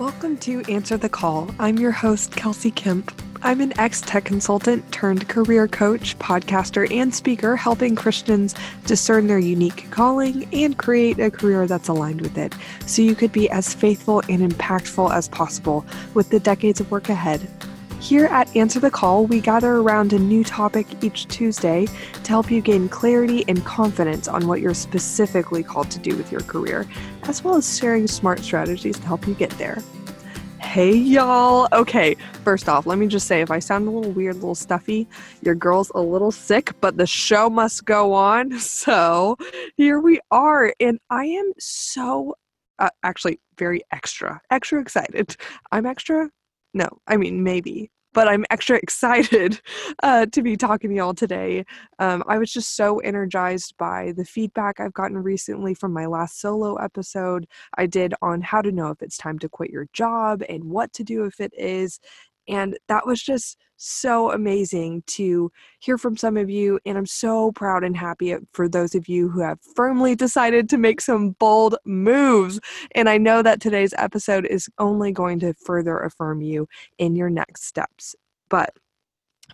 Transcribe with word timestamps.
Welcome 0.00 0.38
to 0.38 0.60
Answer 0.62 0.96
the 0.96 1.08
Call. 1.08 1.54
I'm 1.60 1.78
your 1.78 1.92
host, 1.92 2.32
Kelsey 2.32 2.72
Kemp. 2.72 3.12
I'm 3.42 3.60
an 3.60 3.78
ex 3.78 4.00
tech 4.00 4.24
consultant 4.24 4.90
turned 4.90 5.28
career 5.28 5.68
coach, 5.68 6.18
podcaster, 6.18 6.90
and 6.90 7.14
speaker, 7.14 7.54
helping 7.54 7.94
Christians 7.94 8.56
discern 8.86 9.28
their 9.28 9.38
unique 9.38 9.88
calling 9.92 10.48
and 10.52 10.76
create 10.76 11.20
a 11.20 11.30
career 11.30 11.68
that's 11.68 11.86
aligned 11.86 12.22
with 12.22 12.36
it 12.36 12.56
so 12.86 13.02
you 13.02 13.14
could 13.14 13.30
be 13.30 13.48
as 13.50 13.72
faithful 13.72 14.20
and 14.28 14.42
impactful 14.50 15.14
as 15.14 15.28
possible 15.28 15.86
with 16.12 16.28
the 16.28 16.40
decades 16.40 16.80
of 16.80 16.90
work 16.90 17.08
ahead. 17.08 17.48
Here 18.04 18.26
at 18.26 18.54
Answer 18.54 18.80
the 18.80 18.90
Call, 18.90 19.24
we 19.24 19.40
gather 19.40 19.76
around 19.76 20.12
a 20.12 20.18
new 20.18 20.44
topic 20.44 20.86
each 21.02 21.26
Tuesday 21.26 21.86
to 21.86 22.28
help 22.28 22.50
you 22.50 22.60
gain 22.60 22.86
clarity 22.86 23.46
and 23.48 23.64
confidence 23.64 24.28
on 24.28 24.46
what 24.46 24.60
you're 24.60 24.74
specifically 24.74 25.62
called 25.62 25.90
to 25.92 25.98
do 25.98 26.14
with 26.14 26.30
your 26.30 26.42
career, 26.42 26.86
as 27.22 27.42
well 27.42 27.56
as 27.56 27.78
sharing 27.78 28.06
smart 28.06 28.40
strategies 28.40 28.98
to 28.98 29.06
help 29.06 29.26
you 29.26 29.32
get 29.32 29.48
there. 29.52 29.78
Hey, 30.60 30.94
y'all. 30.94 31.66
Okay, 31.72 32.14
first 32.42 32.68
off, 32.68 32.84
let 32.84 32.98
me 32.98 33.06
just 33.06 33.26
say 33.26 33.40
if 33.40 33.50
I 33.50 33.58
sound 33.58 33.88
a 33.88 33.90
little 33.90 34.12
weird, 34.12 34.34
a 34.34 34.38
little 34.38 34.54
stuffy, 34.54 35.08
your 35.40 35.54
girl's 35.54 35.90
a 35.94 36.00
little 36.02 36.30
sick, 36.30 36.72
but 36.82 36.98
the 36.98 37.06
show 37.06 37.48
must 37.48 37.86
go 37.86 38.12
on. 38.12 38.58
So 38.60 39.38
here 39.78 39.98
we 39.98 40.20
are. 40.30 40.74
And 40.78 40.98
I 41.08 41.24
am 41.24 41.54
so, 41.58 42.34
uh, 42.78 42.90
actually, 43.02 43.40
very 43.56 43.80
extra, 43.92 44.42
extra 44.50 44.78
excited. 44.78 45.36
I'm 45.72 45.86
extra 45.86 46.28
no, 46.74 46.88
I 47.06 47.16
mean, 47.16 47.44
maybe 47.44 47.90
but 48.14 48.28
I'm 48.28 48.46
extra 48.50 48.76
excited 48.82 49.60
uh, 50.02 50.26
to 50.26 50.42
be 50.42 50.56
talking 50.56 50.90
to 50.90 50.96
y'all 50.96 51.14
today. 51.14 51.64
Um, 51.98 52.24
I 52.26 52.38
was 52.38 52.50
just 52.50 52.76
so 52.76 53.00
energized 53.00 53.76
by 53.76 54.14
the 54.16 54.24
feedback 54.24 54.80
I've 54.80 54.94
gotten 54.94 55.18
recently 55.18 55.74
from 55.74 55.92
my 55.92 56.06
last 56.06 56.40
solo 56.40 56.76
episode 56.76 57.46
I 57.76 57.86
did 57.86 58.14
on 58.22 58.40
how 58.40 58.62
to 58.62 58.72
know 58.72 58.88
if 58.88 59.02
it's 59.02 59.18
time 59.18 59.38
to 59.40 59.48
quit 59.48 59.70
your 59.70 59.88
job 59.92 60.42
and 60.48 60.64
what 60.64 60.92
to 60.94 61.04
do 61.04 61.24
if 61.24 61.40
it 61.40 61.52
is. 61.58 62.00
And 62.48 62.78
that 62.88 63.06
was 63.06 63.22
just 63.22 63.58
so 63.76 64.30
amazing 64.30 65.02
to 65.06 65.50
hear 65.80 65.98
from 65.98 66.16
some 66.16 66.36
of 66.36 66.48
you. 66.48 66.78
And 66.86 66.96
I'm 66.96 67.06
so 67.06 67.52
proud 67.52 67.84
and 67.84 67.96
happy 67.96 68.32
uh, 68.32 68.40
for 68.52 68.68
those 68.68 68.94
of 68.94 69.08
you 69.08 69.28
who 69.28 69.40
have 69.40 69.58
firmly 69.74 70.14
decided 70.14 70.68
to 70.70 70.78
make 70.78 71.00
some 71.00 71.30
bold 71.32 71.76
moves. 71.84 72.60
And 72.94 73.08
I 73.08 73.18
know 73.18 73.42
that 73.42 73.60
today's 73.60 73.94
episode 73.98 74.46
is 74.46 74.68
only 74.78 75.12
going 75.12 75.40
to 75.40 75.54
further 75.54 75.98
affirm 75.98 76.40
you 76.40 76.68
in 76.98 77.16
your 77.16 77.30
next 77.30 77.64
steps. 77.64 78.14
But 78.48 78.74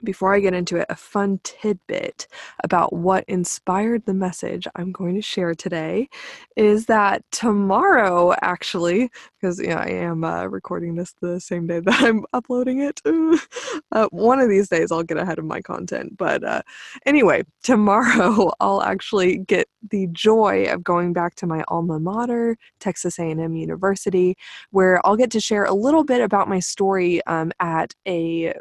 before 0.03 0.35
I 0.35 0.41
get 0.41 0.55
into 0.55 0.77
it, 0.77 0.87
a 0.89 0.97
fun 0.97 1.41
tidbit 1.43 2.27
about 2.65 2.93
what 2.93 3.25
inspired 3.29 4.05
the 4.07 4.15
message 4.15 4.67
I'm 4.77 4.93
going 4.93 5.15
to 5.15 5.23
share 5.23 5.55
today 5.55 6.09
is 6.57 6.87
that 6.87 7.23
tomorrow, 7.31 8.35
actually, 8.43 9.11
because 9.41 9.59
you 9.59 9.69
know, 9.69 9.77
I 9.77 9.89
am 9.89 10.25
uh, 10.25 10.45
recording 10.45 10.95
this 10.95 11.15
the 11.21 11.41
same 11.41 11.67
day 11.67 11.81
that 11.85 12.01
I'm 12.03 12.25
uploading 12.33 12.81
it, 12.81 13.01
uh, 13.93 14.09
one 14.11 14.41
of 14.41 14.49
these 14.49 14.69
days 14.69 14.93
I'll 14.93 15.03
get 15.03 15.19
ahead 15.19 15.39
of 15.39 15.45
my 15.45 15.61
content. 15.61 16.17
But 16.17 16.45
uh, 16.45 16.63
anyway, 17.07 17.43
tomorrow 17.63 18.53
I'll 18.61 18.83
actually 18.83 19.39
get 19.39 19.69
the 19.91 20.09
joy 20.13 20.65
of 20.65 20.85
going 20.85 21.13
back 21.13 21.35
to 21.37 21.47
my 21.47 21.65
alma 21.69 21.99
mater, 21.99 22.57
Texas 22.81 23.19
A&M 23.19 23.55
University, 23.55 24.37
where 24.71 25.05
I'll 25.07 25.17
get 25.17 25.31
to 25.33 25.41
share 25.41 25.65
a 25.65 25.75
little 25.75 26.05
bit 26.05 26.21
about 26.21 26.49
my 26.49 26.61
story 26.61 27.25
um, 27.27 27.53
at 27.61 27.95
a 28.07 28.55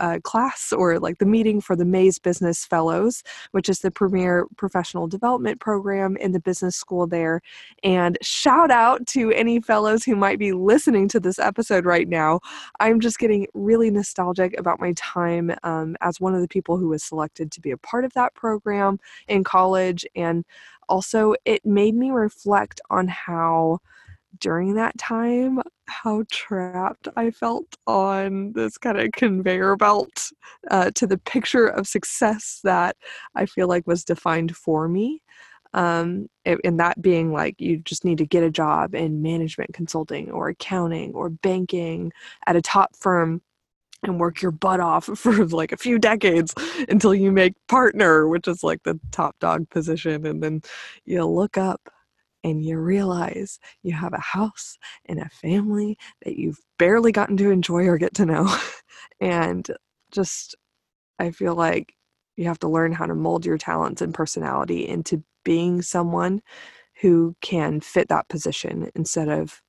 uh, 0.00 0.18
class 0.24 0.72
or 0.72 0.98
like 0.98 1.18
the 1.18 1.26
meeting 1.26 1.60
for 1.60 1.76
the 1.76 1.84
Mays 1.84 2.18
Business 2.18 2.64
Fellows, 2.64 3.22
which 3.52 3.68
is 3.68 3.80
the 3.80 3.90
premier 3.90 4.46
professional 4.56 5.06
development 5.06 5.60
program 5.60 6.16
in 6.16 6.32
the 6.32 6.40
business 6.40 6.74
school 6.74 7.06
there. 7.06 7.40
And 7.84 8.18
shout 8.22 8.70
out 8.70 9.06
to 9.08 9.30
any 9.32 9.60
fellows 9.60 10.04
who 10.04 10.16
might 10.16 10.38
be 10.38 10.52
listening 10.52 11.08
to 11.08 11.20
this 11.20 11.38
episode 11.38 11.84
right 11.84 12.08
now. 12.08 12.40
I'm 12.80 13.00
just 13.00 13.18
getting 13.18 13.46
really 13.54 13.90
nostalgic 13.90 14.58
about 14.58 14.80
my 14.80 14.92
time 14.96 15.54
um, 15.62 15.96
as 16.00 16.20
one 16.20 16.34
of 16.34 16.40
the 16.40 16.48
people 16.48 16.76
who 16.76 16.88
was 16.88 17.04
selected 17.04 17.52
to 17.52 17.60
be 17.60 17.70
a 17.70 17.76
part 17.76 18.04
of 18.04 18.12
that 18.14 18.34
program 18.34 18.98
in 19.28 19.44
college. 19.44 20.06
And 20.16 20.44
also, 20.88 21.34
it 21.44 21.64
made 21.64 21.94
me 21.94 22.10
reflect 22.10 22.80
on 22.90 23.06
how 23.06 23.78
during 24.38 24.74
that 24.74 24.96
time 24.98 25.60
how 25.86 26.24
trapped 26.30 27.08
I 27.16 27.30
felt 27.30 27.76
on 27.86 28.52
this 28.52 28.78
kind 28.78 28.98
of 28.98 29.12
conveyor 29.12 29.76
belt 29.76 30.30
uh, 30.70 30.90
to 30.94 31.06
the 31.06 31.18
picture 31.18 31.66
of 31.66 31.88
success 31.88 32.60
that 32.64 32.96
I 33.34 33.46
feel 33.46 33.68
like 33.68 33.86
was 33.86 34.04
defined 34.04 34.56
for 34.56 34.88
me. 34.88 35.22
Um, 35.72 36.26
and 36.44 36.80
that 36.80 37.00
being 37.00 37.32
like 37.32 37.60
you 37.60 37.78
just 37.78 38.04
need 38.04 38.18
to 38.18 38.26
get 38.26 38.42
a 38.42 38.50
job 38.50 38.94
in 38.94 39.22
management 39.22 39.72
consulting 39.72 40.30
or 40.30 40.48
accounting 40.48 41.14
or 41.14 41.30
banking 41.30 42.12
at 42.46 42.56
a 42.56 42.62
top 42.62 42.96
firm 42.96 43.40
and 44.02 44.18
work 44.18 44.42
your 44.42 44.50
butt 44.50 44.80
off 44.80 45.04
for 45.16 45.46
like 45.46 45.72
a 45.72 45.76
few 45.76 45.98
decades 45.98 46.54
until 46.88 47.14
you 47.14 47.30
make 47.30 47.54
partner, 47.68 48.26
which 48.28 48.48
is 48.48 48.64
like 48.64 48.82
the 48.82 48.98
top 49.12 49.36
dog 49.40 49.68
position. 49.70 50.26
And 50.26 50.42
then 50.42 50.62
you 51.04 51.24
look 51.24 51.56
up 51.58 51.80
and 52.42 52.64
you 52.64 52.78
realize 52.78 53.58
you 53.82 53.92
have 53.92 54.12
a 54.12 54.20
house 54.20 54.78
and 55.06 55.18
a 55.20 55.28
family 55.28 55.98
that 56.24 56.36
you've 56.36 56.60
barely 56.78 57.12
gotten 57.12 57.36
to 57.38 57.50
enjoy 57.50 57.84
or 57.86 57.98
get 57.98 58.14
to 58.14 58.26
know. 58.26 58.54
and 59.20 59.68
just, 60.10 60.54
I 61.18 61.30
feel 61.30 61.54
like 61.54 61.94
you 62.36 62.46
have 62.46 62.58
to 62.60 62.68
learn 62.68 62.92
how 62.92 63.06
to 63.06 63.14
mold 63.14 63.44
your 63.44 63.58
talents 63.58 64.00
and 64.00 64.14
personality 64.14 64.88
into 64.88 65.22
being 65.44 65.82
someone 65.82 66.40
who 67.00 67.34
can 67.40 67.80
fit 67.80 68.08
that 68.08 68.28
position 68.28 68.90
instead 68.94 69.28
of 69.28 69.62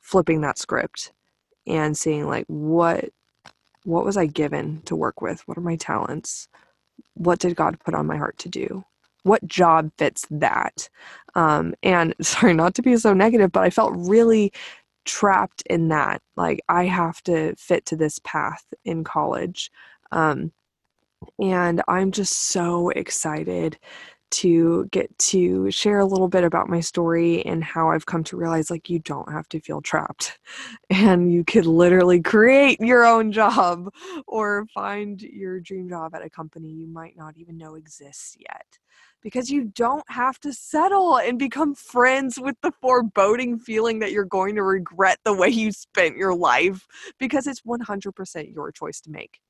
flipping 0.00 0.40
that 0.40 0.58
script 0.58 1.12
and 1.66 1.96
seeing 1.96 2.26
like 2.26 2.46
what 2.46 3.10
what 3.84 4.04
was 4.04 4.16
I 4.16 4.26
given 4.26 4.82
to 4.82 4.96
work 4.96 5.22
with? 5.22 5.40
What 5.46 5.56
are 5.56 5.62
my 5.62 5.76
talents? 5.76 6.48
What 7.14 7.38
did 7.38 7.56
God 7.56 7.80
put 7.80 7.94
on 7.94 8.06
my 8.06 8.16
heart 8.16 8.36
to 8.38 8.48
do? 8.48 8.84
What 9.28 9.46
job 9.46 9.90
fits 9.98 10.26
that? 10.30 10.88
Um, 11.34 11.74
and 11.82 12.14
sorry 12.20 12.54
not 12.54 12.74
to 12.74 12.82
be 12.82 12.96
so 12.96 13.12
negative 13.14 13.52
but 13.52 13.62
i 13.62 13.70
felt 13.70 13.92
really 13.96 14.52
trapped 15.04 15.62
in 15.70 15.88
that 15.88 16.20
like 16.36 16.60
i 16.68 16.84
have 16.84 17.22
to 17.22 17.54
fit 17.56 17.86
to 17.86 17.96
this 17.96 18.18
path 18.24 18.64
in 18.84 19.04
college. 19.04 19.70
Um, 20.12 20.52
and 21.38 21.82
i'm 21.88 22.12
just 22.12 22.32
so 22.50 22.90
excited 22.90 23.78
to 24.30 24.86
get 24.92 25.16
to 25.18 25.70
share 25.70 25.98
a 25.98 26.04
little 26.04 26.28
bit 26.28 26.44
about 26.44 26.68
my 26.68 26.80
story 26.80 27.44
and 27.44 27.62
how 27.62 27.90
I've 27.90 28.06
come 28.06 28.24
to 28.24 28.36
realize 28.36 28.70
like 28.70 28.90
you 28.90 28.98
don't 28.98 29.30
have 29.30 29.48
to 29.50 29.60
feel 29.60 29.80
trapped 29.80 30.38
and 30.90 31.32
you 31.32 31.44
could 31.44 31.66
literally 31.66 32.20
create 32.20 32.80
your 32.80 33.04
own 33.04 33.32
job 33.32 33.92
or 34.26 34.66
find 34.74 35.20
your 35.22 35.60
dream 35.60 35.88
job 35.88 36.14
at 36.14 36.24
a 36.24 36.30
company 36.30 36.68
you 36.68 36.86
might 36.86 37.16
not 37.16 37.36
even 37.36 37.56
know 37.56 37.74
exists 37.74 38.36
yet 38.38 38.78
because 39.22 39.50
you 39.50 39.64
don't 39.64 40.08
have 40.08 40.38
to 40.40 40.52
settle 40.52 41.18
and 41.18 41.38
become 41.38 41.74
friends 41.74 42.38
with 42.38 42.56
the 42.62 42.72
foreboding 42.80 43.58
feeling 43.58 43.98
that 43.98 44.12
you're 44.12 44.24
going 44.24 44.54
to 44.54 44.62
regret 44.62 45.18
the 45.24 45.32
way 45.32 45.48
you 45.48 45.72
spent 45.72 46.16
your 46.16 46.34
life 46.34 46.86
because 47.18 47.46
it's 47.46 47.62
100% 47.62 48.54
your 48.54 48.70
choice 48.70 49.00
to 49.00 49.10
make. 49.10 49.40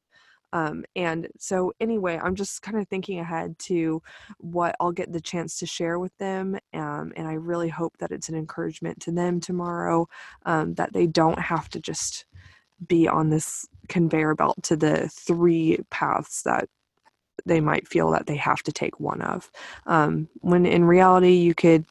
Um, 0.53 0.85
and 0.97 1.29
so, 1.39 1.73
anyway, 1.81 2.19
I'm 2.23 2.35
just 2.35 2.63
kind 2.63 2.79
of 2.79 2.89
thinking 2.89 3.19
ahead 3.19 3.59
to 3.61 4.03
what 4.39 4.77
I'll 4.81 4.93
get 4.93 5.13
the 5.13 5.21
chance 5.21 5.59
to 5.59 5.67
share 5.67 5.99
with 5.99 6.17
them. 6.19 6.59
Um, 6.73 7.13
and 7.17 7.29
I 7.29 7.35
really 7.35 7.69
hope 7.69 7.97
that 7.99 8.13
it's 8.13 8.29
an 8.29 8.35
encouragement 8.35 9.01
to 9.03 9.13
them 9.13 9.41
tomorrow 9.41 10.09
um, 10.47 10.75
that 10.75 10.93
they 10.93 11.07
don't 11.07 11.39
have 11.39 11.69
to 11.71 11.81
just 11.81 12.25
be 12.87 13.09
on 13.09 13.31
this 13.31 13.67
conveyor 13.89 14.35
belt 14.35 14.63
to 14.63 14.77
the 14.77 15.09
three 15.09 15.79
paths 15.91 16.43
that 16.43 16.69
they 17.45 17.61
might 17.61 17.89
feel 17.89 18.11
that 18.11 18.27
they 18.27 18.37
have 18.37 18.63
to 18.65 18.73
take 18.73 19.01
one 19.01 19.23
of. 19.23 19.51
Um, 19.87 20.29
when 20.41 20.67
in 20.67 20.85
reality, 20.85 21.35
you 21.35 21.55
could 21.55 21.85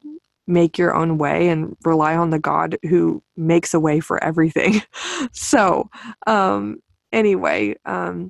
make 0.47 0.77
your 0.77 0.95
own 0.95 1.17
way 1.17 1.49
and 1.49 1.75
rely 1.83 2.15
on 2.15 2.29
the 2.29 2.39
God 2.39 2.77
who 2.89 3.21
makes 3.35 3.73
a 3.73 3.79
way 3.79 3.99
for 3.99 4.23
everything. 4.23 4.81
so, 5.31 5.89
um, 6.25 6.77
anyway, 7.11 7.75
um, 7.85 8.29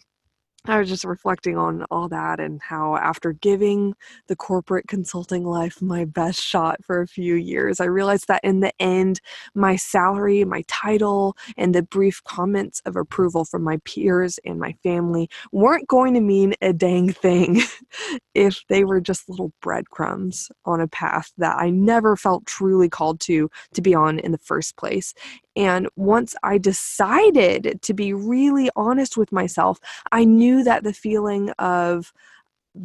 I 0.67 0.79
was 0.79 0.89
just 0.89 1.05
reflecting 1.05 1.57
on 1.57 1.83
all 1.89 2.09
that 2.09 2.39
and 2.39 2.61
how, 2.61 2.97
after 2.97 3.33
giving 3.33 3.95
the 4.27 4.35
corporate 4.35 4.87
consulting 4.87 5.45
life 5.45 5.81
my 5.81 6.05
best 6.05 6.41
shot 6.41 6.83
for 6.83 7.01
a 7.01 7.07
few 7.07 7.35
years, 7.35 7.79
I 7.79 7.85
realized 7.85 8.27
that 8.27 8.41
in 8.43 8.59
the 8.59 8.73
end, 8.81 9.21
my 9.55 9.75
salary, 9.75 10.43
my 10.43 10.63
title, 10.67 11.37
and 11.55 11.73
the 11.73 11.83
brief 11.83 12.23
comments 12.23 12.81
of 12.85 12.95
approval 12.95 13.45
from 13.45 13.63
my 13.63 13.77
peers 13.85 14.39
and 14.45 14.59
my 14.59 14.73
family 14.83 15.29
weren't 15.51 15.87
going 15.87 16.13
to 16.15 16.21
mean 16.21 16.53
a 16.61 16.73
dang 16.73 17.11
thing 17.13 17.61
if 18.35 18.63
they 18.67 18.83
were 18.83 18.99
just 19.01 19.29
little 19.29 19.53
breadcrumbs 19.61 20.51
on 20.65 20.81
a 20.81 20.87
path 20.87 21.31
that 21.37 21.57
I 21.57 21.69
never 21.69 22.15
felt 22.15 22.45
truly 22.45 22.89
called 22.89 23.19
to 23.21 23.49
to 23.73 23.81
be 23.81 23.95
on 23.95 24.19
in 24.19 24.31
the 24.31 24.37
first 24.37 24.75
place. 24.75 25.13
And 25.57 25.89
once 25.95 26.35
I 26.43 26.59
decided 26.59 27.79
to 27.81 27.93
be 27.93 28.13
really 28.13 28.69
honest 28.75 29.17
with 29.17 29.31
myself, 29.31 29.79
I 30.11 30.23
knew 30.23 30.63
that 30.63 30.83
the 30.83 30.93
feeling 30.93 31.49
of 31.57 32.13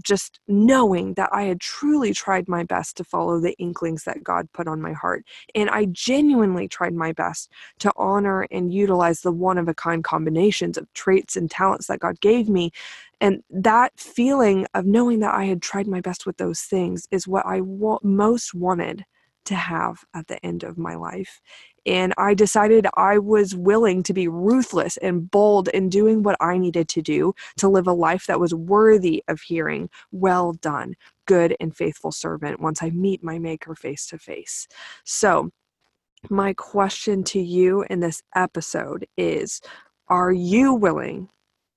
just 0.02 0.40
knowing 0.48 1.12
that 1.14 1.28
I 1.34 1.42
had 1.42 1.60
truly 1.60 2.14
tried 2.14 2.48
my 2.48 2.64
best 2.64 2.96
to 2.96 3.04
follow 3.04 3.38
the 3.38 3.54
inklings 3.58 4.04
that 4.04 4.24
God 4.24 4.50
put 4.54 4.66
on 4.66 4.80
my 4.80 4.94
heart. 4.94 5.26
And 5.54 5.69
I 5.69 5.84
genuinely 5.84 6.66
tried 6.66 6.94
my 6.94 7.12
best 7.12 7.52
to 7.80 7.92
honor 7.98 8.46
and 8.50 8.72
utilize 8.72 9.20
the 9.20 9.32
one 9.32 9.58
of 9.58 9.69
a 9.69 9.74
kind 9.74 10.02
combinations 10.02 10.78
of 10.78 10.90
traits 10.94 11.36
and 11.36 11.50
talents 11.50 11.88
that 11.88 12.00
God 12.00 12.22
gave 12.22 12.48
me. 12.48 12.70
And 13.20 13.42
that 13.50 13.92
feeling 14.00 14.66
of 14.72 14.86
knowing 14.86 15.20
that 15.20 15.34
I 15.34 15.44
had 15.44 15.60
tried 15.60 15.86
my 15.86 16.00
best 16.00 16.24
with 16.24 16.38
those 16.38 16.62
things 16.62 17.06
is 17.10 17.28
what 17.28 17.44
I 17.44 17.60
wa- 17.60 18.00
most 18.02 18.54
wanted 18.54 19.04
to 19.47 19.55
have 19.55 20.05
at 20.15 20.29
the 20.29 20.44
end 20.44 20.62
of 20.62 20.79
my 20.79 20.94
life. 20.94 21.41
And 21.85 22.15
I 22.17 22.35
decided 22.35 22.87
I 22.97 23.19
was 23.19 23.56
willing 23.56 24.03
to 24.05 24.12
be 24.12 24.29
ruthless 24.29 24.97
and 24.99 25.31
bold 25.31 25.69
in 25.69 25.89
doing 25.89 26.23
what 26.23 26.37
I 26.41 26.59
needed 26.59 26.89
to 26.91 27.03
do 27.03 27.35
to 27.59 27.69
live 27.69 27.87
a 27.87 27.93
life 27.93 28.27
that 28.27 28.41
was 28.41 28.55
worthy 28.55 29.23
of 29.29 29.41
hearing, 29.41 29.91
well 30.12 30.53
done, 30.53 30.94
good 31.27 31.56
and 31.59 31.77
faithful 31.77 32.12
servant, 32.12 32.61
once 32.61 32.83
I 32.83 32.91
meet 32.91 33.25
my 33.25 33.39
Maker 33.39 33.75
face 33.75 34.06
to 34.09 34.19
face. 34.19 34.69
So, 35.05 35.50
my 36.31 36.53
question 36.53 37.25
to 37.25 37.41
you 37.41 37.85
in 37.91 37.99
this 37.99 38.23
episode 38.37 39.06
is 39.17 39.61
Are 40.09 40.33
you 40.33 40.73
willing 40.73 41.29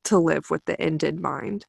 to 0.03 0.19
live 0.19 0.51
with 0.51 0.63
the 0.65 0.79
end 0.79 1.03
in 1.03 1.19
mind? 1.19 1.65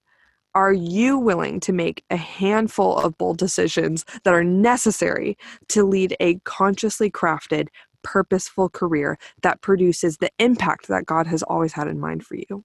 Are 0.57 0.73
you 0.73 1.19
willing 1.19 1.61
to 1.61 1.73
make 1.75 2.03
a 2.09 2.17
handful 2.17 2.97
of 2.97 3.19
bold 3.19 3.37
decisions 3.37 4.07
that 4.25 4.33
are 4.33 4.43
necessary 4.43 5.37
to 5.69 5.85
lead 5.85 6.17
a 6.19 6.37
consciously 6.45 7.11
crafted, 7.11 7.69
purposeful 8.03 8.71
career 8.71 9.19
that 9.43 9.61
produces 9.61 10.17
the 10.17 10.31
impact 10.39 10.89
that 10.89 11.05
God 11.05 11.27
has 11.27 11.43
always 11.43 11.75
had 11.75 11.89
in 11.89 12.01
mind 12.01 12.25
for 12.25 12.37
you? 12.37 12.65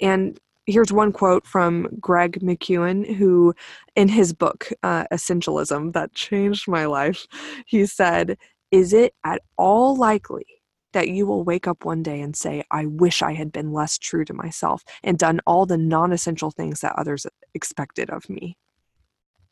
And 0.00 0.40
here's 0.66 0.92
one 0.92 1.12
quote 1.12 1.46
from 1.46 1.86
Greg 2.00 2.40
McKeown, 2.40 3.14
who, 3.14 3.54
in 3.94 4.08
his 4.08 4.32
book, 4.32 4.72
uh, 4.82 5.04
Essentialism, 5.12 5.92
that 5.92 6.12
changed 6.12 6.66
my 6.66 6.86
life, 6.86 7.24
he 7.66 7.86
said, 7.86 8.36
Is 8.72 8.92
it 8.92 9.14
at 9.22 9.42
all 9.56 9.94
likely 9.94 10.55
that 10.96 11.10
you 11.10 11.26
will 11.26 11.44
wake 11.44 11.68
up 11.68 11.84
one 11.84 12.02
day 12.02 12.22
and 12.22 12.34
say, 12.34 12.64
I 12.70 12.86
wish 12.86 13.20
I 13.20 13.34
had 13.34 13.52
been 13.52 13.70
less 13.70 13.98
true 13.98 14.24
to 14.24 14.32
myself 14.32 14.82
and 15.04 15.18
done 15.18 15.40
all 15.46 15.66
the 15.66 15.76
non 15.76 16.10
essential 16.10 16.50
things 16.50 16.80
that 16.80 16.94
others 16.96 17.26
expected 17.52 18.08
of 18.08 18.30
me? 18.30 18.56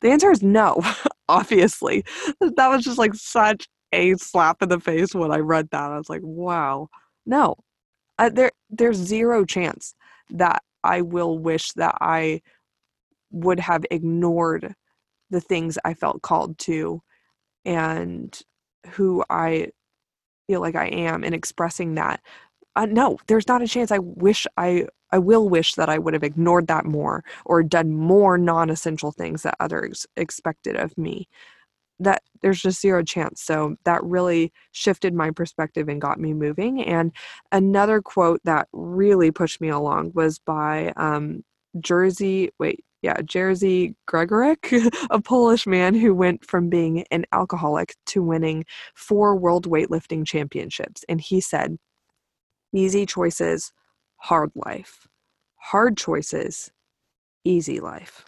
The 0.01 0.09
answer 0.09 0.31
is 0.31 0.41
no, 0.41 0.81
obviously. 1.29 2.03
That 2.41 2.67
was 2.69 2.83
just 2.83 2.97
like 2.97 3.13
such 3.13 3.67
a 3.93 4.15
slap 4.15 4.63
in 4.63 4.69
the 4.69 4.79
face 4.79 5.13
when 5.13 5.31
I 5.31 5.37
read 5.37 5.69
that. 5.69 5.91
I 5.91 5.97
was 5.99 6.09
like, 6.09 6.23
wow, 6.23 6.87
no. 7.27 7.57
Uh, 8.17 8.29
there, 8.29 8.51
there's 8.71 8.97
zero 8.97 9.45
chance 9.45 9.93
that 10.31 10.63
I 10.83 11.01
will 11.01 11.37
wish 11.37 11.73
that 11.73 11.95
I 12.01 12.41
would 13.29 13.59
have 13.59 13.85
ignored 13.91 14.73
the 15.29 15.41
things 15.41 15.77
I 15.85 15.93
felt 15.93 16.23
called 16.23 16.57
to 16.59 17.03
and 17.65 18.35
who 18.93 19.23
I 19.29 19.69
feel 20.47 20.61
like 20.61 20.75
I 20.75 20.87
am 20.87 21.23
and 21.23 21.35
expressing 21.35 21.95
that. 21.95 22.21
Uh, 22.75 22.85
no, 22.87 23.17
there's 23.27 23.47
not 23.47 23.61
a 23.61 23.67
chance. 23.67 23.91
I 23.91 23.99
wish 23.99 24.47
I 24.57 24.87
I 25.11 25.17
will 25.19 25.47
wish 25.49 25.75
that 25.75 25.89
I 25.89 25.97
would 25.97 26.13
have 26.13 26.23
ignored 26.23 26.67
that 26.67 26.85
more 26.85 27.23
or 27.45 27.63
done 27.63 27.93
more 27.93 28.37
non-essential 28.37 29.11
things 29.11 29.43
that 29.43 29.55
others 29.59 30.05
expected 30.17 30.75
of 30.75 30.97
me. 30.97 31.27
That 31.99 32.23
there's 32.41 32.61
just 32.61 32.81
zero 32.81 33.03
chance. 33.03 33.41
So 33.41 33.75
that 33.85 34.03
really 34.03 34.51
shifted 34.71 35.13
my 35.13 35.31
perspective 35.31 35.87
and 35.89 36.01
got 36.01 36.19
me 36.19 36.33
moving. 36.33 36.83
And 36.83 37.11
another 37.51 38.01
quote 38.01 38.41
that 38.45 38.67
really 38.73 39.31
pushed 39.31 39.61
me 39.61 39.69
along 39.69 40.11
was 40.13 40.39
by 40.39 40.93
um, 40.97 41.43
Jerzy. 41.77 42.49
Wait, 42.59 42.84
yeah, 43.05 43.17
Jerzy 43.17 43.93
Gregorek, 44.09 44.91
a 45.11 45.21
Polish 45.21 45.67
man 45.67 45.93
who 45.93 46.15
went 46.15 46.43
from 46.43 46.69
being 46.69 47.05
an 47.11 47.25
alcoholic 47.31 47.95
to 48.07 48.23
winning 48.23 48.65
four 48.95 49.35
world 49.35 49.69
weightlifting 49.69 50.25
championships. 50.25 51.05
And 51.07 51.21
he 51.21 51.39
said, 51.39 51.77
Easy 52.73 53.05
choices, 53.05 53.71
hard 54.17 54.49
life. 54.55 55.07
Hard 55.57 55.97
choices, 55.97 56.71
easy 57.43 57.79
life. 57.79 58.25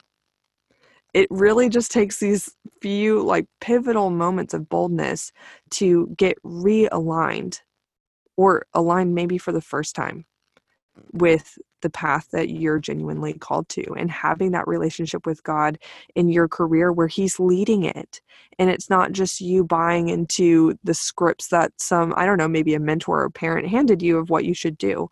It 1.11 1.27
really 1.31 1.69
just 1.69 1.91
takes 1.91 2.19
these 2.19 2.53
few 2.79 3.23
like 3.23 3.47
pivotal 3.59 4.11
moments 4.11 4.53
of 4.53 4.69
boldness 4.69 5.31
to 5.71 6.13
get 6.15 6.37
realigned 6.43 7.61
or 8.35 8.67
aligned 8.75 9.15
maybe 9.15 9.39
for 9.39 9.51
the 9.51 9.59
first 9.59 9.95
time 9.95 10.25
with 11.13 11.57
the 11.81 11.89
path 11.89 12.27
that 12.31 12.49
you're 12.49 12.79
genuinely 12.79 13.33
called 13.33 13.69
to 13.69 13.83
and 13.95 14.09
having 14.11 14.51
that 14.51 14.67
relationship 14.67 15.25
with 15.25 15.43
God 15.43 15.77
in 16.15 16.29
your 16.29 16.47
career 16.47 16.91
where 16.91 17.07
He's 17.07 17.39
leading 17.39 17.83
it. 17.83 18.21
And 18.59 18.69
it's 18.69 18.89
not 18.89 19.11
just 19.11 19.41
you 19.41 19.63
buying 19.63 20.09
into 20.09 20.77
the 20.83 20.93
scripts 20.93 21.49
that 21.49 21.71
some, 21.77 22.13
I 22.17 22.25
don't 22.25 22.37
know, 22.37 22.47
maybe 22.47 22.73
a 22.73 22.79
mentor 22.79 23.23
or 23.23 23.29
parent 23.29 23.67
handed 23.67 24.01
you 24.01 24.17
of 24.17 24.29
what 24.29 24.45
you 24.45 24.53
should 24.53 24.77
do. 24.77 25.09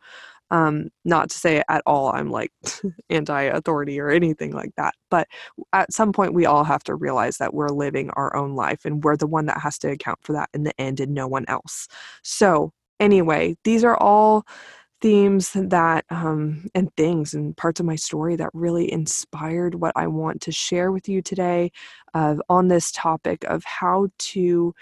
Um, 0.51 0.89
not 1.03 1.31
to 1.31 1.37
say 1.37 1.63
at 1.69 1.81
all 1.87 2.11
I'm 2.11 2.29
like 2.29 2.51
anti 3.09 3.41
authority 3.41 3.99
or 3.99 4.11
anything 4.11 4.51
like 4.51 4.71
that, 4.77 4.93
but 5.09 5.27
at 5.73 5.91
some 5.91 6.13
point 6.13 6.35
we 6.35 6.45
all 6.45 6.63
have 6.63 6.83
to 6.83 6.93
realize 6.95 7.37
that 7.37 7.53
we're 7.53 7.69
living 7.69 8.11
our 8.11 8.35
own 8.35 8.55
life 8.55 8.85
and 8.85 9.03
we're 9.03 9.17
the 9.17 9.25
one 9.27 9.47
that 9.47 9.59
has 9.59 9.79
to 9.79 9.89
account 9.89 10.19
for 10.21 10.33
that 10.33 10.49
in 10.53 10.63
the 10.63 10.79
end 10.79 10.99
and 10.99 11.13
no 11.15 11.27
one 11.27 11.45
else. 11.47 11.87
So, 12.21 12.73
anyway, 12.99 13.55
these 13.63 13.83
are 13.83 13.97
all 13.97 14.45
themes 15.05 15.51
that 15.53 16.03
um, 16.09 16.67
and 16.73 16.91
things 16.95 17.35
and 17.35 17.55
parts 17.55 17.79
of 17.79 17.85
my 17.85 17.95
story 17.95 18.35
that 18.35 18.49
really 18.55 18.91
inspired 18.91 19.75
what 19.75 19.93
I 19.95 20.07
want 20.07 20.41
to 20.41 20.51
share 20.51 20.91
with 20.91 21.07
you 21.07 21.21
today 21.21 21.71
uh, 22.15 22.37
on 22.49 22.69
this 22.69 22.91
topic 22.91 23.43
of 23.43 23.63
how 23.65 24.07
to 24.17 24.73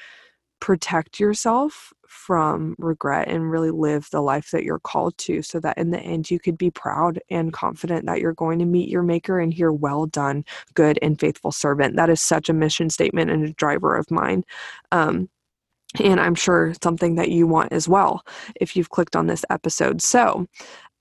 protect 0.62 1.20
yourself 1.20 1.92
from 2.08 2.74
regret 2.78 3.28
and 3.28 3.52
really 3.52 3.70
live 3.70 4.08
the 4.12 4.22
life 4.22 4.52
that 4.52 4.64
you're 4.64 4.80
called 4.80 5.18
to 5.18 5.42
so 5.42 5.60
that 5.60 5.78
in 5.78 5.92
the 5.92 6.00
end 6.00 6.32
you 6.32 6.40
could 6.40 6.58
be 6.58 6.72
proud 6.72 7.20
and 7.30 7.52
confident 7.52 8.06
that 8.06 8.22
you're 8.22 8.34
going 8.34 8.60
to 8.60 8.66
meet 8.66 8.88
your 8.88 9.04
maker 9.04 9.42
and 9.42 9.54
hear 9.54 9.74
well 9.74 10.06
done 10.06 10.46
good 10.74 10.98
and 11.02 11.20
faithful 11.20 11.52
servant. 11.52 11.98
That 11.98 12.10
is 12.10 12.22
such 12.22 12.48
a 12.48 12.54
mission 12.54 12.90
statement 12.90 13.30
and 13.30 13.44
a 13.44 13.52
driver 13.52 13.94
of 13.98 14.10
mine. 14.10 14.46
Um, 14.94 15.28
and 16.02 16.20
I'm 16.20 16.36
sure 16.36 16.74
something 16.84 17.16
that 17.16 17.30
you 17.30 17.48
want 17.48 17.72
as 17.72 17.88
well 17.88 18.24
if 18.56 18.76
you've 18.76 18.90
clicked 18.90 19.16
on 19.16 19.28
this 19.28 19.46
episode. 19.50 20.02
So, 20.02 20.48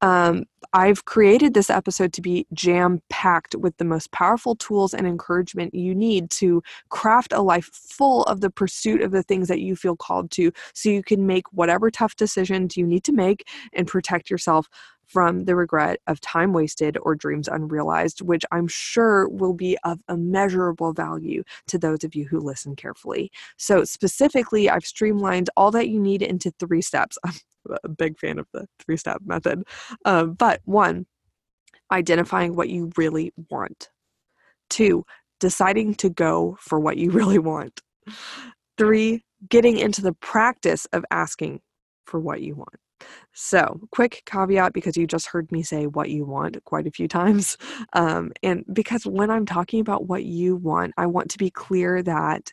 um, 0.03 0.45
I've 0.73 1.05
created 1.05 1.55
this 1.55 1.71
episode 1.71 2.13
to 2.15 2.23
be 2.23 2.47
jam 2.53 3.01
packed 3.09 3.55
with 3.55 3.77
the 3.77 3.85
most 3.85 4.11
powerful 4.11 4.57
tools 4.57 4.95
and 4.95 5.07
encouragement 5.07 5.75
you 5.75 5.95
need 5.95 6.31
to 6.31 6.63
craft 6.89 7.33
a 7.33 7.41
life 7.41 7.67
full 7.67 8.25
of 8.25 8.41
the 8.41 8.51
pursuit 8.51 9.01
of 9.01 9.13
the 9.13 9.23
things 9.23 9.49
that 9.49 9.61
you 9.61 9.77
feel 9.77 9.95
called 9.95 10.31
to 10.33 10.51
so 10.75 10.89
you 10.89 11.03
can 11.05 11.27
make 11.27 11.45
whatever 11.53 11.91
tough 11.91 12.17
decisions 12.17 12.77
you 12.77 12.87
need 12.87 13.05
to 13.05 13.13
make 13.13 13.47
and 13.75 13.87
protect 13.87 14.29
yourself 14.29 14.67
from 15.13 15.45
the 15.45 15.55
regret 15.55 16.01
of 16.07 16.21
time 16.21 16.55
wasted 16.55 16.97
or 17.03 17.15
dreams 17.15 17.49
unrealized, 17.49 18.23
which 18.23 18.45
I'm 18.51 18.67
sure 18.67 19.29
will 19.29 19.53
be 19.53 19.77
of 19.85 20.01
immeasurable 20.09 20.95
value 20.95 21.45
to 21.69 21.79
those 21.79 22.03
of 22.03 22.15
you 22.15 22.27
who 22.27 22.41
listen 22.41 22.77
carefully. 22.77 23.31
So, 23.59 23.85
specifically, 23.85 24.71
I've 24.71 24.87
streamlined 24.87 25.51
all 25.57 25.71
that 25.73 25.89
you 25.89 26.01
need 26.01 26.23
into 26.23 26.51
three 26.59 26.81
steps. 26.81 27.19
I'm 27.27 27.35
a 27.85 27.89
big 27.89 28.19
fan 28.19 28.39
of 28.39 28.47
the 28.53 28.67
three 28.79 28.97
step 28.97 29.21
method. 29.25 29.65
Um, 30.05 30.33
but 30.33 30.63
one, 30.65 31.07
identifying 31.93 32.57
what 32.57 32.71
you 32.71 32.91
really 32.97 33.33
want. 33.51 33.91
Two, 34.71 35.05
deciding 35.41 35.95
to 35.97 36.09
go 36.09 36.57
for 36.59 36.81
what 36.81 36.97
you 36.97 37.11
really 37.19 37.39
want. 37.39 37.83
Three, 38.79 39.25
getting 39.49 39.79
into 39.79 40.01
the 40.01 40.15
practice 40.15 40.87
of 40.87 41.05
asking 41.11 41.61
for 42.07 42.19
what 42.19 42.41
you 42.41 42.55
want. 42.55 42.77
So, 43.33 43.81
quick 43.91 44.23
caveat 44.27 44.73
because 44.73 44.97
you 44.97 45.07
just 45.07 45.27
heard 45.27 45.51
me 45.53 45.63
say 45.63 45.87
what 45.87 46.11
you 46.11 46.25
want 46.25 46.63
quite 46.65 46.87
a 46.87 46.91
few 46.91 47.09
times. 47.09 47.57
Um, 47.95 48.33
and 48.43 48.65
because 48.73 49.05
when 49.07 49.31
I'm 49.31 49.45
talking 49.47 49.81
about 49.81 50.07
what 50.07 50.25
you 50.25 50.57
want, 50.57 50.95
I 50.97 51.07
want 51.07 51.31
to 51.33 51.39
be 51.39 51.51
clear 51.51 52.03
that 52.03 52.53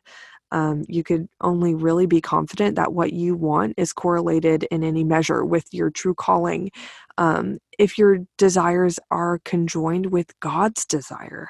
um, 0.51 0.83
you 0.87 1.03
could 1.03 1.27
only 1.41 1.75
really 1.75 2.07
be 2.07 2.21
confident 2.21 2.75
that 2.75 2.93
what 2.93 3.13
you 3.13 3.35
want 3.35 3.75
is 3.77 3.93
correlated 3.93 4.63
in 4.71 4.83
any 4.83 5.03
measure 5.03 5.45
with 5.45 5.65
your 5.71 5.89
true 5.91 6.15
calling. 6.15 6.71
Um, 7.17 7.59
if 7.77 7.97
your 7.97 8.19
desires 8.37 8.99
are 9.11 9.39
conjoined 9.45 10.07
with 10.07 10.37
God's 10.39 10.85
desire, 10.85 11.49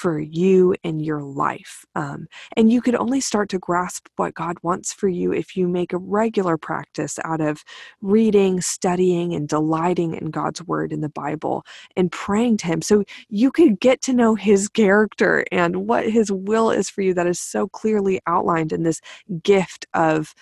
for 0.00 0.18
you 0.18 0.74
and 0.82 1.04
your 1.04 1.20
life. 1.20 1.84
Um, 1.94 2.26
and 2.56 2.72
you 2.72 2.80
can 2.80 2.96
only 2.96 3.20
start 3.20 3.50
to 3.50 3.58
grasp 3.58 4.06
what 4.16 4.32
God 4.32 4.56
wants 4.62 4.94
for 4.94 5.08
you 5.08 5.30
if 5.30 5.54
you 5.58 5.68
make 5.68 5.92
a 5.92 5.98
regular 5.98 6.56
practice 6.56 7.18
out 7.22 7.42
of 7.42 7.62
reading, 8.00 8.62
studying, 8.62 9.34
and 9.34 9.46
delighting 9.46 10.14
in 10.14 10.30
God's 10.30 10.62
word 10.62 10.94
in 10.94 11.02
the 11.02 11.10
Bible 11.10 11.66
and 11.96 12.10
praying 12.10 12.56
to 12.58 12.66
Him. 12.66 12.80
So 12.80 13.04
you 13.28 13.52
could 13.52 13.78
get 13.78 14.00
to 14.02 14.14
know 14.14 14.34
His 14.36 14.70
character 14.70 15.44
and 15.52 15.86
what 15.86 16.08
His 16.08 16.32
will 16.32 16.70
is 16.70 16.88
for 16.88 17.02
you 17.02 17.12
that 17.12 17.26
is 17.26 17.38
so 17.38 17.68
clearly 17.68 18.20
outlined 18.26 18.72
in 18.72 18.84
this 18.84 19.02
gift 19.42 19.84
of 19.92 20.34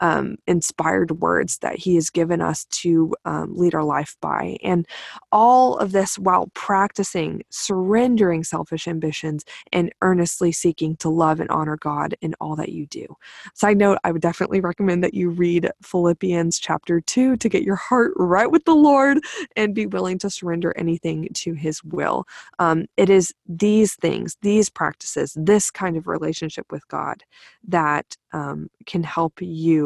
um, 0.00 0.36
inspired 0.46 1.20
words 1.20 1.58
that 1.58 1.76
He 1.76 1.94
has 1.94 2.10
given 2.10 2.40
us 2.40 2.64
to 2.66 3.14
um, 3.24 3.54
lead 3.56 3.74
our 3.74 3.84
life 3.84 4.16
by. 4.20 4.56
And 4.62 4.86
all 5.32 5.76
of 5.78 5.92
this 5.92 6.18
while 6.18 6.50
practicing 6.54 7.42
surrendering 7.50 8.44
selfish 8.44 8.88
ambitions 8.88 9.44
and 9.72 9.92
earnestly 10.02 10.52
seeking 10.52 10.96
to 10.96 11.08
love 11.08 11.40
and 11.40 11.50
honor 11.50 11.76
God 11.76 12.14
in 12.20 12.34
all 12.40 12.56
that 12.56 12.70
you 12.70 12.86
do. 12.86 13.06
Side 13.54 13.78
note, 13.78 13.98
I 14.04 14.12
would 14.12 14.22
definitely 14.22 14.60
recommend 14.60 15.02
that 15.04 15.14
you 15.14 15.30
read 15.30 15.70
Philippians 15.82 16.58
chapter 16.58 17.00
2 17.00 17.36
to 17.36 17.48
get 17.48 17.62
your 17.62 17.76
heart 17.76 18.12
right 18.16 18.50
with 18.50 18.64
the 18.64 18.74
Lord 18.74 19.18
and 19.56 19.74
be 19.74 19.86
willing 19.86 20.18
to 20.18 20.30
surrender 20.30 20.72
anything 20.76 21.28
to 21.34 21.54
His 21.54 21.82
will. 21.84 22.26
Um, 22.58 22.86
it 22.96 23.10
is 23.10 23.32
these 23.46 23.94
things, 23.94 24.36
these 24.42 24.68
practices, 24.68 25.36
this 25.36 25.70
kind 25.70 25.96
of 25.96 26.06
relationship 26.06 26.66
with 26.70 26.86
God 26.88 27.22
that 27.68 28.16
um, 28.32 28.68
can 28.84 29.02
help 29.02 29.40
you 29.40 29.85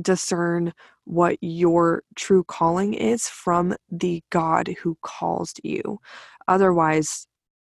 discern 0.00 0.72
what 1.04 1.38
your 1.40 2.02
true 2.16 2.44
calling 2.44 2.94
is 2.94 3.28
from 3.28 3.74
the 3.90 4.22
God 4.30 4.74
who 4.82 4.96
calls 5.02 5.54
you. 5.62 6.00
Otherwise, 6.48 7.26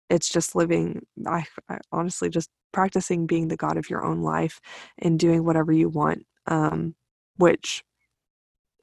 it's 0.10 0.30
just 0.30 0.56
living, 0.56 1.06
I, 1.26 1.46
I 1.70 1.80
honestly 1.92 2.30
just 2.30 2.50
practicing 2.72 3.28
being 3.28 3.48
the 3.48 3.58
God 3.58 3.78
of 3.78 3.90
your 3.90 4.04
own 4.04 4.22
life 4.22 4.60
and 5.00 5.20
doing 5.20 5.44
whatever 5.44 5.72
you 5.72 5.90
want, 5.90 6.26
um, 6.48 6.96
which 7.38 7.84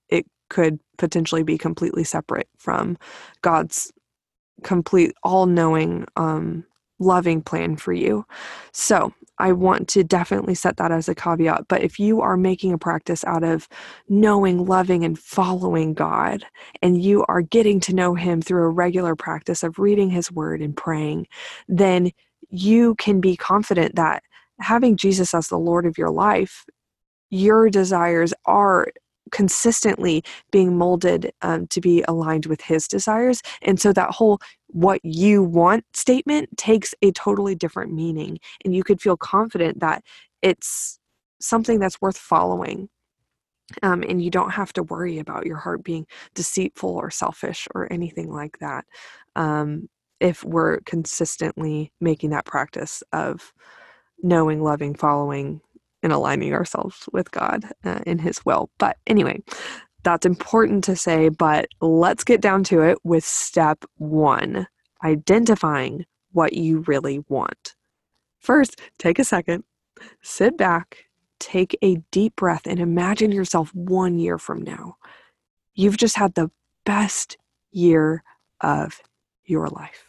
it 0.08 0.26
could 0.50 0.78
potentially 0.98 1.42
be 1.42 1.58
completely 1.58 2.04
separate 2.04 2.48
from 2.58 2.98
God's 3.42 3.92
complete, 4.62 5.12
all 5.22 5.46
knowing, 5.46 6.06
um, 6.16 6.64
loving 6.98 7.42
plan 7.42 7.76
for 7.76 7.92
you. 7.92 8.24
So 8.72 9.12
I 9.38 9.52
want 9.52 9.88
to 9.88 10.04
definitely 10.04 10.54
set 10.54 10.76
that 10.76 10.92
as 10.92 11.08
a 11.08 11.14
caveat. 11.14 11.66
But 11.68 11.82
if 11.82 11.98
you 11.98 12.20
are 12.20 12.36
making 12.36 12.72
a 12.72 12.78
practice 12.78 13.24
out 13.24 13.42
of 13.42 13.68
knowing, 14.08 14.64
loving, 14.64 15.04
and 15.04 15.18
following 15.18 15.92
God, 15.94 16.44
and 16.82 17.02
you 17.02 17.24
are 17.26 17.42
getting 17.42 17.80
to 17.80 17.94
know 17.94 18.14
Him 18.14 18.40
through 18.40 18.64
a 18.64 18.70
regular 18.70 19.16
practice 19.16 19.62
of 19.62 19.78
reading 19.78 20.10
His 20.10 20.30
Word 20.30 20.60
and 20.60 20.76
praying, 20.76 21.26
then 21.68 22.12
you 22.50 22.94
can 22.96 23.20
be 23.20 23.36
confident 23.36 23.96
that 23.96 24.22
having 24.60 24.96
Jesus 24.96 25.34
as 25.34 25.48
the 25.48 25.58
Lord 25.58 25.86
of 25.86 25.98
your 25.98 26.10
life, 26.10 26.64
your 27.30 27.68
desires 27.70 28.32
are 28.46 28.88
consistently 29.32 30.22
being 30.52 30.76
molded 30.76 31.32
um, 31.42 31.66
to 31.68 31.80
be 31.80 32.04
aligned 32.06 32.46
with 32.46 32.60
his 32.60 32.86
desires. 32.86 33.42
And 33.62 33.80
so 33.80 33.92
that 33.92 34.10
whole 34.10 34.38
what 34.74 35.00
you 35.04 35.40
want 35.40 35.84
statement 35.94 36.48
takes 36.56 36.94
a 37.00 37.12
totally 37.12 37.54
different 37.54 37.92
meaning. 37.92 38.38
And 38.64 38.74
you 38.74 38.82
could 38.82 39.00
feel 39.00 39.16
confident 39.16 39.78
that 39.80 40.02
it's 40.42 40.98
something 41.40 41.78
that's 41.78 42.00
worth 42.00 42.18
following. 42.18 42.88
Um, 43.84 44.02
and 44.02 44.20
you 44.20 44.30
don't 44.30 44.50
have 44.50 44.72
to 44.72 44.82
worry 44.82 45.20
about 45.20 45.46
your 45.46 45.56
heart 45.58 45.84
being 45.84 46.06
deceitful 46.34 46.90
or 46.90 47.08
selfish 47.10 47.68
or 47.72 47.90
anything 47.92 48.30
like 48.30 48.58
that 48.58 48.84
um, 49.36 49.88
if 50.18 50.42
we're 50.42 50.80
consistently 50.80 51.92
making 52.00 52.30
that 52.30 52.44
practice 52.44 53.02
of 53.12 53.52
knowing, 54.22 54.60
loving, 54.60 54.94
following, 54.96 55.60
and 56.02 56.12
aligning 56.12 56.52
ourselves 56.52 57.08
with 57.12 57.30
God 57.30 57.64
uh, 57.84 58.00
in 58.06 58.18
His 58.18 58.44
will. 58.44 58.70
But 58.78 58.96
anyway, 59.06 59.40
that's 60.04 60.26
important 60.26 60.84
to 60.84 60.96
say, 60.96 61.28
but 61.28 61.66
let's 61.80 62.24
get 62.24 62.40
down 62.40 62.64
to 62.64 62.82
it 62.82 62.98
with 63.04 63.24
step 63.24 63.84
one 63.96 64.66
identifying 65.02 66.06
what 66.32 66.54
you 66.54 66.80
really 66.86 67.24
want. 67.28 67.74
First, 68.38 68.80
take 68.98 69.18
a 69.18 69.24
second, 69.24 69.64
sit 70.22 70.56
back, 70.56 71.04
take 71.38 71.76
a 71.82 71.96
deep 72.10 72.36
breath, 72.36 72.62
and 72.66 72.80
imagine 72.80 73.32
yourself 73.32 73.74
one 73.74 74.18
year 74.18 74.38
from 74.38 74.62
now. 74.62 74.96
You've 75.74 75.96
just 75.96 76.16
had 76.16 76.34
the 76.34 76.50
best 76.84 77.36
year 77.72 78.22
of 78.60 79.00
your 79.44 79.68
life. 79.68 80.04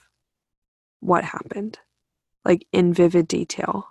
What 0.99 1.23
happened? 1.23 1.79
Like 2.45 2.67
in 2.71 2.93
vivid 2.93 3.27
detail 3.27 3.87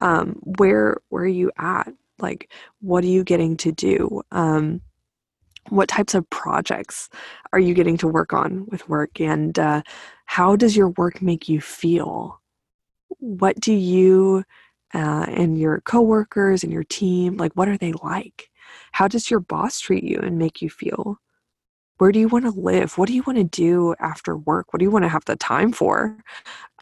um, 0.00 0.38
where 0.58 0.98
are 1.12 1.26
you 1.26 1.50
at 1.58 1.92
like 2.18 2.52
what 2.80 3.04
are 3.04 3.08
you 3.08 3.24
getting 3.24 3.56
to 3.56 3.72
do 3.72 4.22
um, 4.32 4.80
what 5.70 5.88
types 5.88 6.14
of 6.14 6.28
projects 6.30 7.08
are 7.52 7.58
you 7.58 7.74
getting 7.74 7.96
to 7.98 8.08
work 8.08 8.32
on 8.32 8.66
with 8.66 8.88
work? 8.88 9.20
And 9.20 9.58
uh, 9.58 9.82
how 10.26 10.56
does 10.56 10.76
your 10.76 10.90
work 10.90 11.22
make 11.22 11.48
you 11.48 11.60
feel? 11.60 12.40
What 13.18 13.58
do 13.60 13.72
you 13.72 14.44
uh, 14.94 15.26
and 15.28 15.58
your 15.58 15.80
coworkers 15.82 16.64
and 16.64 16.72
your 16.72 16.84
team 16.84 17.36
like 17.36 17.52
what 17.54 17.68
are 17.68 17.76
they 17.76 17.92
like? 17.92 18.50
How 18.92 19.08
does 19.08 19.30
your 19.30 19.40
boss 19.40 19.80
treat 19.80 20.04
you 20.04 20.18
and 20.20 20.38
make 20.38 20.62
you 20.62 20.70
feel? 20.70 21.18
Where 21.98 22.12
do 22.12 22.20
you 22.20 22.28
want 22.28 22.44
to 22.44 22.60
live? 22.60 22.96
What 22.96 23.08
do 23.08 23.14
you 23.14 23.24
want 23.26 23.38
to 23.38 23.44
do 23.44 23.94
after 23.98 24.36
work? 24.36 24.72
What 24.72 24.78
do 24.78 24.84
you 24.84 24.90
want 24.90 25.04
to 25.04 25.08
have 25.08 25.24
the 25.24 25.36
time 25.36 25.72
for? 25.72 26.16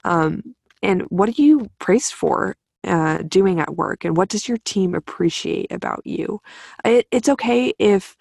Um, 0.04 0.54
and 0.82 1.02
what 1.02 1.28
are 1.30 1.42
you 1.42 1.70
praised 1.78 2.12
for 2.12 2.56
uh, 2.84 3.18
doing 3.26 3.60
at 3.60 3.76
work? 3.76 4.04
And 4.04 4.16
what 4.16 4.28
does 4.28 4.46
your 4.46 4.58
team 4.58 4.94
appreciate 4.94 5.72
about 5.72 6.02
you? 6.04 6.40
It, 6.84 7.06
it's 7.10 7.28
okay 7.28 7.72
if 7.78 8.16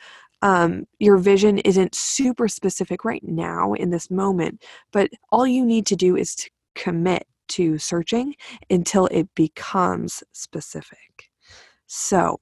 um, 0.45 0.85
your 0.99 1.17
vision 1.17 1.57
isn't 1.59 1.95
super 1.95 2.47
specific 2.47 3.03
right 3.03 3.23
now 3.23 3.73
in 3.73 3.89
this 3.89 4.11
moment 4.11 4.63
but 4.91 5.09
all 5.31 5.47
you 5.47 5.65
need 5.65 5.85
to 5.85 5.95
do 5.95 6.15
is 6.15 6.35
to 6.35 6.49
commit 6.75 7.25
to 7.47 7.77
searching 7.77 8.35
until 8.69 9.07
it 9.07 9.27
becomes 9.35 10.23
specific. 10.31 11.29
So 11.87 12.39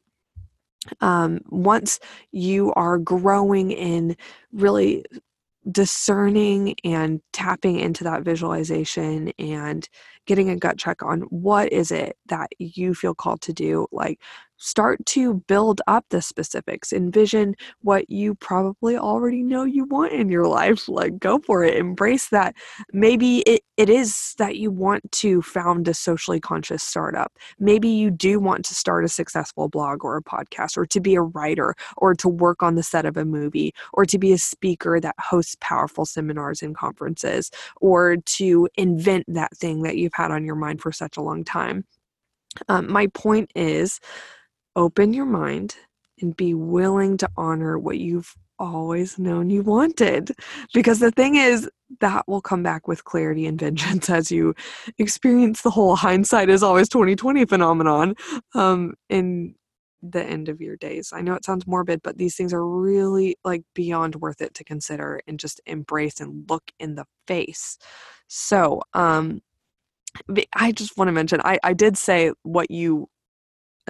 um, 1.01 1.39
once 1.49 1.99
you 2.31 2.73
are 2.73 2.97
growing 2.97 3.71
in 3.71 4.17
really 4.51 5.05
discerning 5.71 6.75
and 6.83 7.21
tapping 7.31 7.79
into 7.79 8.03
that 8.03 8.23
visualization 8.23 9.31
and 9.39 9.87
getting 10.25 10.49
a 10.49 10.57
gut 10.57 10.77
check 10.77 11.01
on 11.01 11.21
what 11.21 11.71
is 11.71 11.89
it 11.89 12.17
that 12.25 12.49
you 12.59 12.93
feel 12.93 13.15
called 13.15 13.39
to 13.39 13.53
do 13.53 13.87
like 13.93 14.19
start 14.63 15.05
to 15.05 15.35
build 15.47 15.81
up 15.87 16.05
the 16.09 16.21
specifics 16.21 16.93
envision 16.93 17.53
what 17.81 18.09
you 18.09 18.33
probably 18.35 18.95
already 18.97 19.43
know 19.43 19.65
you 19.65 19.83
want 19.83 20.13
in 20.13 20.29
your 20.29 20.47
life 20.47 20.87
like 20.87 21.19
go 21.19 21.37
for 21.39 21.65
it 21.65 21.75
embrace 21.75 22.29
that. 22.29 22.55
Maybe 22.93 23.39
it, 23.39 23.61
it 23.75 23.89
is 23.89 24.35
that 24.37 24.55
you 24.55 24.71
want 24.71 25.11
to 25.11 25.41
found 25.41 25.87
a 25.89 25.93
socially 25.93 26.39
conscious 26.39 26.81
startup. 26.81 27.33
Maybe 27.59 27.89
you 27.89 28.09
do 28.09 28.39
want 28.39 28.63
to 28.65 28.73
start 28.73 29.03
a 29.03 29.09
successful 29.09 29.67
blog 29.67 30.05
or 30.05 30.15
a 30.15 30.23
podcast 30.23 30.77
or 30.77 30.85
to 30.85 31.01
be 31.01 31.15
a 31.15 31.21
writer 31.21 31.75
or 31.97 32.13
to 32.15 32.29
work 32.29 32.63
on 32.63 32.75
the 32.75 32.83
set 32.83 33.05
of 33.05 33.17
a 33.17 33.25
movie 33.25 33.73
or 33.91 34.05
to 34.05 34.17
be 34.17 34.31
a 34.31 34.37
speaker 34.37 34.99
that 35.01 35.15
hosts 35.19 35.57
powerful 35.59 36.05
seminars 36.05 36.61
and 36.61 36.75
conferences 36.75 37.51
or 37.81 38.17
to 38.25 38.69
invent 38.75 39.25
that 39.27 39.55
thing 39.57 39.81
that 39.81 39.97
you've 39.97 40.13
had 40.13 40.31
on 40.31 40.45
your 40.45 40.55
mind 40.55 40.81
for 40.81 40.93
such 40.93 41.17
a 41.17 41.21
long 41.21 41.43
time. 41.43 41.83
Um, 42.69 42.91
my 42.91 43.07
point 43.07 43.51
is 43.55 43.99
open 44.75 45.13
your 45.13 45.25
mind 45.25 45.75
and 46.21 46.35
be 46.35 46.53
willing 46.53 47.17
to 47.17 47.29
honor 47.37 47.77
what 47.77 47.97
you've 47.99 48.35
always 48.59 49.19
known 49.19 49.49
you 49.49 49.61
wanted. 49.61 50.31
Because 50.73 50.99
the 50.99 51.11
thing 51.11 51.35
is, 51.35 51.69
that 51.99 52.27
will 52.27 52.41
come 52.41 52.63
back 52.63 52.87
with 52.87 53.03
clarity 53.03 53.45
and 53.45 53.59
vengeance 53.59 54.09
as 54.09 54.31
you 54.31 54.55
experience 54.97 55.61
the 55.61 55.69
whole 55.69 55.95
hindsight 55.95 56.49
is 56.49 56.63
always 56.63 56.89
2020 56.89 57.45
phenomenon 57.45 58.15
um, 58.55 58.93
in 59.09 59.55
the 60.01 60.23
end 60.23 60.49
of 60.49 60.59
your 60.59 60.75
days. 60.75 61.13
I 61.13 61.21
know 61.21 61.33
it 61.33 61.45
sounds 61.45 61.67
morbid, 61.67 62.01
but 62.03 62.17
these 62.17 62.35
things 62.35 62.53
are 62.53 62.65
really 62.65 63.37
like 63.43 63.63
beyond 63.73 64.15
worth 64.15 64.41
it 64.41 64.53
to 64.55 64.63
consider 64.63 65.21
and 65.27 65.39
just 65.39 65.61
embrace 65.65 66.19
and 66.19 66.49
look 66.49 66.71
in 66.79 66.95
the 66.95 67.05
face. 67.27 67.77
So, 68.27 68.81
um, 68.93 69.41
I 70.53 70.71
just 70.71 70.95
want 70.97 71.07
to 71.07 71.11
mention 71.11 71.41
I, 71.43 71.57
I 71.63 71.73
did 71.73 71.97
say 71.97 72.31
what 72.43 72.69
you 72.69 73.09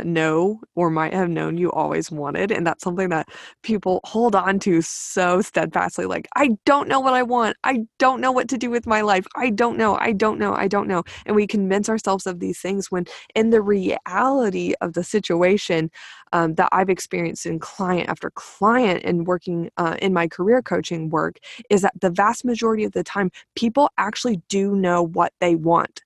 know 0.03 0.59
or 0.75 0.89
might 0.89 1.13
have 1.13 1.29
known 1.29 1.57
you 1.57 1.71
always 1.71 2.09
wanted 2.09 2.51
and 2.51 2.65
that's 2.65 2.83
something 2.83 3.09
that 3.09 3.27
people 3.61 3.99
hold 4.03 4.35
on 4.35 4.59
to 4.59 4.81
so 4.81 5.41
steadfastly 5.41 6.05
like 6.05 6.27
i 6.35 6.49
don't 6.65 6.87
know 6.87 6.99
what 6.99 7.13
i 7.13 7.23
want. 7.23 7.57
I 7.63 7.85
don't 7.99 8.21
know 8.21 8.31
what 8.31 8.49
to 8.49 8.57
do 8.57 8.69
with 8.69 8.85
my 8.85 9.01
life. 9.01 9.25
I 9.35 9.49
don't 9.49 9.77
know. 9.77 9.95
I 9.95 10.11
don't 10.11 10.39
know. 10.39 10.53
I 10.53 10.67
don't 10.67 10.87
know. 10.87 11.03
And 11.25 11.35
we 11.35 11.47
convince 11.47 11.89
ourselves 11.89 12.27
of 12.27 12.39
these 12.39 12.59
things 12.59 12.91
when 12.91 13.05
in 13.35 13.49
the 13.49 13.61
reality 13.61 14.73
of 14.81 14.93
the 14.93 15.03
situation 15.03 15.89
um, 16.31 16.55
that 16.55 16.69
i've 16.71 16.89
experienced 16.89 17.45
in 17.45 17.59
client 17.59 18.09
after 18.09 18.31
client 18.31 19.03
and 19.03 19.27
working 19.27 19.69
uh, 19.77 19.95
in 20.01 20.13
my 20.13 20.27
career 20.27 20.61
coaching 20.61 21.09
work 21.09 21.37
is 21.69 21.81
that 21.81 21.93
the 21.99 22.09
vast 22.09 22.45
majority 22.45 22.83
of 22.83 22.91
the 22.93 23.03
time 23.03 23.31
people 23.55 23.89
actually 23.97 24.41
do 24.49 24.75
know 24.75 25.03
what 25.03 25.33
they 25.39 25.55
want. 25.55 26.03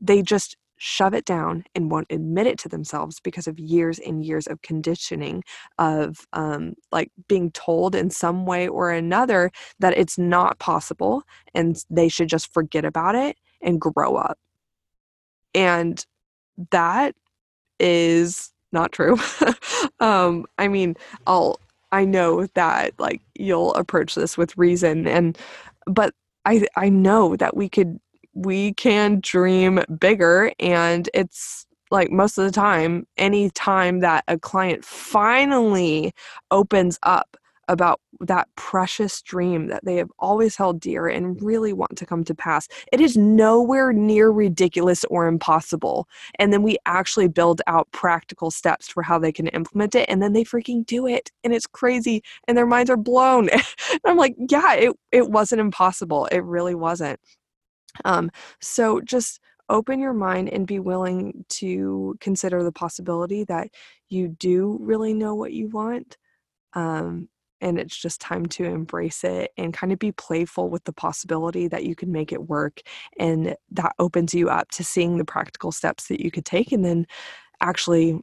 They 0.00 0.22
just 0.22 0.56
shove 0.84 1.14
it 1.14 1.24
down 1.24 1.62
and 1.76 1.92
won't 1.92 2.10
admit 2.10 2.44
it 2.46 2.58
to 2.58 2.68
themselves 2.68 3.20
because 3.20 3.46
of 3.46 3.56
years 3.60 4.00
and 4.00 4.24
years 4.24 4.48
of 4.48 4.60
conditioning 4.62 5.44
of 5.78 6.26
um, 6.32 6.74
like 6.90 7.08
being 7.28 7.52
told 7.52 7.94
in 7.94 8.10
some 8.10 8.46
way 8.46 8.66
or 8.66 8.90
another 8.90 9.48
that 9.78 9.96
it's 9.96 10.18
not 10.18 10.58
possible 10.58 11.22
and 11.54 11.84
they 11.88 12.08
should 12.08 12.28
just 12.28 12.52
forget 12.52 12.84
about 12.84 13.14
it 13.14 13.36
and 13.60 13.80
grow 13.80 14.16
up 14.16 14.36
and 15.54 16.04
that 16.70 17.14
is 17.78 18.52
not 18.72 18.90
true. 18.90 19.16
um, 20.00 20.46
I 20.58 20.68
mean, 20.68 20.96
I'll 21.26 21.60
I 21.92 22.04
know 22.04 22.46
that 22.54 22.98
like 22.98 23.20
you'll 23.34 23.74
approach 23.74 24.14
this 24.14 24.36
with 24.36 24.56
reason 24.56 25.06
and 25.06 25.38
but 25.86 26.14
I 26.44 26.66
I 26.74 26.88
know 26.88 27.36
that 27.36 27.56
we 27.56 27.68
could 27.68 28.00
we 28.34 28.74
can 28.74 29.20
dream 29.20 29.82
bigger 29.98 30.52
and 30.58 31.08
it's 31.14 31.66
like 31.90 32.10
most 32.10 32.38
of 32.38 32.44
the 32.44 32.50
time 32.50 33.06
any 33.18 33.50
time 33.50 34.00
that 34.00 34.24
a 34.28 34.38
client 34.38 34.84
finally 34.84 36.12
opens 36.50 36.98
up 37.02 37.36
about 37.68 38.00
that 38.20 38.48
precious 38.56 39.22
dream 39.22 39.68
that 39.68 39.84
they 39.84 39.96
have 39.96 40.10
always 40.18 40.56
held 40.56 40.80
dear 40.80 41.08
and 41.08 41.40
really 41.42 41.72
want 41.72 41.96
to 41.96 42.06
come 42.06 42.24
to 42.24 42.34
pass. 42.34 42.68
It 42.92 43.00
is 43.00 43.16
nowhere 43.16 43.92
near 43.92 44.30
ridiculous 44.30 45.04
or 45.04 45.26
impossible. 45.26 46.08
And 46.38 46.52
then 46.52 46.62
we 46.62 46.76
actually 46.86 47.28
build 47.28 47.62
out 47.66 47.90
practical 47.92 48.50
steps 48.50 48.88
for 48.88 49.02
how 49.02 49.18
they 49.18 49.32
can 49.32 49.48
implement 49.48 49.94
it. 49.94 50.08
And 50.08 50.22
then 50.22 50.32
they 50.32 50.44
freaking 50.44 50.84
do 50.86 51.06
it. 51.06 51.30
And 51.44 51.52
it's 51.52 51.66
crazy. 51.66 52.22
And 52.46 52.56
their 52.56 52.66
minds 52.66 52.90
are 52.90 52.96
blown. 52.96 53.48
I'm 54.04 54.16
like, 54.16 54.36
yeah, 54.50 54.74
it, 54.74 54.92
it 55.10 55.30
wasn't 55.30 55.60
impossible. 55.60 56.26
It 56.26 56.44
really 56.44 56.74
wasn't. 56.74 57.18
Um, 58.04 58.30
so 58.60 59.00
just 59.00 59.40
open 59.68 60.00
your 60.00 60.12
mind 60.12 60.48
and 60.50 60.66
be 60.66 60.78
willing 60.78 61.44
to 61.48 62.16
consider 62.20 62.62
the 62.62 62.72
possibility 62.72 63.44
that 63.44 63.68
you 64.08 64.28
do 64.28 64.78
really 64.80 65.14
know 65.14 65.34
what 65.34 65.52
you 65.52 65.68
want 65.68 66.16
um, 66.74 67.28
and 67.60 67.78
it's 67.78 67.96
just 67.96 68.20
time 68.20 68.44
to 68.46 68.64
embrace 68.64 69.22
it 69.24 69.52
and 69.56 69.72
kind 69.72 69.92
of 69.92 69.98
be 69.98 70.12
playful 70.12 70.68
with 70.68 70.82
the 70.84 70.92
possibility 70.92 71.68
that 71.68 71.84
you 71.84 71.94
can 71.94 72.10
make 72.10 72.32
it 72.32 72.48
work 72.48 72.80
and 73.18 73.54
that 73.70 73.92
opens 73.98 74.34
you 74.34 74.50
up 74.50 74.70
to 74.72 74.84
seeing 74.84 75.16
the 75.16 75.24
practical 75.24 75.70
steps 75.70 76.08
that 76.08 76.20
you 76.20 76.30
could 76.30 76.44
take 76.44 76.72
and 76.72 76.84
then 76.84 77.06
actually 77.60 78.20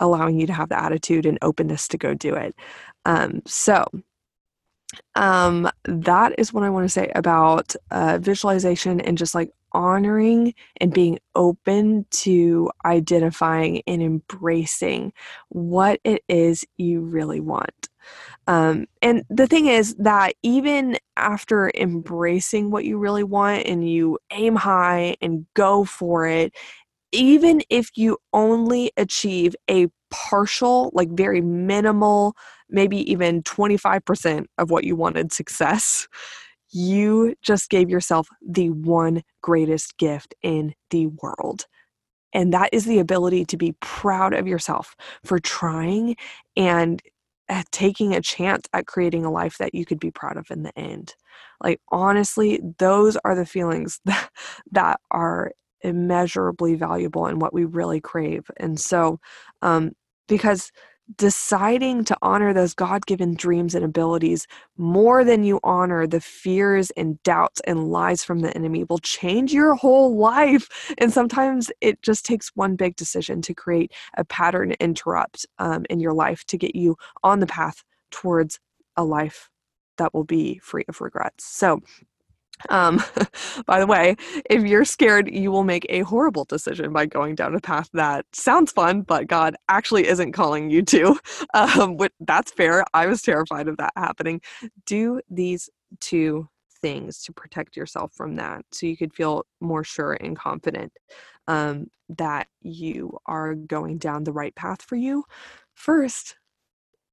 allowing 0.00 0.40
you 0.40 0.46
to 0.46 0.52
have 0.52 0.68
the 0.68 0.82
attitude 0.82 1.24
and 1.24 1.38
openness 1.42 1.86
to 1.86 1.98
go 1.98 2.14
do 2.14 2.34
it. 2.34 2.54
Um, 3.04 3.42
so 3.46 3.84
um, 5.14 5.70
that 5.84 6.34
is 6.38 6.52
what 6.52 6.64
i 6.64 6.70
want 6.70 6.84
to 6.84 6.88
say 6.88 7.10
about 7.14 7.74
uh, 7.90 8.18
visualization 8.20 9.00
and 9.00 9.18
just 9.18 9.34
like 9.34 9.50
honoring 9.72 10.54
and 10.80 10.92
being 10.92 11.18
open 11.34 12.06
to 12.10 12.70
identifying 12.84 13.82
and 13.86 14.02
embracing 14.02 15.12
what 15.48 16.00
it 16.04 16.22
is 16.28 16.64
you 16.76 17.00
really 17.00 17.40
want. 17.40 17.88
Um, 18.46 18.86
and 19.02 19.24
the 19.28 19.46
thing 19.46 19.66
is 19.66 19.94
that 19.96 20.34
even 20.42 20.96
after 21.16 21.70
embracing 21.74 22.70
what 22.70 22.84
you 22.84 22.98
really 22.98 23.22
want 23.22 23.66
and 23.66 23.88
you 23.88 24.18
aim 24.32 24.56
high 24.56 25.16
and 25.20 25.46
go 25.54 25.84
for 25.84 26.26
it, 26.26 26.54
even 27.12 27.60
if 27.70 27.90
you 27.96 28.18
only 28.32 28.92
achieve 28.96 29.54
a 29.68 29.88
partial, 30.10 30.90
like 30.94 31.10
very 31.10 31.40
minimal, 31.40 32.34
maybe 32.68 33.10
even 33.10 33.42
25% 33.42 34.46
of 34.58 34.70
what 34.70 34.84
you 34.84 34.96
wanted 34.96 35.32
success, 35.32 36.08
you 36.70 37.34
just 37.42 37.68
gave 37.70 37.90
yourself 37.90 38.28
the 38.46 38.70
one 38.70 39.22
greatest 39.42 39.96
gift 39.98 40.34
in 40.42 40.74
the 40.90 41.06
world. 41.06 41.66
And 42.32 42.52
that 42.52 42.70
is 42.72 42.84
the 42.84 43.00
ability 43.00 43.44
to 43.46 43.56
be 43.56 43.74
proud 43.80 44.34
of 44.34 44.46
yourself 44.46 44.94
for 45.24 45.38
trying 45.40 46.16
and 46.56 47.02
taking 47.72 48.14
a 48.14 48.20
chance 48.20 48.66
at 48.72 48.86
creating 48.86 49.24
a 49.24 49.30
life 49.30 49.58
that 49.58 49.74
you 49.74 49.84
could 49.84 49.98
be 49.98 50.12
proud 50.12 50.36
of 50.36 50.46
in 50.50 50.62
the 50.62 50.78
end. 50.78 51.14
Like 51.62 51.80
honestly, 51.90 52.60
those 52.78 53.16
are 53.24 53.34
the 53.34 53.46
feelings 53.46 54.00
that, 54.04 54.30
that 54.70 55.00
are 55.10 55.52
immeasurably 55.82 56.74
valuable 56.74 57.26
and 57.26 57.40
what 57.40 57.54
we 57.54 57.64
really 57.64 58.00
crave. 58.00 58.50
And 58.58 58.78
so 58.78 59.18
um 59.62 59.92
because 60.30 60.70
deciding 61.16 62.04
to 62.04 62.16
honor 62.22 62.54
those 62.54 62.72
God 62.72 63.04
given 63.04 63.34
dreams 63.34 63.74
and 63.74 63.84
abilities 63.84 64.46
more 64.76 65.24
than 65.24 65.42
you 65.42 65.58
honor 65.64 66.06
the 66.06 66.20
fears 66.20 66.92
and 66.92 67.20
doubts 67.24 67.60
and 67.66 67.90
lies 67.90 68.22
from 68.22 68.38
the 68.38 68.54
enemy 68.54 68.84
will 68.84 68.98
change 68.98 69.52
your 69.52 69.74
whole 69.74 70.16
life. 70.16 70.94
And 70.98 71.12
sometimes 71.12 71.72
it 71.80 72.00
just 72.02 72.24
takes 72.24 72.52
one 72.54 72.76
big 72.76 72.94
decision 72.94 73.42
to 73.42 73.52
create 73.52 73.92
a 74.16 74.24
pattern 74.24 74.76
interrupt 74.78 75.46
um, 75.58 75.84
in 75.90 75.98
your 75.98 76.12
life 76.12 76.44
to 76.44 76.56
get 76.56 76.76
you 76.76 76.96
on 77.24 77.40
the 77.40 77.46
path 77.46 77.82
towards 78.12 78.60
a 78.96 79.02
life 79.02 79.50
that 79.98 80.14
will 80.14 80.24
be 80.24 80.60
free 80.62 80.84
of 80.88 81.00
regrets. 81.00 81.44
So, 81.44 81.80
um, 82.68 83.02
by 83.66 83.80
the 83.80 83.86
way, 83.86 84.16
if 84.48 84.62
you're 84.62 84.84
scared, 84.84 85.32
you 85.32 85.50
will 85.50 85.64
make 85.64 85.86
a 85.88 86.00
horrible 86.00 86.44
decision 86.44 86.92
by 86.92 87.06
going 87.06 87.34
down 87.34 87.54
a 87.54 87.60
path 87.60 87.88
that 87.94 88.26
sounds 88.32 88.72
fun, 88.72 89.02
but 89.02 89.26
God 89.26 89.56
actually 89.68 90.06
isn't 90.06 90.32
calling 90.32 90.70
you 90.70 90.82
to. 90.82 91.18
Um, 91.54 91.96
but 91.96 92.12
that's 92.20 92.52
fair. 92.52 92.84
I 92.94 93.06
was 93.06 93.22
terrified 93.22 93.66
of 93.66 93.76
that 93.78 93.92
happening. 93.96 94.40
Do 94.86 95.20
these 95.28 95.68
two 96.00 96.48
things 96.80 97.22
to 97.24 97.32
protect 97.32 97.76
yourself 97.76 98.12
from 98.14 98.36
that 98.36 98.64
so 98.72 98.86
you 98.86 98.96
could 98.96 99.14
feel 99.14 99.44
more 99.60 99.82
sure 99.84 100.12
and 100.20 100.36
confident 100.36 100.92
um, 101.48 101.86
that 102.08 102.46
you 102.62 103.18
are 103.26 103.54
going 103.54 103.98
down 103.98 104.24
the 104.24 104.32
right 104.32 104.54
path 104.54 104.82
for 104.82 104.96
you. 104.96 105.24
First, 105.74 106.36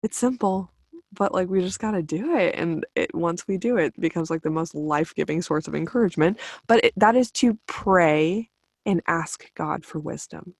it's 0.04 0.18
simple 0.18 0.72
but 1.14 1.34
like 1.34 1.48
we 1.50 1.62
just 1.62 1.80
got 1.80 1.92
to 1.92 2.04
do 2.04 2.36
it 2.36 2.56
and 2.56 2.86
it 2.96 3.14
once 3.14 3.48
we 3.48 3.58
do 3.58 3.78
it 3.78 4.00
becomes 4.00 4.30
like 4.30 4.42
the 4.42 4.50
most 4.50 4.76
life-giving 4.76 5.42
source 5.42 5.68
of 5.68 5.76
encouragement 5.76 6.38
but 6.68 6.84
it, 6.84 6.94
that 6.98 7.16
is 7.16 7.32
to 7.32 7.58
pray 7.68 8.50
and 8.86 9.02
ask 9.08 9.52
god 9.56 9.86
for 9.86 10.00
wisdom 10.00 10.54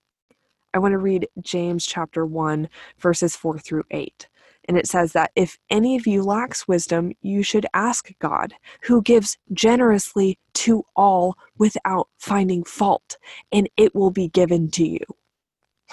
i 0.74 0.78
want 0.78 0.92
to 0.92 0.98
read 0.98 1.28
james 1.40 1.86
chapter 1.86 2.26
1 2.26 2.68
verses 2.98 3.36
4 3.36 3.58
through 3.58 3.84
8 3.90 4.28
and 4.68 4.76
it 4.76 4.86
says 4.86 5.12
that 5.12 5.32
if 5.34 5.58
any 5.70 5.96
of 5.96 6.06
you 6.06 6.22
lacks 6.22 6.68
wisdom, 6.68 7.12
you 7.22 7.42
should 7.42 7.66
ask 7.72 8.12
God, 8.18 8.52
who 8.82 9.00
gives 9.00 9.38
generously 9.52 10.38
to 10.54 10.84
all 10.94 11.36
without 11.56 12.08
finding 12.18 12.64
fault, 12.64 13.16
and 13.50 13.68
it 13.78 13.94
will 13.94 14.10
be 14.10 14.28
given 14.28 14.70
to 14.72 14.86
you. 14.86 15.00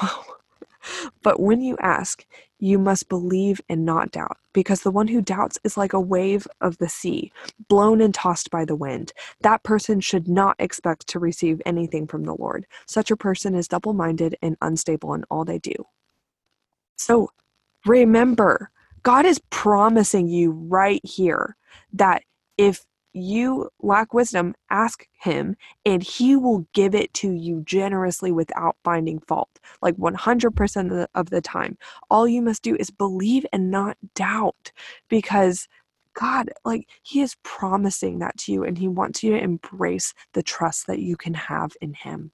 but 1.23 1.39
when 1.39 1.61
you 1.61 1.77
ask, 1.79 2.25
you 2.65 2.79
must 2.79 3.09
believe 3.09 3.61
and 3.69 3.85
not 3.85 4.11
doubt, 4.11 4.37
because 4.53 4.81
the 4.81 4.91
one 4.91 5.07
who 5.07 5.21
doubts 5.21 5.59
is 5.63 5.77
like 5.77 5.93
a 5.93 5.99
wave 5.99 6.47
of 6.61 6.77
the 6.79 6.89
sea, 6.89 7.31
blown 7.69 8.01
and 8.01 8.13
tossed 8.13 8.49
by 8.49 8.65
the 8.65 8.75
wind. 8.75 9.13
That 9.41 9.63
person 9.63 9.99
should 9.99 10.27
not 10.27 10.55
expect 10.59 11.07
to 11.07 11.19
receive 11.19 11.61
anything 11.65 12.07
from 12.07 12.23
the 12.23 12.35
Lord. 12.35 12.65
Such 12.87 13.11
a 13.11 13.17
person 13.17 13.53
is 13.53 13.67
double 13.67 13.93
minded 13.93 14.35
and 14.41 14.57
unstable 14.61 15.13
in 15.13 15.23
all 15.29 15.45
they 15.45 15.59
do. 15.59 15.75
So 16.95 17.29
remember, 17.85 18.71
God 19.03 19.25
is 19.25 19.39
promising 19.51 20.27
you 20.27 20.51
right 20.51 21.01
here 21.05 21.55
that 21.93 22.23
if 22.57 22.83
you 23.15 23.69
lack 23.81 24.13
wisdom, 24.13 24.55
ask 24.69 25.07
him, 25.13 25.55
and 25.85 26.03
he 26.03 26.35
will 26.35 26.67
give 26.73 26.93
it 26.93 27.13
to 27.15 27.31
you 27.31 27.61
generously 27.65 28.31
without 28.31 28.75
finding 28.83 29.19
fault, 29.19 29.49
like 29.81 29.95
100% 29.95 30.81
of 30.81 30.89
the, 30.89 31.09
of 31.15 31.29
the 31.29 31.41
time. 31.41 31.77
All 32.09 32.27
you 32.27 32.41
must 32.41 32.61
do 32.61 32.75
is 32.75 32.91
believe 32.91 33.45
and 33.53 33.71
not 33.71 33.97
doubt 34.13 34.71
because 35.09 35.67
God, 36.13 36.49
like, 36.63 36.87
He 37.03 37.21
is 37.21 37.35
promising 37.43 38.19
that 38.19 38.37
to 38.39 38.51
you, 38.53 38.63
and 38.63 38.77
He 38.77 38.87
wants 38.87 39.21
you 39.21 39.31
to 39.31 39.43
embrace 39.43 40.13
the 40.33 40.43
trust 40.43 40.87
that 40.87 40.99
you 40.99 41.17
can 41.17 41.33
have 41.33 41.73
in 41.81 41.93
Him 41.93 42.31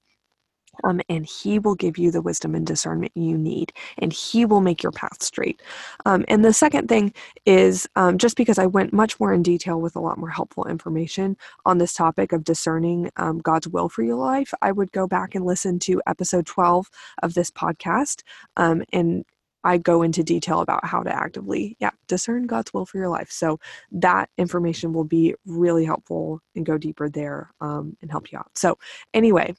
um, 0.84 1.00
and 1.08 1.26
he 1.26 1.58
will 1.58 1.74
give 1.74 1.98
you 1.98 2.10
the 2.10 2.22
wisdom 2.22 2.54
and 2.54 2.66
discernment 2.66 3.12
you 3.14 3.36
need 3.36 3.72
and 3.98 4.12
he 4.12 4.44
will 4.44 4.60
make 4.60 4.82
your 4.82 4.92
path 4.92 5.22
straight. 5.22 5.60
Um, 6.06 6.24
and 6.28 6.44
the 6.44 6.52
second 6.52 6.88
thing 6.88 7.12
is 7.46 7.88
um, 7.96 8.18
just 8.18 8.36
because 8.36 8.58
i 8.58 8.66
went 8.66 8.92
much 8.92 9.18
more 9.18 9.32
in 9.32 9.42
detail 9.42 9.80
with 9.80 9.96
a 9.96 10.00
lot 10.00 10.18
more 10.18 10.28
helpful 10.28 10.64
information 10.66 11.36
on 11.66 11.78
this 11.78 11.92
topic 11.92 12.32
of 12.32 12.44
discerning 12.44 13.10
um, 13.16 13.38
god's 13.38 13.68
will 13.68 13.88
for 13.88 14.02
your 14.02 14.16
life 14.16 14.52
i 14.62 14.70
would 14.70 14.92
go 14.92 15.06
back 15.06 15.34
and 15.34 15.44
listen 15.44 15.78
to 15.78 16.00
episode 16.06 16.46
12 16.46 16.88
of 17.22 17.34
this 17.34 17.50
podcast 17.50 18.22
um, 18.56 18.82
and 18.92 19.24
I 19.64 19.78
go 19.78 20.02
into 20.02 20.22
detail 20.22 20.60
about 20.60 20.84
how 20.84 21.02
to 21.02 21.14
actively, 21.14 21.76
yeah, 21.80 21.90
discern 22.08 22.46
God's 22.46 22.72
will 22.72 22.86
for 22.86 22.98
your 22.98 23.08
life. 23.08 23.30
So 23.30 23.58
that 23.92 24.28
information 24.38 24.92
will 24.92 25.04
be 25.04 25.34
really 25.46 25.84
helpful 25.84 26.40
and 26.54 26.66
go 26.66 26.78
deeper 26.78 27.08
there 27.08 27.50
um, 27.60 27.96
and 28.02 28.10
help 28.10 28.32
you 28.32 28.38
out. 28.38 28.50
So, 28.54 28.78
anyway, 29.14 29.54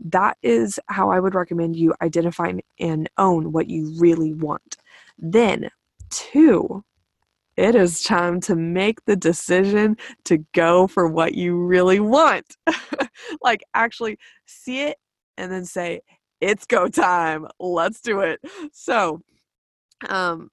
that 0.00 0.36
is 0.42 0.78
how 0.86 1.10
I 1.10 1.20
would 1.20 1.34
recommend 1.34 1.76
you 1.76 1.94
identify 2.02 2.52
and 2.78 3.10
own 3.18 3.52
what 3.52 3.68
you 3.68 3.94
really 3.98 4.34
want. 4.34 4.76
Then, 5.18 5.70
two, 6.10 6.84
it 7.56 7.74
is 7.74 8.02
time 8.02 8.40
to 8.42 8.56
make 8.56 9.04
the 9.04 9.16
decision 9.16 9.96
to 10.24 10.38
go 10.52 10.86
for 10.88 11.06
what 11.06 11.34
you 11.34 11.56
really 11.56 12.00
want. 12.00 12.56
like, 13.42 13.62
actually 13.74 14.18
see 14.46 14.82
it 14.82 14.98
and 15.36 15.52
then 15.52 15.64
say, 15.64 16.00
it's 16.40 16.66
go 16.66 16.88
time. 16.88 17.46
Let's 17.58 18.00
do 18.00 18.20
it. 18.20 18.40
So, 18.72 19.22
um 20.08 20.50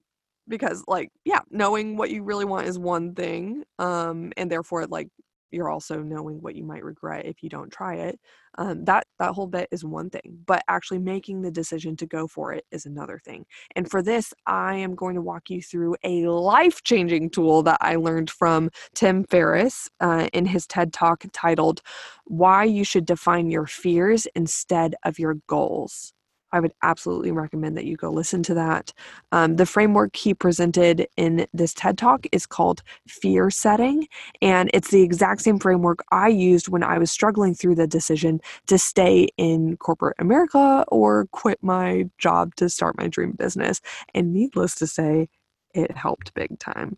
because 0.48 0.84
like 0.88 1.10
yeah 1.26 1.40
knowing 1.50 1.98
what 1.98 2.10
you 2.10 2.24
really 2.24 2.46
want 2.46 2.68
is 2.68 2.78
one 2.78 3.14
thing 3.16 3.64
um 3.80 4.32
and 4.38 4.52
therefore 4.52 4.86
like 4.88 5.08
you're 5.52 5.70
also 5.70 6.02
knowing 6.02 6.42
what 6.42 6.56
you 6.56 6.64
might 6.64 6.84
regret 6.84 7.26
if 7.26 7.44
you 7.44 7.50
don't 7.50 7.72
try 7.72 7.96
it. 7.96 8.20
Um, 8.58 8.84
that 8.86 9.06
that 9.18 9.34
whole 9.34 9.48
bit 9.48 9.70
is 9.72 9.86
one 9.86 10.10
thing 10.10 10.40
but 10.46 10.62
actually 10.68 11.00
making 11.00 11.42
the 11.42 11.52
decision 11.52 11.96
to 11.98 12.06
go 12.06 12.28
for 12.28 12.52
it 12.52 12.66
is 12.72 12.86
another 12.86 13.18
thing. 13.24 13.46
And 13.78 13.90
for 13.90 14.02
this 14.02 14.34
i 14.46 14.76
am 14.76 14.94
going 14.94 15.16
to 15.16 15.22
walk 15.22 15.50
you 15.50 15.62
through 15.62 15.96
a 16.04 16.26
life-changing 16.28 17.30
tool 17.30 17.64
that 17.64 17.78
i 17.80 17.96
learned 17.96 18.30
from 18.30 18.70
tim 18.94 19.24
ferriss 19.24 19.90
uh, 20.02 20.28
in 20.34 20.46
his 20.46 20.68
ted 20.68 20.92
talk 20.92 21.24
titled 21.32 21.82
why 22.26 22.66
you 22.66 22.84
should 22.84 23.06
define 23.06 23.50
your 23.50 23.68
fears 23.68 24.28
instead 24.36 24.96
of 25.06 25.18
your 25.18 25.36
goals 25.48 26.14
I 26.52 26.60
would 26.60 26.74
absolutely 26.82 27.32
recommend 27.32 27.78
that 27.78 27.86
you 27.86 27.96
go 27.96 28.10
listen 28.10 28.44
to 28.44 28.54
that. 28.56 28.94
Um, 29.32 29.56
the 29.56 29.66
framework 29.66 30.16
he 30.16 30.34
presented 30.34 31.08
in 31.18 31.48
this 31.54 31.74
TED 31.74 31.98
Talk 31.98 32.26
is 32.32 32.46
called 32.46 32.84
fear 33.08 33.50
setting, 33.50 34.08
and 34.42 34.70
it's 34.74 34.92
the 34.92 35.02
exact 35.02 35.42
same 35.42 35.60
framework 35.60 36.04
I 36.12 36.28
used 36.28 36.68
when 36.68 36.84
I 36.84 36.98
was 36.98 37.12
struggling 37.12 37.56
through 37.56 37.76
the 37.76 37.88
decision 37.88 38.42
to 38.68 38.78
stay 38.78 39.30
in 39.38 39.78
corporate 39.78 40.16
America 40.20 40.86
or 40.90 41.28
quit 41.32 41.60
my 41.62 42.10
job 42.18 42.56
to 42.56 42.70
start 42.70 42.98
my 42.98 43.08
dream 43.08 43.32
business. 43.32 43.82
And 44.14 44.34
needless 44.34 44.76
to 44.76 44.88
say, 44.88 45.28
it 45.74 45.96
helped 45.96 46.34
big 46.34 46.58
time 46.60 46.98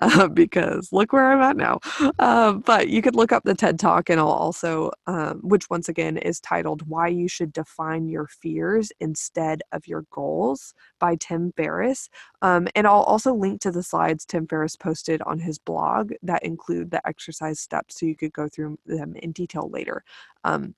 uh, 0.00 0.28
because 0.28 0.92
look 0.92 1.12
where 1.12 1.32
I'm 1.32 1.42
at 1.42 1.56
now. 1.56 1.80
Uh, 2.18 2.52
but 2.52 2.88
you 2.88 3.02
could 3.02 3.16
look 3.16 3.32
up 3.32 3.44
the 3.44 3.54
TED 3.54 3.78
Talk, 3.78 4.10
and 4.10 4.20
I'll 4.20 4.28
also, 4.28 4.90
um, 5.06 5.40
which 5.42 5.68
once 5.70 5.88
again 5.88 6.16
is 6.16 6.40
titled 6.40 6.86
Why 6.88 7.08
You 7.08 7.28
Should 7.28 7.52
Define 7.52 8.08
Your 8.08 8.26
Fears 8.26 8.92
Instead 9.00 9.62
of 9.72 9.86
Your 9.86 10.04
Goals 10.10 10.74
by 10.98 11.16
Tim 11.16 11.52
Ferriss. 11.56 12.08
Um, 12.42 12.68
and 12.74 12.86
I'll 12.86 13.02
also 13.02 13.34
link 13.34 13.60
to 13.62 13.70
the 13.70 13.82
slides 13.82 14.24
Tim 14.24 14.46
Ferriss 14.46 14.76
posted 14.76 15.22
on 15.22 15.38
his 15.38 15.58
blog 15.58 16.12
that 16.22 16.44
include 16.44 16.90
the 16.90 17.06
exercise 17.06 17.60
steps 17.60 17.98
so 17.98 18.06
you 18.06 18.16
could 18.16 18.32
go 18.32 18.48
through 18.48 18.78
them 18.86 19.14
in 19.16 19.32
detail 19.32 19.68
later. 19.70 20.04
Um, 20.44 20.74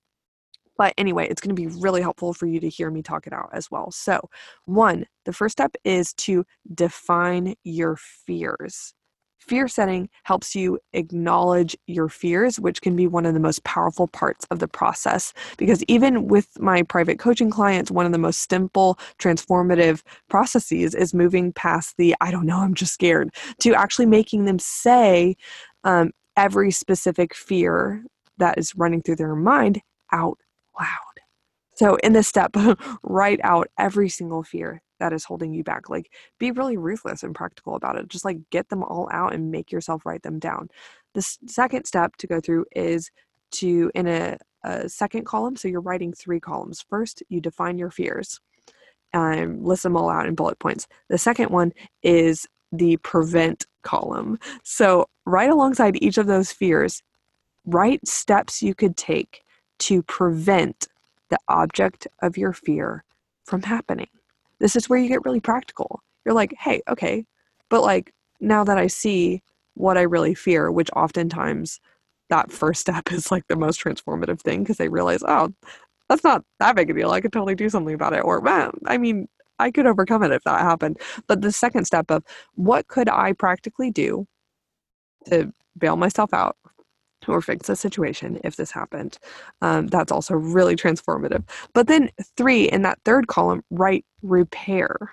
but 0.76 0.94
anyway, 0.98 1.26
it's 1.28 1.40
going 1.40 1.54
to 1.54 1.60
be 1.60 1.68
really 1.80 2.02
helpful 2.02 2.32
for 2.32 2.46
you 2.46 2.60
to 2.60 2.68
hear 2.68 2.90
me 2.90 3.02
talk 3.02 3.26
it 3.26 3.32
out 3.32 3.50
as 3.52 3.70
well. 3.70 3.90
So, 3.90 4.28
one, 4.64 5.06
the 5.24 5.32
first 5.32 5.52
step 5.52 5.74
is 5.84 6.12
to 6.14 6.44
define 6.74 7.54
your 7.64 7.96
fears. 7.96 8.94
Fear 9.38 9.68
setting 9.68 10.08
helps 10.22 10.54
you 10.54 10.78
acknowledge 10.94 11.76
your 11.86 12.08
fears, 12.08 12.58
which 12.58 12.80
can 12.80 12.96
be 12.96 13.06
one 13.06 13.26
of 13.26 13.34
the 13.34 13.40
most 13.40 13.62
powerful 13.64 14.08
parts 14.08 14.46
of 14.50 14.58
the 14.58 14.68
process. 14.68 15.34
Because 15.58 15.82
even 15.86 16.28
with 16.28 16.48
my 16.58 16.82
private 16.82 17.18
coaching 17.18 17.50
clients, 17.50 17.90
one 17.90 18.06
of 18.06 18.12
the 18.12 18.18
most 18.18 18.48
simple, 18.48 18.98
transformative 19.18 20.00
processes 20.30 20.94
is 20.94 21.12
moving 21.12 21.52
past 21.52 21.98
the 21.98 22.14
I 22.22 22.30
don't 22.30 22.46
know, 22.46 22.60
I'm 22.60 22.72
just 22.72 22.94
scared 22.94 23.34
to 23.60 23.74
actually 23.74 24.06
making 24.06 24.46
them 24.46 24.58
say 24.58 25.36
um, 25.84 26.12
every 26.38 26.70
specific 26.70 27.34
fear 27.34 28.02
that 28.38 28.56
is 28.56 28.74
running 28.74 29.02
through 29.02 29.16
their 29.16 29.36
mind 29.36 29.82
out 30.10 30.38
loud. 30.78 31.14
So, 31.76 31.96
in 31.96 32.12
this 32.12 32.28
step, 32.28 32.54
write 33.02 33.40
out 33.42 33.68
every 33.78 34.08
single 34.08 34.42
fear 34.42 34.82
that 35.00 35.12
is 35.12 35.24
holding 35.24 35.52
you 35.52 35.64
back. 35.64 35.88
Like, 35.88 36.10
be 36.38 36.50
really 36.50 36.76
ruthless 36.76 37.22
and 37.22 37.34
practical 37.34 37.74
about 37.74 37.96
it. 37.96 38.08
Just 38.08 38.24
like 38.24 38.38
get 38.50 38.68
them 38.68 38.82
all 38.82 39.08
out 39.12 39.34
and 39.34 39.50
make 39.50 39.72
yourself 39.72 40.06
write 40.06 40.22
them 40.22 40.38
down. 40.38 40.68
The 41.14 41.22
second 41.46 41.84
step 41.84 42.16
to 42.16 42.26
go 42.26 42.40
through 42.40 42.66
is 42.74 43.10
to, 43.52 43.90
in 43.94 44.06
a, 44.06 44.38
a 44.64 44.88
second 44.88 45.26
column, 45.26 45.56
so 45.56 45.68
you're 45.68 45.80
writing 45.80 46.12
three 46.12 46.40
columns. 46.40 46.84
First, 46.88 47.22
you 47.28 47.40
define 47.40 47.78
your 47.78 47.90
fears 47.90 48.40
and 49.12 49.64
list 49.64 49.84
them 49.84 49.96
all 49.96 50.10
out 50.10 50.26
in 50.26 50.34
bullet 50.34 50.58
points. 50.58 50.86
The 51.08 51.18
second 51.18 51.50
one 51.50 51.72
is 52.02 52.46
the 52.72 52.96
prevent 52.98 53.66
column. 53.82 54.38
So, 54.62 55.06
right 55.26 55.50
alongside 55.50 56.02
each 56.02 56.18
of 56.18 56.26
those 56.26 56.52
fears, 56.52 57.02
write 57.64 58.06
steps 58.06 58.62
you 58.62 58.74
could 58.74 58.96
take 58.96 59.43
to 59.84 60.02
prevent 60.02 60.88
the 61.28 61.38
object 61.48 62.06
of 62.22 62.38
your 62.38 62.54
fear 62.54 63.04
from 63.44 63.62
happening. 63.62 64.08
This 64.58 64.76
is 64.76 64.88
where 64.88 64.98
you 64.98 65.08
get 65.08 65.24
really 65.26 65.40
practical. 65.40 66.00
You're 66.24 66.34
like, 66.34 66.54
hey, 66.58 66.80
okay, 66.88 67.26
but 67.68 67.82
like 67.82 68.14
now 68.40 68.64
that 68.64 68.78
I 68.78 68.86
see 68.86 69.42
what 69.74 69.98
I 69.98 70.02
really 70.02 70.34
fear, 70.34 70.70
which 70.72 70.88
oftentimes 70.96 71.80
that 72.30 72.50
first 72.50 72.80
step 72.80 73.04
is 73.12 73.30
like 73.30 73.46
the 73.48 73.56
most 73.56 73.78
transformative 73.78 74.40
thing 74.40 74.62
because 74.62 74.78
they 74.78 74.88
realize, 74.88 75.22
oh, 75.28 75.52
that's 76.08 76.24
not 76.24 76.44
that 76.60 76.76
big 76.76 76.88
a 76.88 76.94
deal. 76.94 77.10
I 77.10 77.20
could 77.20 77.32
totally 77.32 77.54
do 77.54 77.68
something 77.68 77.94
about 77.94 78.14
it. 78.14 78.24
Or, 78.24 78.40
man, 78.40 78.70
I 78.86 78.96
mean, 78.96 79.28
I 79.58 79.70
could 79.70 79.86
overcome 79.86 80.22
it 80.22 80.32
if 80.32 80.44
that 80.44 80.60
happened. 80.62 80.98
But 81.26 81.42
the 81.42 81.52
second 81.52 81.84
step 81.84 82.10
of 82.10 82.24
what 82.54 82.88
could 82.88 83.08
I 83.10 83.34
practically 83.34 83.90
do 83.90 84.26
to 85.26 85.52
bail 85.76 85.96
myself 85.96 86.32
out 86.32 86.56
or 87.28 87.40
fix 87.40 87.66
the 87.66 87.76
situation 87.76 88.40
if 88.44 88.56
this 88.56 88.70
happened. 88.70 89.18
Um, 89.62 89.86
that's 89.88 90.12
also 90.12 90.34
really 90.34 90.76
transformative. 90.76 91.44
But 91.72 91.86
then, 91.86 92.10
three, 92.36 92.64
in 92.68 92.82
that 92.82 92.98
third 93.04 93.26
column, 93.26 93.62
write 93.70 94.04
repair. 94.22 95.12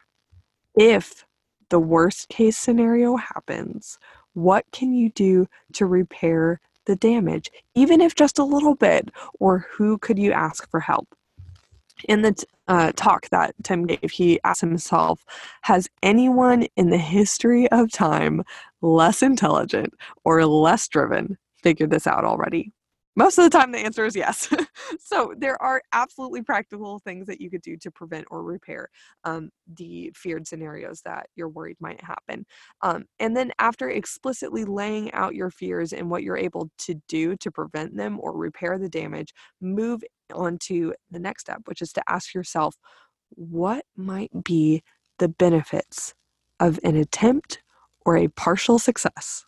If 0.76 1.26
the 1.70 1.80
worst 1.80 2.30
case 2.30 2.58
scenario 2.58 3.16
happens, 3.16 3.98
what 4.34 4.66
can 4.72 4.94
you 4.94 5.10
do 5.10 5.48
to 5.74 5.86
repair 5.86 6.60
the 6.86 6.96
damage, 6.96 7.50
even 7.76 8.02
if 8.02 8.16
just 8.16 8.40
a 8.40 8.44
little 8.44 8.76
bit? 8.76 9.10
Or 9.40 9.66
who 9.72 9.98
could 9.98 10.18
you 10.18 10.32
ask 10.32 10.70
for 10.70 10.80
help? 10.80 11.08
In 12.08 12.22
the 12.22 12.44
uh, 12.68 12.92
talk 12.96 13.30
that 13.30 13.54
Tim 13.64 13.86
gave, 13.86 14.12
he 14.12 14.40
asked 14.44 14.62
himself 14.62 15.24
Has 15.64 15.90
anyone 16.02 16.68
in 16.76 16.90
the 16.90 16.98
history 16.98 17.70
of 17.70 17.92
time 17.92 18.44
less 18.82 19.22
intelligent 19.22 19.94
or 20.24 20.46
less 20.46 20.88
driven 20.88 21.38
figured 21.64 21.90
this 21.90 22.08
out 22.08 22.26
already? 22.26 22.74
Most 23.16 23.38
of 23.38 23.44
the 23.44 23.50
time, 23.50 23.74
the 23.74 23.80
answer 23.80 24.06
is 24.06 24.16
yes. 24.16 24.48
so, 25.00 25.34
there 25.38 25.62
are 25.62 25.82
absolutely 25.92 26.44
practical 26.44 27.00
things 27.00 27.28
that 27.28 27.42
you 27.42 27.50
could 27.50 27.62
do 27.62 27.76
to 27.78 27.92
prevent 27.92 28.26
or 28.32 28.42
repair 28.42 28.88
um, 29.26 29.50
the 29.76 30.12
feared 30.16 30.48
scenarios 30.48 31.02
that 31.02 31.28
you're 31.36 31.50
worried 31.50 31.76
might 31.82 32.02
happen. 32.02 32.46
Um, 32.82 33.04
and 33.20 33.36
then, 33.36 33.52
after 33.60 33.90
explicitly 33.90 34.64
laying 34.64 35.12
out 35.12 35.36
your 35.36 35.50
fears 35.52 35.92
and 35.92 36.10
what 36.10 36.24
you're 36.24 36.38
able 36.38 36.70
to 36.80 36.96
do 37.10 37.36
to 37.38 37.52
prevent 37.52 37.98
them 37.98 38.18
or 38.22 38.32
repair 38.38 38.78
the 38.80 38.90
damage, 38.90 39.34
move 39.60 40.04
on 40.34 40.58
to 40.60 40.94
the 41.12 41.20
next 41.20 41.42
step, 41.42 41.62
which 41.66 41.82
is 41.82 41.92
to 41.94 42.04
ask 42.08 42.34
yourself 42.34 42.76
what 43.36 43.86
might 43.98 44.32
be 44.44 44.84
the 45.20 45.28
benefits 45.28 46.14
of 46.62 46.80
an 46.84 46.96
attempt 46.96 47.62
or 48.06 48.16
a 48.16 48.30
partial 48.30 48.80
success? 48.80 49.46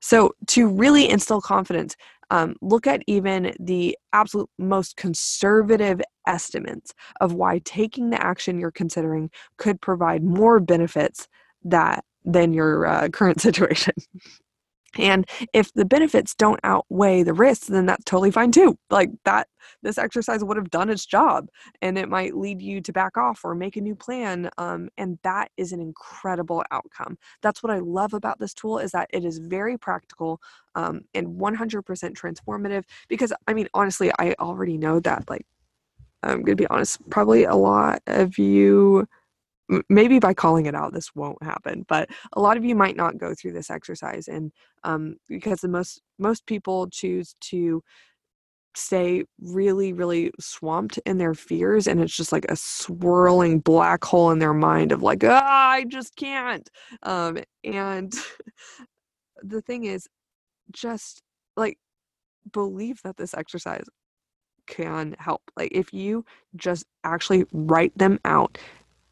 So, 0.00 0.34
to 0.48 0.68
really 0.68 1.08
instill 1.08 1.40
confidence, 1.40 1.96
um, 2.30 2.56
look 2.62 2.86
at 2.86 3.02
even 3.06 3.54
the 3.60 3.96
absolute 4.12 4.50
most 4.58 4.96
conservative 4.96 6.00
estimates 6.26 6.94
of 7.20 7.34
why 7.34 7.60
taking 7.64 8.10
the 8.10 8.22
action 8.22 8.58
you're 8.58 8.70
considering 8.70 9.30
could 9.58 9.80
provide 9.80 10.22
more 10.22 10.60
benefits 10.60 11.28
that 11.64 12.04
than 12.24 12.52
your 12.52 12.86
uh, 12.86 13.08
current 13.08 13.40
situation. 13.48 13.94
And 14.98 15.28
if 15.52 15.72
the 15.72 15.84
benefits 15.84 16.34
don't 16.34 16.60
outweigh 16.64 17.22
the 17.22 17.34
risks, 17.34 17.66
then 17.66 17.86
that's 17.86 18.04
totally 18.04 18.30
fine 18.30 18.52
too. 18.52 18.78
Like 18.90 19.10
that, 19.24 19.48
this 19.82 19.98
exercise 19.98 20.44
would 20.44 20.56
have 20.56 20.70
done 20.70 20.90
its 20.90 21.06
job 21.06 21.48
and 21.82 21.98
it 21.98 22.08
might 22.08 22.36
lead 22.36 22.60
you 22.60 22.80
to 22.82 22.92
back 22.92 23.16
off 23.16 23.44
or 23.44 23.54
make 23.54 23.76
a 23.76 23.80
new 23.80 23.94
plan. 23.94 24.50
Um, 24.58 24.88
and 24.98 25.18
that 25.22 25.50
is 25.56 25.72
an 25.72 25.80
incredible 25.80 26.64
outcome. 26.70 27.18
That's 27.42 27.62
what 27.62 27.72
I 27.72 27.78
love 27.78 28.14
about 28.14 28.38
this 28.38 28.54
tool 28.54 28.78
is 28.78 28.92
that 28.92 29.08
it 29.12 29.24
is 29.24 29.38
very 29.38 29.78
practical 29.78 30.40
um, 30.74 31.02
and 31.14 31.28
100% 31.38 31.82
transformative 31.84 32.84
because 33.08 33.32
I 33.46 33.54
mean, 33.54 33.68
honestly, 33.74 34.10
I 34.18 34.34
already 34.38 34.76
know 34.78 35.00
that 35.00 35.28
like, 35.28 35.46
I'm 36.22 36.36
going 36.36 36.56
to 36.56 36.56
be 36.56 36.66
honest, 36.68 36.98
probably 37.10 37.44
a 37.44 37.54
lot 37.54 38.00
of 38.06 38.38
you 38.38 39.06
maybe 39.88 40.18
by 40.18 40.34
calling 40.34 40.66
it 40.66 40.74
out 40.74 40.92
this 40.92 41.14
won't 41.14 41.42
happen 41.42 41.84
but 41.88 42.08
a 42.34 42.40
lot 42.40 42.56
of 42.56 42.64
you 42.64 42.74
might 42.74 42.96
not 42.96 43.18
go 43.18 43.34
through 43.34 43.52
this 43.52 43.70
exercise 43.70 44.28
and 44.28 44.52
um, 44.84 45.16
because 45.28 45.60
the 45.60 45.68
most 45.68 46.02
most 46.18 46.46
people 46.46 46.88
choose 46.88 47.34
to 47.40 47.82
stay 48.76 49.22
really 49.40 49.92
really 49.92 50.30
swamped 50.40 50.98
in 51.06 51.18
their 51.18 51.34
fears 51.34 51.86
and 51.86 52.00
it's 52.00 52.16
just 52.16 52.32
like 52.32 52.44
a 52.48 52.56
swirling 52.56 53.60
black 53.60 54.04
hole 54.04 54.30
in 54.30 54.38
their 54.38 54.54
mind 54.54 54.90
of 54.92 55.02
like 55.02 55.22
ah, 55.24 55.70
i 55.70 55.84
just 55.84 56.16
can't. 56.16 56.68
Um, 57.02 57.38
and 57.62 58.12
the 59.42 59.62
thing 59.62 59.84
is 59.84 60.08
just 60.72 61.22
like 61.56 61.78
believe 62.52 63.00
that 63.04 63.16
this 63.16 63.34
exercise 63.34 63.86
can 64.66 65.14
help 65.18 65.42
like 65.56 65.70
if 65.72 65.92
you 65.92 66.24
just 66.56 66.84
actually 67.04 67.44
write 67.52 67.96
them 67.96 68.18
out 68.24 68.58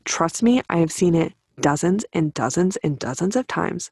Trust 0.05 0.43
me, 0.43 0.63
I 0.69 0.79
have 0.79 0.93
seen 0.93 1.15
it 1.15 1.35
dozens 1.61 2.05
and 2.13 2.33
dozens 2.35 2.77
and 2.79 2.99
dozens 2.99 3.37
of 3.37 3.47
times. 3.47 3.91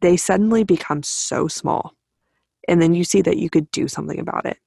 They 0.00 0.16
suddenly 0.16 0.64
become 0.64 1.02
so 1.02 1.48
small. 1.48 1.94
And 2.68 2.80
then 2.80 2.94
you 2.94 3.04
see 3.04 3.22
that 3.22 3.38
you 3.38 3.50
could 3.50 3.70
do 3.70 3.88
something 3.88 4.18
about 4.18 4.46
it. 4.46 4.58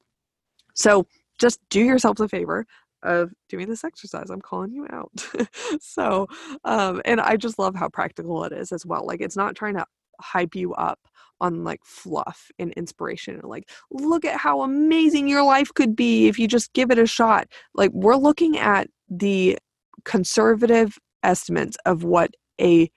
So 0.73 1.07
just 1.39 1.59
do 1.69 1.81
yourself 1.81 2.19
a 2.19 2.27
favor 2.27 2.65
of 3.03 3.31
doing 3.49 3.67
this 3.67 3.83
exercise. 3.83 4.29
I'm 4.29 4.41
calling 4.41 4.71
you 4.71 4.87
out. 4.91 5.11
so, 5.81 6.27
um, 6.63 7.01
and 7.05 7.19
I 7.19 7.37
just 7.37 7.59
love 7.59 7.75
how 7.75 7.89
practical 7.89 8.43
it 8.45 8.53
is 8.53 8.71
as 8.71 8.85
well. 8.85 9.05
Like, 9.05 9.21
it's 9.21 9.37
not 9.37 9.55
trying 9.55 9.75
to 9.75 9.85
hype 10.19 10.55
you 10.55 10.73
up 10.73 10.99
on 11.41 11.63
like 11.63 11.81
fluff 11.83 12.49
and 12.57 12.71
inspiration 12.73 13.35
and 13.35 13.43
like 13.43 13.69
look 13.91 14.23
at 14.23 14.39
how 14.39 14.61
amazing 14.61 15.27
your 15.27 15.43
life 15.43 15.73
could 15.73 15.95
be 15.95 16.27
if 16.27 16.39
you 16.39 16.47
just 16.47 16.71
give 16.73 16.89
it 16.89 16.99
a 16.99 17.05
shot 17.05 17.47
like 17.73 17.91
we're 17.91 18.15
looking 18.15 18.57
at 18.57 18.87
the 19.09 19.57
conservative 20.05 20.97
estimates 21.23 21.77
of 21.85 22.03
what 22.03 22.31
a 22.59 22.89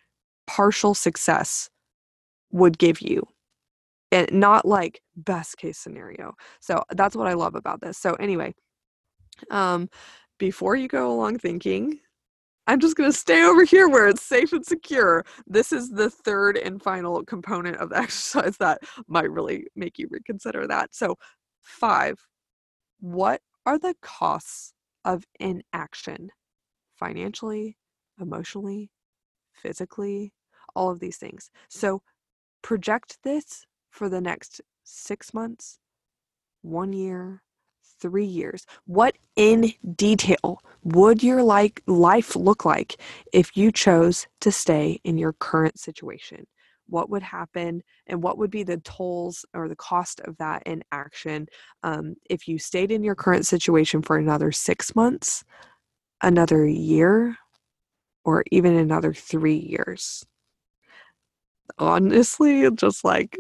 partial 0.47 0.95
success 0.95 1.69
would 2.51 2.79
give 2.79 3.01
you 3.01 3.23
and 4.13 4.29
not 4.33 4.65
like 4.65 5.01
best 5.17 5.57
case 5.57 5.79
scenario 5.79 6.35
so 6.61 6.83
that's 6.93 7.17
what 7.17 7.27
i 7.27 7.33
love 7.33 7.55
about 7.55 7.81
this 7.81 7.99
so 7.99 8.15
anyway 8.15 8.55
um 9.51 9.89
before 10.39 10.77
you 10.77 10.89
go 10.89 11.13
along 11.13 11.39
thinking 11.39 11.99
I'm 12.67 12.81
just 12.81 12.97
going 12.97 13.11
to 13.11 13.17
stay 13.17 13.45
over 13.45 13.65
here 13.65 13.89
where 13.89 14.09
it's 14.09 14.23
safe 14.23 14.53
and 14.53 14.67
secure. 14.67 15.25
This 15.47 15.73
is 15.73 15.91
the 15.91 16.11
third 16.11 16.57
and 16.57 16.83
final 16.83 17.25
component 17.25 17.77
of 17.77 17.91
the 17.91 17.99
exercise 17.99 18.57
that 18.59 18.81
might 19.07 19.31
really 19.31 19.69
make 19.77 19.99
you 19.99 20.09
reconsider 20.11 20.67
that. 20.67 20.95
So, 20.95 21.17
five, 21.63 22.19
what 22.99 23.41
are 23.67 23.79
the 23.79 23.95
costs 24.03 24.73
of 25.05 25.25
inaction 25.39 26.31
financially, 26.99 27.77
emotionally, 28.21 28.91
physically, 29.53 30.33
all 30.75 30.91
of 30.91 31.01
these 31.01 31.17
things? 31.17 31.51
So, 31.69 32.03
project 32.63 33.19
this 33.23 33.65
for 33.91 34.09
the 34.09 34.21
next 34.21 34.61
six 34.85 35.33
months, 35.33 35.79
one 36.63 36.93
year, 36.93 37.43
three 38.01 38.25
years, 38.25 38.67
what 38.87 39.17
in 39.37 39.73
detail 39.95 40.61
would 40.85 41.23
your 41.23 41.43
like 41.43 41.83
life 41.87 42.37
look 42.37 42.65
like 42.65 43.01
if 43.33 43.57
you 43.57 43.73
chose 43.73 44.27
to 44.41 44.53
stay 44.53 45.01
in 45.05 45.19
your 45.19 45.33
current 45.33 45.79
situation? 45.79 46.47
What 46.89 47.11
would 47.11 47.23
happen, 47.23 47.83
and 48.07 48.23
what 48.23 48.39
would 48.39 48.51
be 48.51 48.63
the 48.63 48.77
tolls 48.79 49.45
or 49.55 49.69
the 49.69 49.77
cost 49.77 50.21
of 50.21 50.37
that 50.39 50.63
in 50.67 50.85
action 50.93 51.49
um, 51.83 52.15
if 52.31 52.47
you 52.47 52.59
stayed 52.59 52.93
in 52.93 53.03
your 53.03 53.17
current 53.17 53.45
situation 53.45 54.03
for 54.03 54.17
another 54.17 54.53
six 54.53 54.95
months, 54.95 55.43
another 56.23 56.67
year, 56.67 57.37
or 58.25 58.45
even 58.51 58.77
another 58.77 59.15
three 59.15 59.57
years? 59.59 60.25
honestly 61.79 62.71
just 62.73 63.05
like 63.05 63.39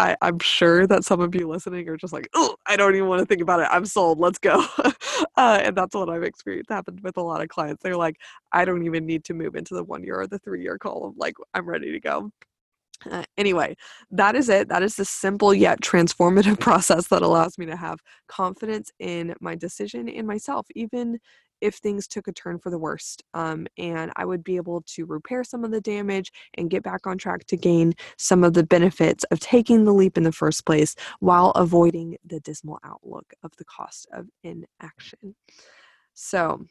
I, 0.00 0.16
i'm 0.22 0.40
sure 0.40 0.86
that 0.88 1.04
some 1.04 1.22
of 1.22 1.34
you 1.34 1.48
listening 1.48 1.88
are 1.88 1.96
just 1.98 2.12
like 2.12 2.28
oh 2.34 2.56
i 2.66 2.76
don't 2.76 2.96
even 2.96 3.08
want 3.08 3.20
to 3.20 3.26
think 3.26 3.42
about 3.42 3.60
it. 3.60 3.68
I'm 3.72 3.86
sold. 3.86 4.20
Let's 4.20 4.38
go. 4.40 4.64
Uh, 5.36 5.60
and 5.64 5.76
that's 5.76 5.94
what 5.94 6.10
i've 6.10 6.24
experienced 6.24 6.70
happened 6.70 7.00
with 7.02 7.16
a 7.18 7.22
lot 7.22 7.42
of 7.42 7.48
clients. 7.48 7.82
They're 7.82 7.96
like 7.96 8.16
i 8.52 8.64
don't 8.66 8.84
even 8.86 9.06
need 9.06 9.24
to 9.26 9.34
move 9.34 9.56
into 9.56 9.74
the 9.74 9.84
one 9.84 10.04
year 10.04 10.20
or 10.20 10.28
the 10.28 10.38
three 10.40 10.62
year 10.62 10.78
column. 10.78 11.14
Like 11.18 11.34
i'm 11.54 11.68
ready 11.68 11.92
to 11.92 12.00
go. 12.00 12.32
Uh, 13.10 13.24
anyway, 13.38 13.76
that 14.10 14.36
is 14.36 14.48
it. 14.48 14.68
That 14.68 14.82
is 14.82 14.96
the 14.96 15.04
simple 15.06 15.54
yet 15.54 15.80
transformative 15.82 16.60
process 16.60 17.08
that 17.08 17.22
allows 17.22 17.58
me 17.58 17.66
to 17.66 17.76
have 17.76 18.00
confidence 18.28 18.92
in 19.00 19.34
my 19.40 19.54
decision 19.56 20.08
in 20.08 20.26
myself, 20.26 20.66
even 20.76 21.18
if 21.60 21.76
things 21.76 22.06
took 22.06 22.28
a 22.28 22.32
turn 22.32 22.58
for 22.58 22.70
the 22.70 22.78
worst. 22.78 23.22
Um, 23.34 23.66
and 23.76 24.12
I 24.16 24.24
would 24.24 24.44
be 24.44 24.56
able 24.56 24.82
to 24.94 25.04
repair 25.06 25.44
some 25.44 25.64
of 25.64 25.70
the 25.70 25.80
damage 25.80 26.32
and 26.54 26.70
get 26.70 26.82
back 26.82 27.06
on 27.06 27.18
track 27.18 27.46
to 27.46 27.56
gain 27.56 27.94
some 28.16 28.44
of 28.44 28.54
the 28.54 28.64
benefits 28.64 29.24
of 29.24 29.40
taking 29.40 29.84
the 29.84 29.94
leap 29.94 30.16
in 30.16 30.24
the 30.24 30.32
first 30.32 30.66
place 30.66 30.94
while 31.20 31.50
avoiding 31.50 32.16
the 32.24 32.40
dismal 32.40 32.78
outlook 32.84 33.32
of 33.42 33.52
the 33.58 33.64
cost 33.64 34.06
of 34.12 34.26
inaction. 34.42 35.34
So, 36.14 36.64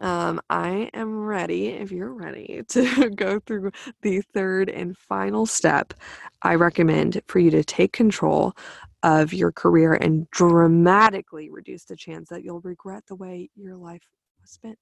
um, 0.00 0.40
I 0.48 0.90
am 0.94 1.18
ready, 1.18 1.68
if 1.68 1.90
you're 1.90 2.14
ready, 2.14 2.62
to 2.68 3.10
go 3.10 3.40
through 3.40 3.72
the 4.02 4.20
third 4.32 4.70
and 4.70 4.96
final 4.96 5.46
step. 5.46 5.94
I 6.42 6.54
recommend 6.54 7.20
for 7.26 7.38
you 7.38 7.50
to 7.50 7.64
take 7.64 7.92
control 7.92 8.54
of 9.02 9.32
your 9.32 9.52
career 9.52 9.94
and 9.94 10.30
dramatically 10.30 11.50
reduce 11.50 11.84
the 11.84 11.96
chance 11.96 12.28
that 12.28 12.44
you'll 12.44 12.60
regret 12.60 13.04
the 13.06 13.14
way 13.14 13.50
your 13.54 13.76
life 13.76 14.02
was 14.40 14.50
spent. 14.50 14.78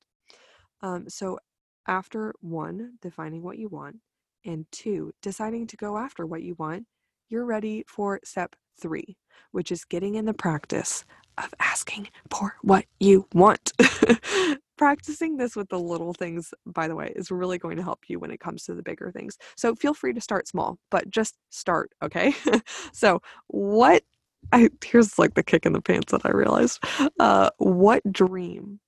Um, 0.81 1.09
so, 1.09 1.39
after 1.87 2.35
one, 2.41 2.95
defining 3.01 3.43
what 3.43 3.59
you 3.59 3.69
want, 3.69 3.97
and 4.45 4.67
two, 4.71 5.13
deciding 5.23 5.67
to 5.69 5.77
go 5.77 5.97
after 5.97 6.27
what 6.27 6.43
you 6.43 6.55
want, 6.59 6.85
you're 7.29 7.45
ready 7.45 7.85
for 7.87 8.21
step 8.25 8.55
three, 8.81 9.17
which 9.53 9.73
is 9.73 9.85
getting 9.85 10.15
in 10.15 10.25
the 10.25 10.35
practice 10.35 11.05
of 11.37 11.53
asking 11.61 12.09
for 12.31 12.57
what 12.63 12.85
you 13.01 13.27
want. 13.33 13.73
Practicing 14.79 15.37
this 15.37 15.57
with 15.57 15.69
the 15.69 15.79
little 15.79 16.15
things, 16.15 16.55
by 16.65 16.89
the 16.89 16.95
way, 16.95 17.13
is 17.17 17.31
really 17.31 17.59
going 17.59 17.77
to 17.77 17.83
help 17.83 18.09
you 18.09 18.19
when 18.19 18.31
it 18.31 18.41
comes 18.41 18.65
to 18.65 18.75
the 18.75 18.83
bigger 18.83 19.11
things. 19.11 19.37
So 19.57 19.75
feel 19.75 19.93
free 19.93 20.13
to 20.13 20.21
start 20.21 20.49
small, 20.49 20.79
but 20.91 21.11
just 21.11 21.37
start, 21.51 21.91
okay? 22.03 22.35
so, 22.93 23.21
what 23.49 24.05
I 24.53 24.71
here's 24.85 25.19
like 25.19 25.35
the 25.35 25.43
kick 25.43 25.67
in 25.67 25.73
the 25.73 25.81
pants 25.81 26.13
that 26.13 26.25
I 26.25 26.31
realized. 26.31 26.83
Uh, 27.19 27.51
what 27.59 28.03
dream 28.11 28.81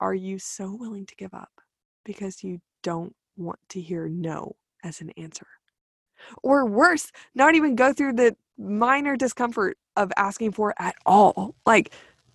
are 0.00 0.14
you 0.14 0.38
so 0.38 0.74
willing 0.74 1.06
to 1.06 1.14
give 1.16 1.32
up 1.32 1.52
because 2.04 2.42
you 2.42 2.60
don't 2.82 3.14
want 3.36 3.60
to 3.70 3.80
hear 3.80 4.08
no 4.08 4.56
as 4.84 5.00
an 5.00 5.10
answer? 5.16 5.46
Or 6.42 6.66
worse, 6.66 7.12
not 7.34 7.54
even 7.54 7.76
go 7.76 7.92
through 7.92 8.14
the 8.14 8.36
minor 8.58 9.16
discomfort 9.16 9.78
of 9.96 10.12
asking 10.16 10.52
for 10.52 10.74
at 10.78 10.96
all. 11.06 11.54
Like, 11.64 11.92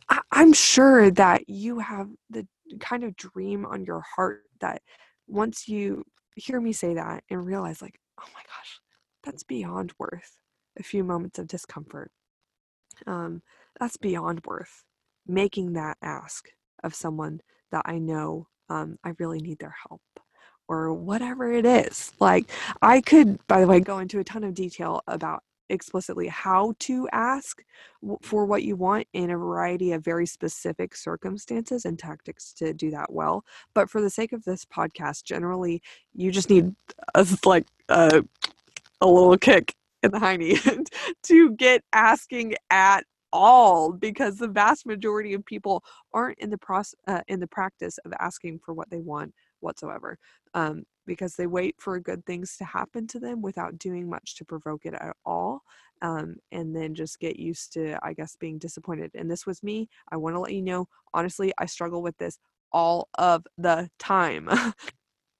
I- 0.09 0.21
I'm 0.31 0.53
sure 0.53 1.11
that 1.11 1.47
you 1.49 1.79
have 1.79 2.09
the 2.29 2.47
kind 2.79 3.03
of 3.03 3.15
dream 3.15 3.65
on 3.65 3.85
your 3.85 4.01
heart 4.15 4.43
that 4.59 4.81
once 5.27 5.67
you 5.67 6.03
hear 6.35 6.59
me 6.59 6.73
say 6.73 6.95
that 6.95 7.23
and 7.29 7.45
realize, 7.45 7.81
like, 7.81 7.99
oh 8.19 8.25
my 8.33 8.41
gosh, 8.41 8.79
that's 9.23 9.43
beyond 9.43 9.93
worth 9.99 10.39
a 10.77 10.83
few 10.83 11.03
moments 11.03 11.39
of 11.39 11.47
discomfort. 11.47 12.11
Um, 13.07 13.41
that's 13.79 13.97
beyond 13.97 14.41
worth 14.45 14.83
making 15.27 15.73
that 15.73 15.97
ask 16.01 16.49
of 16.83 16.93
someone 16.95 17.41
that 17.71 17.83
I 17.85 17.97
know 17.99 18.47
um, 18.69 18.97
I 19.03 19.13
really 19.19 19.39
need 19.39 19.59
their 19.59 19.75
help 19.87 20.01
or 20.67 20.93
whatever 20.93 21.51
it 21.51 21.65
is. 21.65 22.13
Like, 22.19 22.49
I 22.81 23.01
could, 23.01 23.45
by 23.47 23.61
the 23.61 23.67
way, 23.67 23.79
go 23.79 23.99
into 23.99 24.19
a 24.19 24.23
ton 24.23 24.43
of 24.43 24.53
detail 24.53 25.01
about 25.07 25.43
explicitly 25.69 26.28
how 26.28 26.73
to 26.80 27.08
ask 27.12 27.63
for 28.21 28.45
what 28.45 28.63
you 28.63 28.76
want 28.76 29.08
in 29.13 29.30
a 29.30 29.38
variety 29.38 29.91
of 29.91 30.04
very 30.04 30.26
specific 30.26 30.95
circumstances 30.95 31.86
and 31.86 31.97
tactics 31.97 32.54
to 32.54 32.73
do 32.73 32.91
that 32.91 33.12
well. 33.12 33.43
But 33.73 33.89
for 33.89 34.02
the 34.02 34.10
sake 34.10 34.34
of 34.34 34.43
this 34.43 34.65
podcast, 34.65 35.23
generally, 35.23 35.82
you 36.13 36.32
just 36.32 36.49
need 36.49 36.76
a, 37.15 37.26
like 37.45 37.65
a, 37.89 38.23
a 39.02 39.08
little 39.08 39.38
kick 39.38 39.76
in 40.04 40.12
the 40.12 40.19
hiney 40.19 40.86
to 41.23 41.52
get 41.56 41.84
asking 41.93 42.56
at 42.69 43.06
all 43.32 43.91
because 43.91 44.38
the 44.38 44.47
vast 44.47 44.86
majority 44.86 45.34
of 45.34 45.43
people 45.45 45.84
aren't 46.13 46.38
in 46.38 46.52
the 46.52 46.58
process 46.58 46.95
uh, 47.08 47.21
in 47.28 47.39
the 47.39 47.47
practice 47.47 47.97
of 48.06 48.13
asking 48.19 48.60
for 48.60 48.73
what 48.73 48.89
they 48.91 48.99
want 48.99 49.34
whatsoever 49.63 50.17
um, 50.54 50.84
because 51.06 51.36
they 51.36 51.47
wait 51.47 51.76
for 51.80 51.99
good 51.99 52.26
things 52.26 52.58
to 52.58 52.63
happen 52.65 53.08
to 53.08 53.19
them 53.19 53.41
without 53.41 53.78
doing 53.78 54.10
much 54.10 54.36
to 54.36 54.45
provoke 54.45 54.86
it 54.86 54.93
at 54.93 55.15
all 55.26 55.62
um, 56.02 56.36
and 56.52 56.76
then 56.76 56.93
just 56.93 57.19
get 57.19 57.39
used 57.39 57.73
to 57.73 57.97
i 58.04 58.13
guess 58.13 58.36
being 58.36 58.58
disappointed 58.58 59.12
and 59.15 59.30
this 59.30 59.45
was 59.45 59.63
me 59.63 59.88
i 60.12 60.17
want 60.17 60.36
to 60.36 60.39
let 60.39 60.54
you 60.54 60.62
know 60.62 60.88
honestly 61.13 61.52
i 61.58 61.65
struggle 61.65 62.02
with 62.02 62.17
this 62.17 62.38
all 62.71 63.08
of 63.17 63.45
the 63.58 63.89
time 63.99 64.49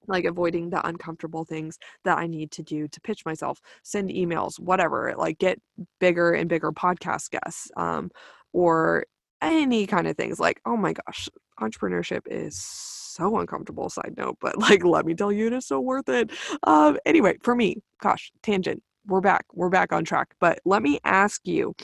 like 0.08 0.24
avoiding 0.24 0.70
the 0.70 0.86
uncomfortable 0.86 1.44
things 1.44 1.78
that 2.04 2.18
I 2.18 2.26
need 2.26 2.50
to 2.52 2.62
do 2.62 2.88
to 2.88 3.00
pitch 3.00 3.24
myself, 3.24 3.60
send 3.82 4.10
emails, 4.10 4.58
whatever, 4.58 5.14
like 5.16 5.38
get 5.38 5.60
bigger 6.00 6.32
and 6.32 6.48
bigger 6.48 6.72
podcast 6.72 7.30
guests, 7.30 7.70
um, 7.76 8.10
or 8.52 9.06
any 9.42 9.86
kind 9.86 10.06
of 10.06 10.16
things. 10.16 10.38
Like, 10.38 10.60
oh 10.64 10.76
my 10.76 10.92
gosh, 10.92 11.28
entrepreneurship 11.60 12.22
is 12.26 12.56
so 13.14 13.38
uncomfortable. 13.38 13.88
Side 13.88 14.14
note, 14.16 14.36
but 14.40 14.58
like, 14.58 14.84
let 14.84 15.06
me 15.06 15.14
tell 15.14 15.32
you, 15.32 15.46
it 15.46 15.52
is 15.52 15.66
so 15.66 15.80
worth 15.80 16.08
it. 16.08 16.30
Um, 16.64 16.98
anyway, 17.06 17.36
for 17.42 17.54
me, 17.54 17.76
gosh, 18.00 18.32
tangent. 18.42 18.82
We're 19.06 19.20
back. 19.20 19.44
We're 19.52 19.70
back 19.70 19.92
on 19.92 20.04
track. 20.04 20.34
But 20.40 20.60
let 20.64 20.82
me 20.82 20.98
ask 21.04 21.46
you 21.46 21.74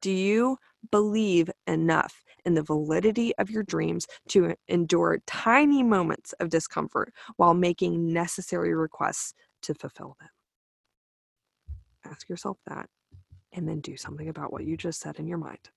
do 0.00 0.10
you 0.10 0.58
believe 0.90 1.50
enough 1.66 2.24
in 2.44 2.54
the 2.54 2.62
validity 2.62 3.34
of 3.36 3.50
your 3.50 3.62
dreams 3.62 4.06
to 4.28 4.54
endure 4.68 5.18
tiny 5.26 5.82
moments 5.82 6.34
of 6.40 6.50
discomfort 6.50 7.12
while 7.36 7.54
making 7.54 8.12
necessary 8.12 8.74
requests 8.74 9.32
to 9.62 9.72
fulfill 9.74 10.16
them? 10.20 10.28
Ask 12.04 12.28
yourself 12.28 12.58
that 12.66 12.90
and 13.54 13.68
then 13.68 13.80
do 13.80 13.96
something 13.96 14.28
about 14.28 14.52
what 14.52 14.64
you 14.66 14.76
just 14.76 15.00
said 15.00 15.18
in 15.18 15.26
your 15.26 15.38
mind. 15.38 15.70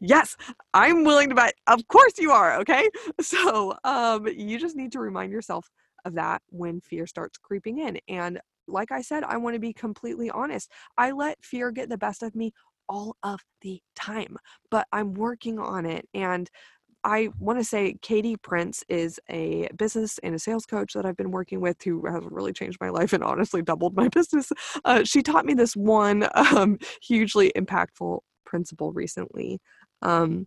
Yes, 0.00 0.36
I'm 0.72 1.04
willing 1.04 1.28
to 1.28 1.34
bet. 1.34 1.54
Of 1.66 1.86
course 1.88 2.14
you 2.18 2.30
are, 2.32 2.56
okay? 2.60 2.88
So, 3.20 3.74
um 3.84 4.26
you 4.26 4.58
just 4.58 4.76
need 4.76 4.92
to 4.92 5.00
remind 5.00 5.32
yourself 5.32 5.70
of 6.04 6.14
that 6.14 6.42
when 6.50 6.80
fear 6.80 7.06
starts 7.06 7.38
creeping 7.38 7.78
in. 7.78 7.98
And 8.08 8.40
like 8.66 8.92
I 8.92 9.02
said, 9.02 9.24
I 9.24 9.36
want 9.36 9.54
to 9.54 9.60
be 9.60 9.72
completely 9.72 10.30
honest. 10.30 10.70
I 10.96 11.10
let 11.10 11.42
fear 11.42 11.70
get 11.70 11.88
the 11.88 11.98
best 11.98 12.22
of 12.22 12.34
me 12.34 12.52
all 12.88 13.16
of 13.22 13.40
the 13.62 13.80
time, 13.96 14.36
but 14.70 14.86
I'm 14.92 15.14
working 15.14 15.58
on 15.58 15.86
it. 15.86 16.08
And 16.14 16.50
I 17.04 17.28
want 17.38 17.58
to 17.58 17.64
say 17.64 17.98
Katie 18.00 18.36
Prince 18.36 18.82
is 18.88 19.20
a 19.30 19.68
business 19.76 20.18
and 20.22 20.34
a 20.34 20.38
sales 20.38 20.64
coach 20.64 20.94
that 20.94 21.04
I've 21.04 21.18
been 21.18 21.30
working 21.30 21.60
with 21.60 21.82
who 21.82 22.06
has 22.06 22.24
really 22.30 22.54
changed 22.54 22.78
my 22.80 22.88
life 22.88 23.12
and 23.12 23.22
honestly 23.22 23.60
doubled 23.60 23.94
my 23.94 24.08
business. 24.12 24.50
Uh, 24.84 25.04
she 25.04 25.22
taught 25.22 25.44
me 25.44 25.52
this 25.52 25.76
one 25.76 26.26
um, 26.34 26.78
hugely 27.02 27.52
impactful 27.56 28.20
principle 28.46 28.92
recently. 28.92 29.60
Um, 30.00 30.46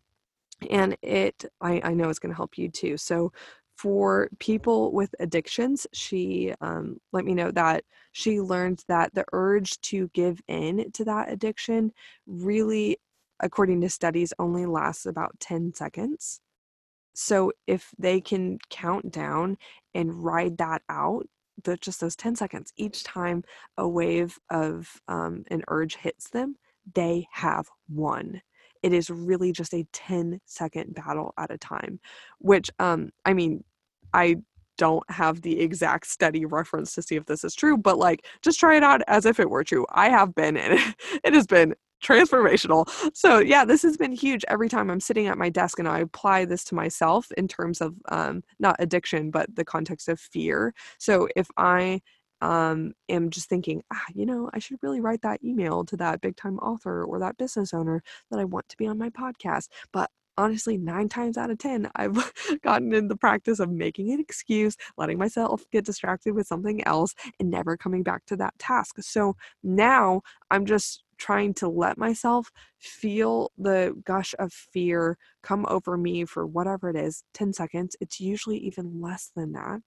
and 0.72 0.98
it, 1.04 1.46
I, 1.62 1.80
I 1.84 1.94
know 1.94 2.10
it's 2.10 2.20
going 2.20 2.32
to 2.32 2.38
help 2.38 2.58
you 2.58 2.70
too. 2.70 2.98
So, 2.98 3.32
for 3.76 4.28
people 4.40 4.92
with 4.92 5.14
addictions, 5.20 5.86
she 5.94 6.52
um, 6.62 6.98
let 7.14 7.26
me 7.26 7.36
know 7.36 7.52
that 7.52 7.84
she 8.12 8.42
learned 8.42 8.84
that 8.88 9.14
the 9.14 9.24
urge 9.34 9.80
to 9.82 10.10
give 10.16 10.42
in 10.48 10.92
to 10.94 11.06
that 11.06 11.32
addiction 11.32 11.92
really, 12.26 12.98
according 13.40 13.82
to 13.82 13.90
studies, 13.90 14.34
only 14.40 14.66
lasts 14.66 15.06
about 15.06 15.40
10 15.40 15.76
seconds. 15.76 16.42
So 17.20 17.52
if 17.66 17.90
they 17.98 18.22
can 18.22 18.60
count 18.70 19.12
down 19.12 19.58
and 19.96 20.24
ride 20.24 20.60
that 20.60 20.84
out, 20.88 21.26
the, 21.64 21.76
just 21.76 22.00
those 22.00 22.16
10 22.16 22.36
seconds 22.36 22.72
each 22.78 23.04
time 23.04 23.44
a 23.76 23.90
wave 23.90 24.38
of 24.52 25.02
um, 25.08 25.44
an 25.50 25.64
urge 25.68 25.96
hits 25.96 26.30
them, 26.30 26.58
they 26.94 27.26
have 27.32 27.66
won. 27.90 28.40
It 28.84 28.94
is 28.94 29.10
really 29.10 29.52
just 29.52 29.74
a 29.74 29.84
10 29.94 30.42
second 30.46 30.94
battle 30.94 31.34
at 31.40 31.50
a 31.50 31.58
time 31.58 32.00
which 32.38 32.70
um 32.78 33.10
i 33.26 33.34
mean 33.34 33.64
i 34.14 34.36
don't 34.78 35.10
have 35.10 35.42
the 35.42 35.60
exact 35.60 36.06
study 36.06 36.46
reference 36.46 36.94
to 36.94 37.02
see 37.02 37.16
if 37.16 37.26
this 37.26 37.44
is 37.44 37.56
true 37.56 37.76
but 37.76 37.98
like 37.98 38.28
just 38.44 38.60
try 38.60 38.78
it 38.78 38.84
out 38.84 39.02
as 39.08 39.26
if 39.26 39.40
it 39.40 39.50
were 39.50 39.64
true. 39.64 39.88
I 39.92 40.10
have 40.10 40.36
been 40.36 40.56
and 40.56 40.80
it 41.24 41.34
has 41.34 41.48
been 41.48 41.74
transformational 42.04 42.88
so 43.16 43.40
yeah 43.40 43.66
this 43.66 43.82
has 43.82 43.98
been 43.98 44.12
huge 44.12 44.46
every 44.48 44.70
time 44.70 44.90
i'm 44.90 45.00
sitting 45.00 45.28
at 45.28 45.38
my 45.38 45.50
desk 45.50 45.80
and 45.80 45.88
i 45.88 46.00
apply 46.00 46.46
this 46.46 46.64
to 46.64 46.76
myself 46.76 47.32
in 47.38 47.48
terms 47.48 47.82
of 47.82 47.96
um, 48.10 48.44
not 48.60 48.76
addiction 48.80 49.32
but 49.32 49.54
the 49.56 49.66
context 49.66 50.08
of 50.08 50.20
fear 50.20 50.74
so 51.00 51.28
if 51.36 51.48
i 51.58 52.00
um, 52.42 52.94
am 53.10 53.30
just 53.30 53.50
thinking, 53.50 53.82
ah, 53.92 54.06
you 54.14 54.26
know, 54.26 54.50
I 54.54 54.60
should 54.60 54.78
really 54.82 55.02
write 55.02 55.22
that 55.24 55.44
email 55.44 55.84
to 55.86 55.98
that 55.98 56.22
big 56.22 56.36
time 56.36 56.60
author 56.60 57.04
or 57.04 57.20
that 57.20 57.38
business 57.38 57.74
owner 57.74 58.04
that 58.30 58.40
I 58.40 58.44
want 58.44 58.70
to 58.70 58.78
be 58.78 58.88
on 58.88 58.98
my 58.98 59.10
podcast. 59.10 59.70
But 59.92 60.12
honestly, 60.38 60.78
nine 60.78 61.10
times 61.10 61.38
out 61.38 61.50
of 61.50 61.58
10, 61.58 61.90
I've 61.96 62.32
gotten 62.64 62.94
in 62.94 63.08
the 63.08 63.16
practice 63.16 63.60
of 63.60 63.72
making 63.72 64.12
an 64.12 64.20
excuse, 64.20 64.78
letting 64.98 65.18
myself 65.18 65.66
get 65.72 65.86
distracted 65.86 66.34
with 66.34 66.48
something 66.48 66.86
else, 66.86 67.16
and 67.40 67.50
never 67.50 67.76
coming 67.76 68.04
back 68.04 68.26
to 68.28 68.36
that 68.38 68.58
task. 68.60 68.96
So 69.00 69.36
now 69.64 70.22
I'm 70.52 70.66
just 70.66 71.04
trying 71.18 71.54
to 71.56 71.68
let 71.68 71.98
myself 71.98 72.52
feel 72.80 73.52
the 73.58 73.96
gush 74.06 74.34
of 74.40 74.54
fear 74.54 75.18
come 75.44 75.66
over 75.70 75.98
me 75.98 76.26
for 76.26 76.46
whatever 76.46 76.90
it 76.90 76.96
is 76.96 77.24
10 77.34 77.54
seconds. 77.54 77.96
It's 78.00 78.20
usually 78.20 78.58
even 78.58 79.02
less 79.02 79.32
than 79.36 79.54
that. 79.54 79.82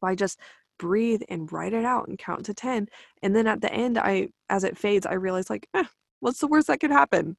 By 0.00 0.14
just 0.14 0.38
breathe 0.78 1.22
and 1.28 1.50
write 1.52 1.72
it 1.72 1.84
out 1.84 2.08
and 2.08 2.18
count 2.18 2.44
to 2.46 2.54
10 2.54 2.86
and 3.22 3.34
then 3.36 3.46
at 3.46 3.60
the 3.60 3.72
end 3.72 3.98
i 3.98 4.28
as 4.48 4.62
it 4.64 4.78
fades 4.78 5.04
i 5.06 5.12
realize 5.12 5.50
like 5.50 5.68
eh, 5.74 5.84
what's 6.20 6.38
the 6.38 6.46
worst 6.46 6.68
that 6.68 6.78
could 6.78 6.90
happen 6.90 7.36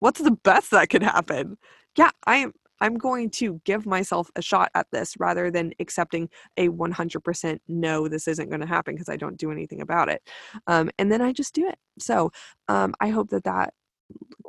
what's 0.00 0.20
the 0.20 0.30
best 0.44 0.70
that 0.70 0.90
could 0.90 1.02
happen 1.02 1.56
yeah 1.96 2.10
i'm 2.26 2.52
i'm 2.80 2.94
going 2.96 3.30
to 3.30 3.60
give 3.64 3.86
myself 3.86 4.30
a 4.36 4.42
shot 4.42 4.70
at 4.74 4.86
this 4.92 5.14
rather 5.18 5.50
than 5.50 5.72
accepting 5.78 6.28
a 6.56 6.68
100% 6.68 7.58
no 7.68 8.08
this 8.08 8.28
isn't 8.28 8.48
going 8.48 8.60
to 8.60 8.66
happen 8.66 8.94
because 8.94 9.08
i 9.08 9.16
don't 9.16 9.38
do 9.38 9.50
anything 9.50 9.80
about 9.80 10.08
it. 10.08 10.22
Um, 10.66 10.90
and 10.98 11.10
then 11.10 11.22
i 11.22 11.32
just 11.32 11.54
do 11.54 11.66
it. 11.68 11.78
So 11.98 12.30
um, 12.68 12.94
i 13.00 13.08
hope 13.08 13.30
that 13.30 13.44
that 13.44 13.74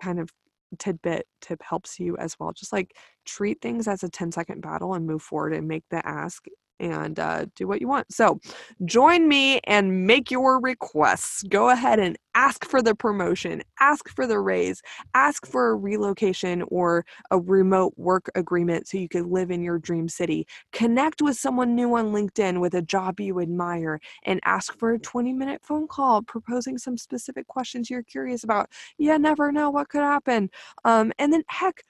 kind 0.01 0.19
of 0.19 0.29
tidbit 0.77 1.27
tip 1.41 1.61
helps 1.61 1.99
you 1.99 2.17
as 2.17 2.35
well. 2.39 2.51
Just 2.51 2.73
like 2.73 2.95
treat 3.25 3.61
things 3.61 3.87
as 3.87 4.03
a 4.03 4.09
10 4.09 4.31
second 4.31 4.61
battle 4.61 4.93
and 4.93 5.05
move 5.05 5.21
forward 5.21 5.53
and 5.53 5.67
make 5.67 5.83
the 5.89 6.05
ask 6.07 6.45
and 6.79 7.19
uh, 7.19 7.45
do 7.55 7.67
what 7.67 7.81
you 7.81 7.87
want. 7.87 8.11
So 8.11 8.39
join 8.85 9.27
me 9.27 9.59
and 9.65 10.05
make 10.05 10.31
your 10.31 10.59
requests. 10.59 11.43
Go 11.43 11.69
ahead 11.69 11.99
and 11.99 12.17
ask 12.35 12.65
for 12.65 12.81
the 12.81 12.93
promotion, 12.93 13.63
ask 13.79 14.09
for 14.09 14.27
the 14.27 14.39
raise, 14.39 14.81
ask 15.13 15.45
for 15.45 15.69
a 15.69 15.75
relocation 15.75 16.63
or 16.67 17.05
a 17.31 17.39
remote 17.39 17.93
work 17.95 18.29
agreement 18.35 18.87
so 18.87 18.97
you 18.97 19.07
could 19.07 19.25
live 19.25 19.51
in 19.51 19.61
your 19.61 19.79
dream 19.79 20.09
city. 20.09 20.45
Connect 20.73 21.21
with 21.21 21.37
someone 21.37 21.75
new 21.75 21.95
on 21.95 22.11
LinkedIn 22.11 22.59
with 22.59 22.73
a 22.73 22.81
job 22.81 23.19
you 23.19 23.39
admire 23.39 23.99
and 24.23 24.39
ask 24.43 24.77
for 24.77 24.93
a 24.93 24.99
20 24.99 25.31
minute 25.33 25.61
phone 25.63 25.87
call 25.87 26.21
proposing 26.21 26.77
some 26.77 26.97
specific 26.97 27.47
questions 27.47 27.89
you're 27.89 28.03
curious 28.03 28.43
about. 28.43 28.69
You 28.97 29.17
never 29.17 29.51
know 29.51 29.69
what 29.69 29.89
could 29.89 30.01
happen. 30.01 30.49
Um, 30.83 31.13
and 31.17 31.31
then, 31.31 31.43
heck, 31.47 31.83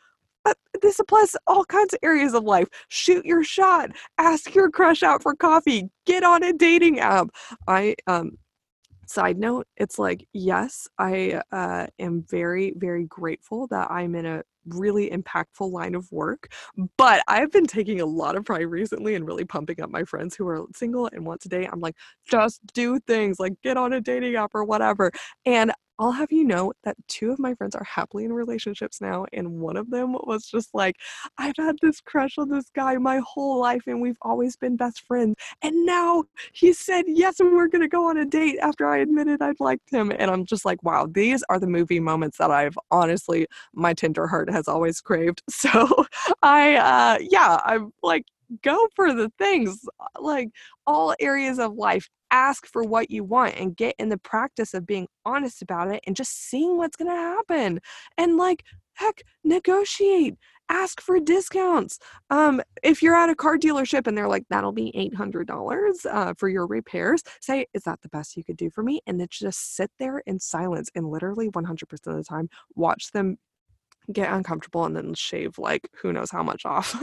this 0.82 1.00
applies 1.00 1.32
to 1.32 1.40
all 1.48 1.66
kinds 1.66 1.94
of 1.94 2.00
areas 2.04 2.34
of 2.34 2.44
life. 2.44 2.68
Shoot 2.90 3.26
your 3.26 3.44
shot. 3.44 3.92
Ask 4.18 4.54
your 4.54 4.70
crush 4.70 5.04
out 5.04 5.24
for 5.24 5.36
coffee. 5.36 5.90
Get 6.06 6.24
on 6.24 6.44
a 6.44 6.54
dating 6.54 7.00
app. 7.00 7.30
I 7.68 7.96
um 8.08 8.38
side 9.08 9.38
note, 9.38 9.68
it's 9.78 10.00
like 10.00 10.28
yes, 10.34 10.88
I 10.98 11.42
uh, 11.52 11.88
am 12.00 12.24
very 12.30 12.74
very 12.76 13.06
grateful 13.06 13.68
that 13.68 13.90
I'm 13.92 14.16
in 14.16 14.26
a 14.26 14.44
really 14.68 15.10
impactful 15.10 15.72
line 15.72 15.96
of 15.96 16.12
work. 16.12 16.52
But 16.98 17.24
I've 17.28 17.52
been 17.52 17.68
taking 17.68 18.02
a 18.02 18.06
lot 18.06 18.36
of 18.36 18.46
pride 18.46 18.68
recently 18.68 19.16
and 19.16 19.26
really 19.26 19.46
pumping 19.46 19.82
up 19.82 19.90
my 19.92 20.04
friends 20.04 20.36
who 20.36 20.48
are 20.48 20.66
single 20.76 21.08
and 21.12 21.26
want 21.26 21.42
to 21.42 21.50
date. 21.50 21.70
I'm 21.72 21.80
like, 21.82 21.96
just 22.26 22.62
do 22.74 23.00
things 23.02 23.40
like 23.40 23.54
get 23.62 23.78
on 23.78 23.94
a 23.94 24.02
dating 24.02 24.36
app 24.36 24.52
or 24.56 24.64
whatever. 24.64 25.12
And 25.46 25.72
I'll 26.00 26.12
have 26.12 26.32
you 26.32 26.44
know 26.44 26.74
that 26.84 26.98
two 27.08 27.32
of 27.32 27.40
my 27.40 27.54
friends 27.56 27.76
are 27.76 27.84
happily 27.84 28.26
in 28.26 28.34
relationships 28.34 29.02
now, 29.02 29.26
and 29.34 29.60
one 29.60 29.78
of 29.78 29.90
them 29.90 30.14
was 30.24 30.46
just 30.46 30.74
like, 30.74 30.96
I've 31.38 31.56
had 31.58 31.78
this 31.82 32.02
crush 32.02 32.38
on 32.38 32.50
this 32.50 32.70
guy 32.76 32.98
my 32.98 33.22
whole 33.26 33.60
life, 33.60 33.84
and 33.88 34.02
we've 34.02 34.18
always 34.22 34.56
been 34.58 34.76
best 34.76 35.06
friends. 35.06 35.36
And 35.62 35.86
now 35.86 36.26
he 36.54 36.74
said 36.74 37.06
yes, 37.08 37.40
and 37.40 37.54
we're 37.56 37.68
gonna 37.68 37.88
go 37.88 38.10
on 38.10 38.18
a 38.18 38.26
date 38.26 38.58
after 38.62 38.88
I 38.88 38.98
admitted 39.00 39.42
I'd 39.42 39.60
liked 39.60 39.90
him. 39.90 40.12
And 40.12 40.30
I'm 40.32 40.46
just 40.46 40.66
like, 40.66 40.82
wow, 40.84 41.08
these 41.10 41.44
are 41.50 41.60
the 41.60 41.68
movie 41.68 42.00
moments 42.00 42.38
that 42.38 42.52
I've 42.52 42.78
honestly, 42.92 43.48
my 43.74 43.94
tender 43.94 44.28
heart 44.28 44.50
has 44.50 44.68
always 44.68 45.02
craved. 45.02 45.42
So 45.66 46.06
I, 46.44 46.76
uh, 46.76 47.18
yeah, 47.22 47.60
I'm 47.66 47.92
like, 48.04 48.26
go 48.64 48.88
for 48.96 49.14
the 49.14 49.32
things 49.38 49.82
like 50.20 50.50
all 50.88 51.16
areas 51.20 51.60
of 51.60 51.74
life. 51.74 52.10
Ask 52.32 52.68
for 52.68 52.84
what 52.84 53.12
you 53.12 53.24
want 53.24 53.56
and 53.56 53.76
get 53.76 53.96
in 53.98 54.10
the 54.10 54.18
practice 54.18 54.74
of 54.74 54.86
being 54.86 55.08
honest 55.26 55.62
about 55.62 55.92
it 55.94 56.04
and 56.06 56.16
just 56.16 56.50
seeing 56.50 56.78
what's 56.78 56.98
going 56.98 57.10
to 57.10 57.16
happen 57.16 57.80
and 58.18 58.38
like 58.38 58.64
heck 58.94 59.24
negotiate. 59.44 60.36
Ask 60.68 61.00
for 61.00 61.20
discounts. 61.20 62.00
Um, 62.32 62.62
if 62.82 63.04
you're 63.04 63.16
at 63.16 63.30
a 63.30 63.36
car 63.36 63.58
dealership 63.58 64.08
and 64.08 64.18
they're 64.18 64.28
like 64.28 64.46
that'll 64.50 64.72
be 64.72 64.92
$800 65.16 66.06
uh, 66.06 66.34
for 66.38 66.50
your 66.50 66.66
repairs 66.66 67.22
say 67.40 67.68
is 67.74 67.84
that 67.84 68.02
the 68.02 68.10
best 68.10 68.36
you 68.36 68.44
could 68.44 68.58
do 68.58 68.70
for 68.72 68.84
me? 68.84 69.02
and 69.06 69.20
then 69.20 69.28
just 69.30 69.76
sit 69.76 69.92
there 70.00 70.20
in 70.26 70.40
silence 70.40 70.90
and 70.96 71.10
literally 71.10 71.50
100% 71.50 71.84
of 72.08 72.16
the 72.16 72.24
time 72.24 72.50
watch 72.76 73.12
them 73.12 73.38
get 74.12 74.32
uncomfortable 74.32 74.86
and 74.86 74.96
then 74.96 75.14
shave 75.14 75.58
like 75.58 75.90
who 76.02 76.14
knows 76.14 76.32
how 76.32 76.44
much 76.44 76.66
off. 76.66 76.96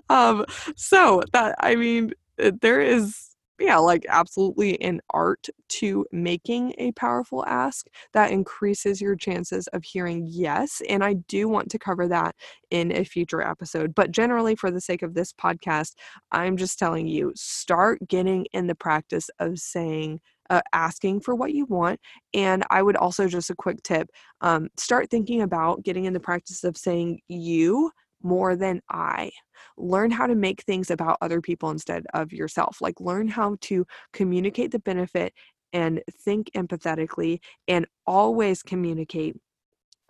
Um 0.08 0.44
so 0.76 1.22
that 1.32 1.56
i 1.60 1.74
mean 1.74 2.12
there 2.38 2.80
is 2.80 3.35
yeah, 3.58 3.78
like 3.78 4.04
absolutely 4.08 4.80
an 4.82 5.00
art 5.10 5.48
to 5.68 6.06
making 6.12 6.74
a 6.78 6.92
powerful 6.92 7.44
ask 7.46 7.86
that 8.12 8.30
increases 8.30 9.00
your 9.00 9.16
chances 9.16 9.66
of 9.68 9.84
hearing 9.84 10.26
yes. 10.28 10.82
And 10.88 11.02
I 11.02 11.14
do 11.14 11.48
want 11.48 11.70
to 11.70 11.78
cover 11.78 12.06
that 12.08 12.34
in 12.70 12.92
a 12.92 13.04
future 13.04 13.42
episode. 13.42 13.94
But 13.94 14.10
generally, 14.10 14.54
for 14.54 14.70
the 14.70 14.80
sake 14.80 15.02
of 15.02 15.14
this 15.14 15.32
podcast, 15.32 15.94
I'm 16.32 16.56
just 16.56 16.78
telling 16.78 17.06
you 17.06 17.32
start 17.34 18.06
getting 18.08 18.46
in 18.52 18.66
the 18.66 18.74
practice 18.74 19.30
of 19.38 19.58
saying, 19.58 20.20
uh, 20.50 20.62
asking 20.72 21.20
for 21.20 21.34
what 21.34 21.52
you 21.52 21.64
want. 21.66 21.98
And 22.34 22.64
I 22.70 22.82
would 22.82 22.96
also, 22.96 23.26
just 23.26 23.50
a 23.50 23.54
quick 23.54 23.82
tip, 23.82 24.08
um, 24.42 24.68
start 24.76 25.10
thinking 25.10 25.42
about 25.42 25.82
getting 25.82 26.04
in 26.04 26.12
the 26.12 26.20
practice 26.20 26.62
of 26.64 26.76
saying 26.76 27.20
you 27.28 27.90
more 28.26 28.56
than 28.56 28.80
I. 28.90 29.30
Learn 29.78 30.10
how 30.10 30.26
to 30.26 30.34
make 30.34 30.62
things 30.62 30.90
about 30.90 31.18
other 31.20 31.40
people 31.40 31.70
instead 31.70 32.04
of 32.14 32.32
yourself. 32.32 32.78
Like, 32.80 33.00
learn 33.00 33.28
how 33.28 33.56
to 33.62 33.86
communicate 34.12 34.72
the 34.72 34.78
benefit 34.78 35.32
and 35.72 36.02
think 36.24 36.50
empathetically 36.56 37.40
and 37.68 37.86
always 38.06 38.62
communicate 38.62 39.36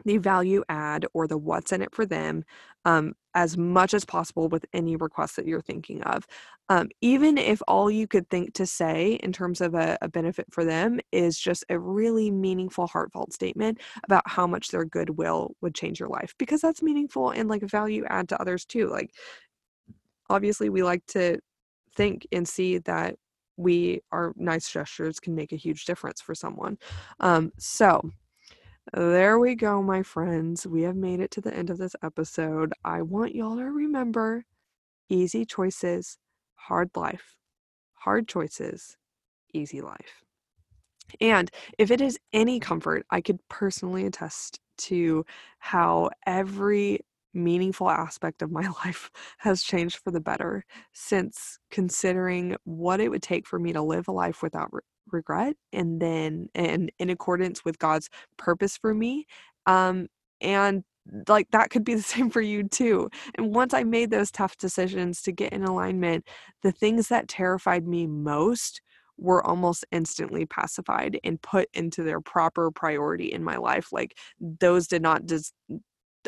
the 0.05 0.19
value 0.19 0.63
add 0.69 1.07
or 1.15 1.27
the 1.27 1.39
what's 1.39 1.73
in 1.73 1.83
it 1.83 1.95
for 1.95 2.07
them 2.07 2.45
um, 2.87 3.13
as 3.35 3.59
much 3.59 3.93
as 3.93 4.05
possible 4.05 4.49
with 4.49 4.65
any 4.73 4.97
requests 4.97 5.37
that 5.37 5.47
you're 5.47 5.61
thinking 5.61 6.03
of. 6.05 6.27
Um, 6.71 6.89
even 7.03 7.37
if 7.37 7.61
all 7.69 7.91
you 7.91 8.07
could 8.07 8.31
think 8.31 8.55
to 8.55 8.65
say 8.65 9.15
in 9.23 9.33
terms 9.33 9.61
of 9.61 9.75
a, 9.75 9.99
a 10.01 10.09
benefit 10.09 10.47
for 10.51 10.65
them 10.65 11.01
is 11.13 11.39
just 11.39 11.65
a 11.69 11.79
really 11.79 12.31
meaningful, 12.31 12.87
heartfelt 12.87 13.33
statement 13.33 13.81
about 14.05 14.23
how 14.27 14.47
much 14.47 14.69
their 14.69 14.85
goodwill 14.85 15.55
would 15.61 15.75
change 15.75 16.01
your 16.01 16.09
life, 16.09 16.35
because 16.39 16.61
that's 16.61 16.81
meaningful 16.81 17.31
and 17.31 17.51
like 17.51 17.63
value 17.63 18.05
add 18.09 18.29
to 18.29 18.41
others 18.41 18.65
too. 18.65 18.89
Like, 18.89 19.11
obviously, 20.31 20.71
we 20.71 20.83
like 20.83 21.05
to 21.09 21.39
think 21.95 22.27
and 22.33 22.49
see 22.49 22.79
that 22.79 23.17
we 23.57 24.01
our 24.13 24.33
nice 24.37 24.71
gestures 24.71 25.19
can 25.19 25.35
make 25.35 25.53
a 25.53 25.57
huge 25.57 25.87
difference 25.87 26.21
for 26.21 26.35
someone. 26.35 26.79
Um, 27.21 27.53
so 27.59 28.11
There 28.93 29.39
we 29.39 29.57
go, 29.57 29.83
my 29.83 30.03
friends. 30.03 30.67
We 30.67 30.83
have 30.83 30.95
made 30.95 31.19
it 31.21 31.33
to 31.33 31.41
the 31.41 31.55
end 31.55 31.71
of 31.71 31.79
this 31.79 31.97
episode. 32.03 32.73
I 32.85 33.03
want 33.03 33.35
y'all 33.35 33.57
to 33.57 33.65
remember 33.65 34.45
easy 35.09 35.45
choices, 35.45 36.19
hard 36.55 36.91
life. 36.95 37.37
Hard 37.95 38.29
choices, 38.29 38.97
easy 39.53 39.81
life. 39.81 40.23
And 41.21 41.51
if 41.79 41.91
it 41.91 42.01
is 42.01 42.19
any 42.33 42.61
comfort, 42.61 43.05
I 43.11 43.21
could 43.21 43.41
personally 43.49 44.07
attest 44.07 44.61
to 44.79 45.25
how 45.59 46.11
every 46.25 47.01
meaningful 47.35 47.91
aspect 47.91 48.41
of 48.41 48.53
my 48.53 48.69
life 48.85 49.11
has 49.39 49.65
changed 49.65 49.97
for 49.97 50.13
the 50.13 50.21
better 50.21 50.65
since 50.93 51.59
considering 51.73 52.57
what 52.65 53.01
it 53.01 53.09
would 53.09 53.23
take 53.23 53.49
for 53.49 53.59
me 53.59 53.73
to 53.73 53.83
live 53.83 54.07
a 54.07 54.13
life 54.13 54.43
without 54.43 54.73
regret 55.13 55.57
and 55.73 56.01
then 56.01 56.49
and 56.55 56.91
in 56.99 57.11
accordance 57.11 57.65
with 57.65 57.79
God's 57.79 58.09
purpose 58.37 58.77
for 58.77 58.95
me 58.95 59.27
um 59.67 60.09
and 60.41 60.85
like 61.29 61.49
that 61.51 61.71
could 61.71 61.85
be 61.85 61.95
the 61.95 62.03
same 62.15 62.31
for 62.31 62.41
you 62.41 62.65
too 62.65 63.09
and 63.37 63.55
once 63.55 63.73
i 63.75 63.83
made 63.85 64.11
those 64.11 64.31
tough 64.31 64.57
decisions 64.57 65.23
to 65.23 65.33
get 65.33 65.53
in 65.53 65.65
alignment 65.65 66.27
the 66.63 66.73
things 66.73 67.09
that 67.09 67.29
terrified 67.29 67.87
me 67.87 68.07
most 68.07 68.81
were 69.19 69.45
almost 69.47 69.85
instantly 69.93 70.45
pacified 70.45 71.19
and 71.25 71.41
put 71.41 71.69
into 71.73 72.03
their 72.03 72.21
proper 72.21 72.71
priority 72.71 73.33
in 73.33 73.43
my 73.43 73.57
life 73.57 73.93
like 73.93 74.17
those 74.41 74.87
did 74.87 75.03
not 75.03 75.25
des- 75.27 75.53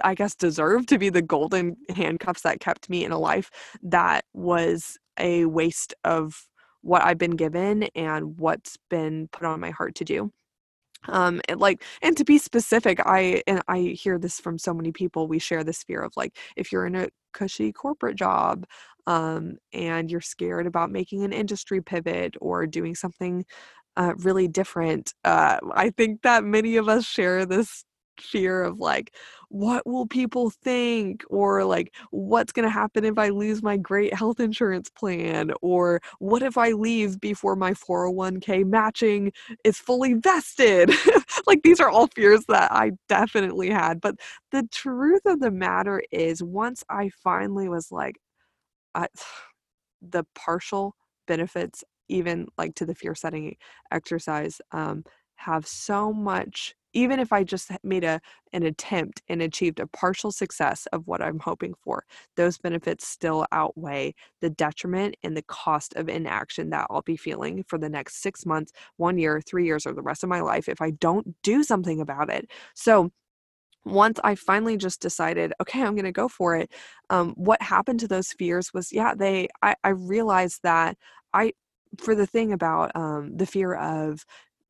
I 0.02 0.14
guess 0.14 0.34
deserve 0.34 0.86
to 0.86 0.98
be 0.98 1.10
the 1.10 1.22
golden 1.22 1.76
handcuffs 1.94 2.42
that 2.42 2.60
kept 2.60 2.88
me 2.88 3.04
in 3.04 3.12
a 3.12 3.18
life 3.18 3.50
that 3.82 4.24
was 4.32 4.96
a 5.18 5.46
waste 5.46 5.94
of 6.04 6.47
what 6.82 7.02
I've 7.02 7.18
been 7.18 7.36
given 7.36 7.84
and 7.94 8.38
what's 8.38 8.76
been 8.90 9.28
put 9.32 9.46
on 9.46 9.60
my 9.60 9.70
heart 9.70 9.94
to 9.96 10.04
do. 10.04 10.32
Um 11.08 11.40
and 11.48 11.60
like 11.60 11.84
and 12.02 12.16
to 12.16 12.24
be 12.24 12.38
specific 12.38 13.00
i 13.06 13.42
and 13.46 13.62
i 13.68 13.78
hear 13.78 14.18
this 14.18 14.40
from 14.40 14.58
so 14.58 14.74
many 14.74 14.90
people 14.92 15.28
we 15.28 15.38
share 15.38 15.62
this 15.64 15.84
fear 15.84 16.00
of 16.02 16.12
like 16.16 16.36
if 16.56 16.72
you're 16.72 16.86
in 16.86 16.96
a 16.96 17.08
cushy 17.32 17.72
corporate 17.72 18.16
job 18.16 18.64
um 19.06 19.58
and 19.72 20.10
you're 20.10 20.20
scared 20.20 20.66
about 20.66 20.90
making 20.90 21.22
an 21.24 21.32
industry 21.32 21.80
pivot 21.80 22.34
or 22.40 22.66
doing 22.66 22.94
something 22.96 23.44
uh, 23.96 24.14
really 24.18 24.48
different 24.48 25.14
uh 25.24 25.58
i 25.74 25.90
think 25.90 26.22
that 26.22 26.44
many 26.44 26.76
of 26.76 26.88
us 26.88 27.04
share 27.04 27.46
this 27.46 27.84
fear 28.20 28.62
of 28.62 28.78
like 28.80 29.14
what 29.50 29.86
will 29.86 30.06
people 30.06 30.50
think? 30.50 31.24
or 31.30 31.64
like 31.64 31.94
what's 32.10 32.52
going 32.52 32.64
to 32.66 32.70
happen 32.70 33.04
if 33.04 33.18
i 33.18 33.28
lose 33.28 33.62
my 33.62 33.76
great 33.76 34.14
health 34.14 34.40
insurance 34.40 34.90
plan? 34.90 35.50
or 35.62 36.00
what 36.18 36.42
if 36.42 36.56
i 36.58 36.70
leave 36.72 37.20
before 37.20 37.56
my 37.56 37.72
401k 37.72 38.64
matching 38.66 39.32
is 39.64 39.78
fully 39.78 40.14
vested? 40.14 40.92
Like 41.46 41.62
these 41.62 41.80
are 41.80 41.88
all 41.88 42.08
fears 42.08 42.44
that 42.48 42.70
i 42.72 42.92
definitely 43.08 43.70
had 43.70 44.00
but 44.00 44.16
the 44.52 44.68
truth 44.72 45.22
of 45.26 45.40
the 45.40 45.50
matter 45.50 46.02
is 46.10 46.42
once 46.42 46.84
i 46.90 47.08
finally 47.22 47.68
was 47.68 47.90
like 47.92 48.16
I, 48.94 49.08
the 50.02 50.24
partial 50.34 50.94
benefits 51.26 51.84
even 52.08 52.48
like 52.56 52.74
to 52.76 52.86
the 52.86 52.94
fear 52.94 53.14
setting 53.14 53.56
exercise 53.92 54.60
um, 54.72 55.04
have 55.36 55.66
so 55.66 56.12
much 56.12 56.74
even 56.92 57.18
if 57.18 57.32
i 57.32 57.42
just 57.42 57.70
made 57.82 58.04
a 58.04 58.20
an 58.52 58.62
attempt 58.62 59.22
and 59.28 59.42
achieved 59.42 59.80
a 59.80 59.86
partial 59.86 60.32
success 60.32 60.86
of 60.92 61.06
what 61.06 61.22
i'm 61.22 61.38
hoping 61.38 61.74
for 61.82 62.04
those 62.36 62.58
benefits 62.58 63.06
still 63.06 63.46
outweigh 63.52 64.14
the 64.40 64.50
detriment 64.50 65.16
and 65.22 65.36
the 65.36 65.42
cost 65.42 65.94
of 65.94 66.08
inaction 66.08 66.70
that 66.70 66.86
i'll 66.90 67.02
be 67.02 67.16
feeling 67.16 67.64
for 67.66 67.78
the 67.78 67.88
next 67.88 68.22
6 68.22 68.46
months 68.46 68.72
1 68.96 69.18
year 69.18 69.40
3 69.40 69.64
years 69.64 69.86
or 69.86 69.92
the 69.92 70.02
rest 70.02 70.22
of 70.22 70.28
my 70.28 70.40
life 70.40 70.68
if 70.68 70.80
i 70.80 70.90
don't 70.90 71.34
do 71.42 71.62
something 71.62 72.00
about 72.00 72.30
it. 72.30 72.50
So 72.74 73.10
once 73.84 74.18
I 74.22 74.34
finally 74.34 74.76
just 74.76 75.00
decided, 75.00 75.52
okay, 75.62 75.82
I'm 75.82 75.94
going 75.94 76.04
to 76.04 76.12
go 76.12 76.28
for 76.28 76.56
it, 76.56 76.70
um, 77.10 77.32
what 77.36 77.62
happened 77.62 78.00
to 78.00 78.08
those 78.08 78.32
fears 78.32 78.72
was, 78.74 78.92
yeah, 78.92 79.14
they, 79.14 79.48
I, 79.62 79.76
I 79.82 79.90
realized 79.90 80.60
that 80.62 80.96
I, 81.32 81.52
for 81.98 82.14
the 82.14 82.26
thing 82.26 82.52
about 82.52 82.94
um, 82.94 83.36
the 83.36 83.46
fear 83.46 83.74
of 83.74 84.24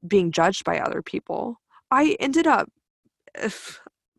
being 0.07 0.31
judged 0.31 0.65
by 0.65 0.79
other 0.79 1.03
people, 1.03 1.57
I 1.91 2.17
ended 2.21 2.47
up 2.47 2.69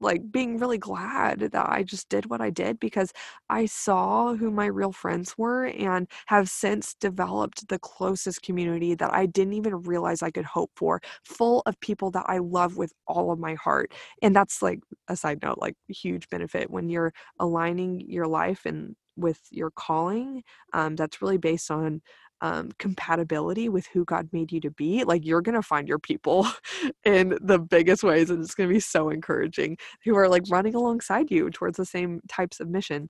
like 0.02 0.32
being 0.32 0.58
really 0.58 0.78
glad 0.78 1.40
that 1.42 1.70
I 1.70 1.84
just 1.84 2.08
did 2.08 2.30
what 2.30 2.40
I 2.40 2.50
did 2.52 2.80
because 2.80 3.12
I 3.50 3.66
saw 3.66 4.34
who 4.34 4.50
my 4.50 4.66
real 4.68 4.94
friends 4.94 5.38
were 5.38 5.66
and 5.66 6.08
have 6.28 6.48
since 6.50 6.94
developed 6.94 7.68
the 7.68 7.80
closest 7.80 8.42
community 8.42 8.96
that 8.96 9.14
I 9.14 9.26
didn't 9.26 9.54
even 9.54 9.82
realize 9.82 10.22
I 10.22 10.32
could 10.32 10.46
hope 10.46 10.72
for, 10.78 11.02
full 11.26 11.64
of 11.66 11.78
people 11.82 12.12
that 12.12 12.26
I 12.28 12.38
love 12.38 12.78
with 12.78 12.94
all 13.08 13.32
of 13.32 13.40
my 13.40 13.56
heart. 13.56 13.94
And 14.22 14.34
that's 14.34 14.62
like 14.62 14.80
a 15.10 15.18
side 15.18 15.42
note, 15.44 15.58
like 15.60 15.76
huge 15.90 16.30
benefit 16.30 16.70
when 16.72 16.90
you're 16.90 17.14
aligning 17.40 18.00
your 18.08 18.28
life 18.28 18.66
and 18.66 18.96
with 19.18 19.42
your 19.52 19.70
calling 19.72 20.44
um, 20.72 20.96
that's 20.96 21.22
really 21.22 21.38
based 21.38 21.70
on 21.70 22.02
um, 22.42 22.72
compatibility 22.80 23.70
with 23.70 23.88
who 23.88 24.06
God 24.06 24.30
made 24.32 24.52
you 24.52 24.60
to 24.62 24.72
be, 24.72 25.04
like 25.04 25.26
you're 25.26 25.42
gonna 25.42 25.62
find 25.62 25.88
your 25.88 26.00
people 26.00 26.48
in 27.06 27.38
the 27.42 27.60
biggest 27.60 28.04
ways, 28.04 28.30
and 28.30 28.42
it's 28.44 28.56
gonna 28.56 28.70
be 28.70 28.80
so 28.80 29.10
encouraging 29.10 29.78
who 30.06 30.16
are 30.16 30.30
like 30.30 30.44
running 30.50 30.76
alongside 30.76 31.32
you 31.32 31.50
towards 31.50 31.78
the 31.78 31.86
same 31.86 32.22
types 32.28 32.60
of 32.60 32.70
mission. 32.70 33.10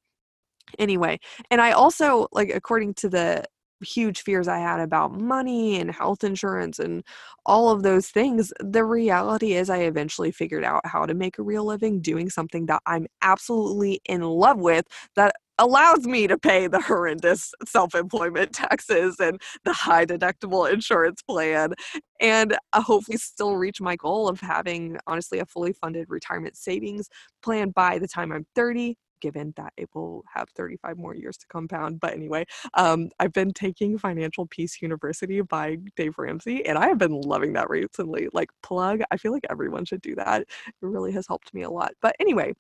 Anyway, 0.78 1.20
and 1.52 1.62
I 1.62 1.72
also 1.72 2.28
like 2.32 2.50
according 2.54 2.94
to 2.96 3.10
the 3.10 3.46
huge 3.82 4.22
fears 4.22 4.48
I 4.48 4.60
had 4.60 4.80
about 4.80 5.14
money 5.14 5.80
and 5.80 5.92
health 5.92 6.24
insurance 6.24 6.80
and 6.80 7.04
all 7.46 7.70
of 7.70 7.84
those 7.84 8.10
things, 8.10 8.52
the 8.60 8.84
reality 8.84 9.54
is 9.54 9.70
I 9.70 9.80
eventually 9.80 10.32
figured 10.32 10.64
out 10.64 10.86
how 10.86 11.06
to 11.06 11.14
make 11.14 11.38
a 11.38 11.44
real 11.44 11.66
living 11.66 12.02
doing 12.02 12.30
something 12.30 12.66
that 12.68 12.82
I'm 12.86 13.08
absolutely 13.22 14.02
in 14.06 14.22
love 14.22 14.58
with 14.60 14.86
that 15.16 15.36
allows 15.60 16.08
me 16.08 16.28
to 16.28 16.38
pay 16.38 16.68
the 16.68 16.82
horrendous 16.82 17.54
self 17.68 17.94
employment 17.96 18.54
taxes 18.54 19.18
and 19.20 19.42
the 19.66 19.74
high 19.74 20.06
deductible 20.06 20.72
insurance 20.72 21.22
plan 21.22 21.74
and 22.20 22.58
uh, 22.74 22.82
hopefully 22.82 23.18
still 23.18 23.56
reach 23.58 23.80
my 23.82 23.96
goal 23.96 24.28
of 24.28 24.40
having, 24.40 24.98
honestly, 25.08 25.40
a 25.40 25.46
fully 25.46 25.74
funded 25.74 26.08
retirement 26.10 26.58
savings 26.58 27.10
plan 27.44 27.70
by 27.70 28.00
the 28.00 28.08
time 28.08 28.32
I'm 28.32 28.46
30 28.56 28.98
given 29.22 29.54
that 29.58 29.74
it 29.78 29.90
will 29.94 30.24
have 30.34 30.48
35 30.56 30.98
more 30.98 31.14
years 31.16 31.38
to 31.38 31.46
compound. 31.48 32.00
But 32.00 32.14
anyway, 32.14 32.46
um, 32.76 33.10
I've 33.20 33.34
been 33.34 33.52
taking 33.52 33.98
Financial 33.98 34.46
Peace 34.48 34.82
University 34.82 35.42
by 35.42 35.78
Dave 35.98 36.14
Ramsey, 36.18 36.66
and 36.66 36.78
I 36.78 36.88
have 36.88 36.98
been 36.98 37.20
loving 37.22 37.54
that 37.54 37.70
recently. 37.70 38.30
Like, 38.34 38.50
plug, 38.64 39.02
I 39.12 39.18
feel 39.18 39.34
like 39.34 39.46
everyone 39.50 39.86
should 39.86 40.02
do 40.02 40.16
that. 40.16 40.42
It 40.44 40.74
really 40.82 41.12
has 41.12 41.28
helped 41.28 41.54
me 41.54 41.64
a 41.64 41.70
lot. 41.70 41.92
But 42.02 42.16
anyway, 42.20 42.54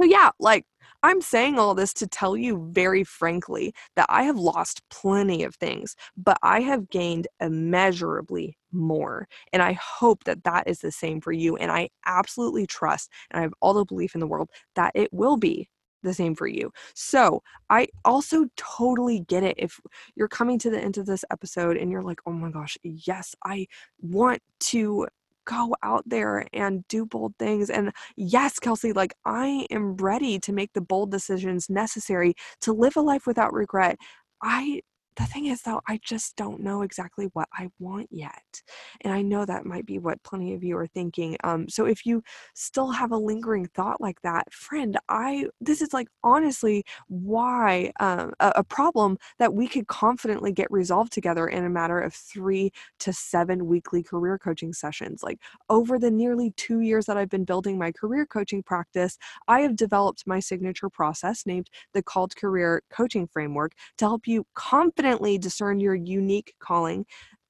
so, 0.00 0.06
yeah, 0.06 0.30
like 0.38 0.64
I'm 1.02 1.20
saying 1.20 1.58
all 1.58 1.74
this 1.74 1.92
to 1.94 2.06
tell 2.06 2.36
you 2.36 2.68
very 2.72 3.04
frankly 3.04 3.74
that 3.96 4.06
I 4.08 4.22
have 4.24 4.38
lost 4.38 4.82
plenty 4.90 5.42
of 5.44 5.54
things, 5.56 5.96
but 6.16 6.38
I 6.42 6.60
have 6.60 6.90
gained 6.90 7.26
immeasurably 7.40 8.56
more. 8.72 9.26
And 9.52 9.62
I 9.62 9.72
hope 9.74 10.24
that 10.24 10.44
that 10.44 10.68
is 10.68 10.80
the 10.80 10.92
same 10.92 11.20
for 11.20 11.32
you. 11.32 11.56
And 11.56 11.70
I 11.70 11.88
absolutely 12.06 12.66
trust 12.66 13.10
and 13.30 13.38
I 13.40 13.42
have 13.42 13.54
all 13.60 13.74
the 13.74 13.84
belief 13.84 14.14
in 14.14 14.20
the 14.20 14.26
world 14.26 14.50
that 14.74 14.92
it 14.94 15.12
will 15.12 15.36
be 15.36 15.68
the 16.02 16.14
same 16.14 16.34
for 16.34 16.46
you. 16.46 16.72
So, 16.94 17.42
I 17.68 17.88
also 18.06 18.46
totally 18.56 19.20
get 19.20 19.42
it 19.42 19.56
if 19.58 19.78
you're 20.16 20.28
coming 20.28 20.58
to 20.60 20.70
the 20.70 20.80
end 20.80 20.96
of 20.96 21.04
this 21.06 21.24
episode 21.30 21.76
and 21.76 21.90
you're 21.90 22.02
like, 22.02 22.20
oh 22.26 22.32
my 22.32 22.50
gosh, 22.50 22.78
yes, 22.82 23.34
I 23.44 23.66
want 24.00 24.40
to 24.60 25.08
go 25.50 25.74
out 25.82 26.04
there 26.06 26.46
and 26.52 26.86
do 26.88 27.04
bold 27.04 27.34
things. 27.38 27.70
And 27.70 27.92
yes, 28.16 28.58
Kelsey, 28.58 28.92
like 28.92 29.14
I 29.24 29.66
am 29.70 29.96
ready 29.96 30.38
to 30.40 30.52
make 30.52 30.72
the 30.74 30.80
bold 30.80 31.10
decisions 31.10 31.68
necessary 31.68 32.34
to 32.62 32.72
live 32.72 32.96
a 32.96 33.00
life 33.00 33.26
without 33.26 33.52
regret. 33.52 33.96
I 34.42 34.82
the 35.20 35.26
thing 35.26 35.46
is 35.46 35.60
though 35.62 35.80
i 35.86 36.00
just 36.02 36.34
don't 36.36 36.60
know 36.60 36.80
exactly 36.80 37.28
what 37.34 37.48
i 37.52 37.68
want 37.78 38.08
yet 38.10 38.62
and 39.02 39.12
i 39.12 39.20
know 39.20 39.44
that 39.44 39.66
might 39.66 39.84
be 39.84 39.98
what 39.98 40.22
plenty 40.22 40.54
of 40.54 40.64
you 40.64 40.76
are 40.78 40.86
thinking 40.86 41.36
um 41.44 41.68
so 41.68 41.84
if 41.84 42.06
you 42.06 42.22
still 42.54 42.90
have 42.90 43.12
a 43.12 43.16
lingering 43.16 43.66
thought 43.66 44.00
like 44.00 44.20
that 44.22 44.50
friend 44.52 44.98
i 45.10 45.44
this 45.60 45.82
is 45.82 45.92
like 45.92 46.08
honestly 46.24 46.82
why 47.08 47.92
um, 48.00 48.32
a, 48.40 48.52
a 48.56 48.64
problem 48.64 49.18
that 49.38 49.52
we 49.52 49.68
could 49.68 49.86
confidently 49.88 50.52
get 50.52 50.70
resolved 50.70 51.12
together 51.12 51.46
in 51.48 51.64
a 51.64 51.70
matter 51.70 52.00
of 52.00 52.14
three 52.14 52.70
to 52.98 53.12
seven 53.12 53.66
weekly 53.66 54.02
career 54.02 54.38
coaching 54.38 54.72
sessions 54.72 55.22
like 55.22 55.38
over 55.68 55.98
the 55.98 56.10
nearly 56.10 56.52
two 56.56 56.80
years 56.80 57.04
that 57.04 57.18
i've 57.18 57.28
been 57.28 57.44
building 57.44 57.76
my 57.76 57.92
career 57.92 58.24
coaching 58.24 58.62
practice 58.62 59.18
i 59.48 59.60
have 59.60 59.76
developed 59.76 60.26
my 60.26 60.40
signature 60.40 60.88
process 60.88 61.44
named 61.44 61.68
the 61.92 62.02
called 62.02 62.34
career 62.36 62.82
coaching 62.90 63.26
framework 63.26 63.72
to 63.98 64.06
help 64.06 64.26
you 64.26 64.46
confidently 64.54 65.09
confidently 65.10 65.38
discern 65.38 65.80
your 65.80 65.94
unique 65.94 66.54
calling 66.60 67.04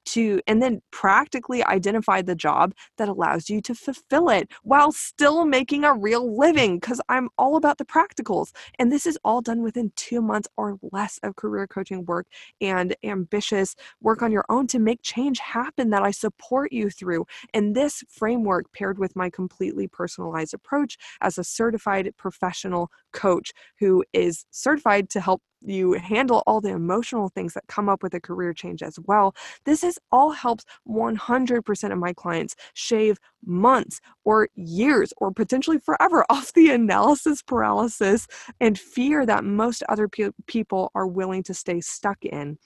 to 0.06 0.40
and 0.46 0.62
then 0.62 0.80
practically 0.90 1.62
identify 1.62 2.22
the 2.22 2.34
job 2.34 2.72
that 2.96 3.06
allows 3.08 3.50
you 3.50 3.61
to 3.61 3.74
fulfill 3.74 4.30
it 4.30 4.48
while 4.62 4.90
still 4.90 5.44
making 5.44 5.84
a 5.84 5.92
real 5.92 6.38
living 6.38 6.78
because 6.78 7.02
I'm 7.11 7.28
all 7.36 7.56
about 7.56 7.76
the 7.76 7.84
practicals. 7.84 8.50
And 8.78 8.90
this 8.90 9.04
is 9.04 9.18
all 9.24 9.42
done 9.42 9.62
within 9.62 9.92
2 9.96 10.22
months 10.22 10.48
or 10.56 10.78
less 10.90 11.20
of 11.22 11.36
career 11.36 11.66
coaching 11.66 12.06
work 12.06 12.26
and 12.62 12.96
ambitious 13.04 13.76
work 14.00 14.22
on 14.22 14.32
your 14.32 14.46
own 14.48 14.66
to 14.68 14.78
make 14.78 15.02
change 15.02 15.38
happen 15.38 15.90
that 15.90 16.02
I 16.02 16.12
support 16.12 16.72
you 16.72 16.88
through. 16.88 17.26
And 17.52 17.76
this 17.76 18.02
framework 18.08 18.72
paired 18.72 18.98
with 18.98 19.14
my 19.14 19.28
completely 19.28 19.86
personalized 19.86 20.54
approach 20.54 20.96
as 21.20 21.36
a 21.36 21.44
certified 21.44 22.11
professional 22.16 22.90
coach 23.12 23.52
who 23.78 24.02
is 24.14 24.46
certified 24.50 25.11
to 25.11 25.20
help 25.20 25.42
you 25.62 25.92
handle 25.94 26.42
all 26.46 26.61
the 26.61 26.70
emotional 26.70 27.28
things 27.28 27.54
that 27.54 27.66
come 27.66 27.88
up 27.88 28.02
with 28.02 28.14
a 28.14 28.20
career 28.20 28.52
change 28.52 28.82
as 28.82 28.98
well. 29.06 29.34
This 29.64 29.82
has 29.82 29.98
all 30.11 30.30
helps 30.30 30.64
100% 30.88 31.92
of 31.92 31.98
my 31.98 32.12
clients 32.12 32.56
shave 32.74 33.18
months 33.44 34.00
or 34.24 34.48
years 34.54 35.12
or 35.18 35.32
potentially 35.32 35.78
forever 35.78 36.24
off 36.30 36.52
the 36.52 36.70
analysis 36.70 37.42
paralysis 37.42 38.26
and 38.61 38.78
fear 38.78 39.26
that 39.26 39.44
most 39.44 39.82
other 39.88 40.08
pe- 40.08 40.30
people 40.46 40.90
are 40.94 41.06
willing 41.06 41.42
to 41.44 41.54
stay 41.54 41.80
stuck 41.80 42.24
in 42.24 42.58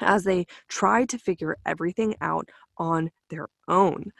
as 0.00 0.24
they 0.24 0.46
try 0.68 1.04
to 1.04 1.18
figure 1.18 1.56
everything 1.66 2.14
out 2.20 2.48
on 2.78 3.10
their 3.30 3.48
own. 3.68 4.10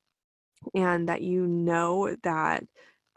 and 0.74 1.08
that 1.08 1.22
you 1.22 1.46
know 1.46 2.14
that 2.22 2.64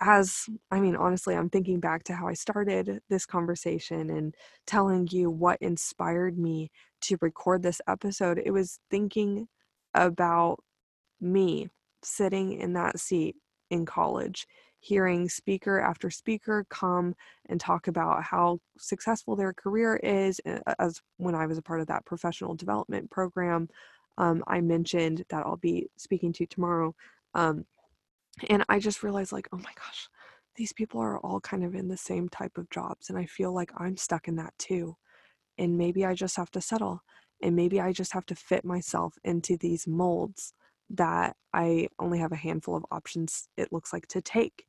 as 0.02 0.46
I 0.72 0.80
mean, 0.80 0.96
honestly, 0.96 1.36
I'm 1.36 1.50
thinking 1.50 1.80
back 1.80 2.04
to 2.06 2.14
how 2.14 2.28
I 2.28 2.34
started 2.34 3.02
this 3.10 3.26
conversation 3.26 4.10
and 4.10 4.36
telling 4.66 5.08
you 5.12 5.30
what 5.30 5.62
inspired 5.62 6.38
me 6.38 6.72
to 7.02 7.18
record 7.22 7.64
this 7.64 7.82
episode. 7.88 8.42
It 8.44 8.52
was 8.52 8.80
thinking 8.90 9.48
about 9.94 10.60
me 11.20 11.70
sitting 12.04 12.54
in 12.54 12.74
that 12.74 13.00
seat 13.00 13.36
in 13.70 13.86
college 13.86 14.48
hearing 14.80 15.28
speaker 15.28 15.80
after 15.80 16.10
speaker 16.10 16.66
come 16.70 17.14
and 17.50 17.60
talk 17.60 17.88
about 17.88 18.24
how 18.24 18.60
successful 18.78 19.36
their 19.36 19.54
career 19.54 19.98
is 19.98 20.40
as 20.80 21.02
when 21.18 21.36
i 21.36 21.46
was 21.46 21.58
a 21.58 21.62
part 21.62 21.82
of 21.82 21.88
that 21.88 22.06
professional 22.06 22.56
development 22.56 23.10
program 23.12 23.68
um, 24.18 24.44
i 24.48 24.62
mentioned 24.62 25.24
that 25.30 25.46
i'll 25.46 25.58
be 25.58 25.88
speaking 25.98 26.32
to 26.32 26.46
tomorrow 26.46 26.96
um, 27.34 27.66
and 28.50 28.64
i 28.70 28.80
just 28.80 29.04
realized 29.04 29.32
like 29.32 29.48
oh 29.52 29.58
my 29.58 29.72
gosh 29.76 30.08
these 30.56 30.74
people 30.74 31.00
are 31.02 31.20
all 31.20 31.40
kind 31.40 31.64
of 31.64 31.76
in 31.76 31.88
the 31.88 31.98
same 31.98 32.30
type 32.30 32.58
of 32.58 32.70
jobs 32.70 33.10
and 33.10 33.18
i 33.18 33.26
feel 33.26 33.54
like 33.54 33.72
i'm 33.78 33.98
stuck 33.98 34.28
in 34.28 34.36
that 34.36 34.54
too 34.58 34.96
and 35.58 35.78
maybe 35.78 36.06
i 36.06 36.14
just 36.14 36.38
have 36.38 36.52
to 36.52 36.62
settle 36.62 37.02
and 37.42 37.56
maybe 37.56 37.82
i 37.82 37.92
just 37.92 38.14
have 38.14 38.26
to 38.26 38.36
fit 38.36 38.64
myself 38.64 39.16
into 39.26 39.58
these 39.58 39.86
molds 39.88 40.54
that 40.92 41.36
I 41.54 41.88
only 42.00 42.20
have 42.20 42.32
a 42.32 42.38
handful 42.38 42.76
of 42.76 42.86
options 42.92 43.48
it 43.58 43.72
looks 43.72 43.94
like 43.94 44.08
to 44.08 44.22
take. 44.22 44.66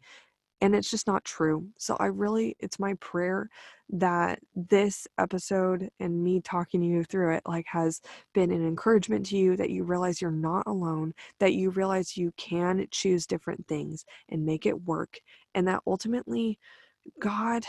And 0.63 0.75
it's 0.75 0.91
just 0.91 1.07
not 1.07 1.25
true. 1.25 1.69
So 1.79 1.97
I 1.99 2.07
really, 2.07 2.55
it's 2.61 2.79
my 2.79 2.95
prayer 2.95 3.49
that 3.89 4.41
this 4.55 5.07
episode 5.19 5.89
and 5.99 6.23
me 6.23 6.41
talking 6.43 6.83
you 6.83 7.03
through 7.03 7.35
it 7.35 7.43
like 7.47 7.65
has 7.67 8.03
been 8.35 8.51
an 8.51 8.67
encouragement 8.67 9.25
to 9.27 9.39
you 9.39 9.57
that 9.57 9.71
you 9.71 9.85
realize 9.85 10.21
you're 10.21 10.31
not 10.31 10.65
alone, 10.67 11.15
that 11.39 11.55
you 11.55 11.71
realize 11.71 12.17
you 12.17 12.33
can 12.37 12.87
choose 12.91 13.27
different 13.27 13.67
things 13.69 14.05
and 14.29 14.45
make 14.45 14.67
it 14.67 14.83
work. 14.83 15.19
And 15.55 15.67
that 15.67 15.83
ultimately 15.87 16.59
God 17.19 17.65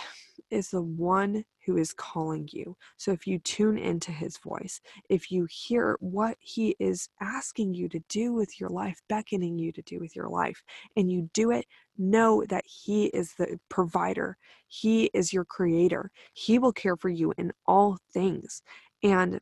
is 0.50 0.70
the 0.70 0.82
one 0.82 1.46
who 1.66 1.78
is 1.78 1.94
calling 1.94 2.48
you. 2.52 2.76
So 2.98 3.12
if 3.12 3.28
you 3.28 3.40
tune 3.40 3.78
into 3.78 4.12
his 4.12 4.38
voice, 4.38 4.82
if 5.10 5.32
you 5.32 5.48
hear 5.50 5.98
what 6.00 6.38
he 6.40 6.76
is 6.80 7.10
asking 7.20 7.74
you 7.74 7.90
to 7.90 8.00
do 8.10 8.34
with 8.34 8.60
your 8.60 8.70
life, 8.70 9.00
beckoning 9.10 9.58
you 9.58 9.72
to 9.72 9.82
do 9.84 10.00
with 10.00 10.16
your 10.16 10.30
life, 10.30 10.64
and 10.96 11.12
you 11.12 11.30
do 11.34 11.52
it, 11.52 11.66
know 11.98 12.44
that 12.50 12.66
he 12.66 13.06
is 13.08 13.34
the 13.38 13.60
provider. 13.70 14.38
He 14.68 15.10
is 15.14 15.34
your 15.34 15.46
creator. 15.46 16.12
He 16.34 16.60
will 16.60 16.74
care 16.74 16.96
for 16.96 17.10
you 17.10 17.34
in 17.38 17.52
all 17.66 17.98
things. 18.14 18.62
And 19.04 19.40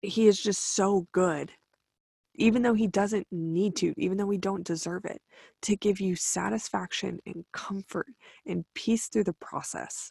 he 0.00 0.26
is 0.26 0.42
just 0.42 0.74
so 0.76 1.06
good 1.12 1.52
even 2.36 2.62
though 2.62 2.74
he 2.74 2.86
doesn't 2.86 3.26
need 3.30 3.76
to, 3.76 3.94
even 3.96 4.16
though 4.16 4.26
we 4.26 4.38
don't 4.38 4.64
deserve 4.64 5.04
it, 5.04 5.20
to 5.62 5.76
give 5.76 6.00
you 6.00 6.16
satisfaction 6.16 7.20
and 7.26 7.44
comfort 7.52 8.08
and 8.46 8.64
peace 8.74 9.06
through 9.08 9.24
the 9.24 9.34
process. 9.34 10.10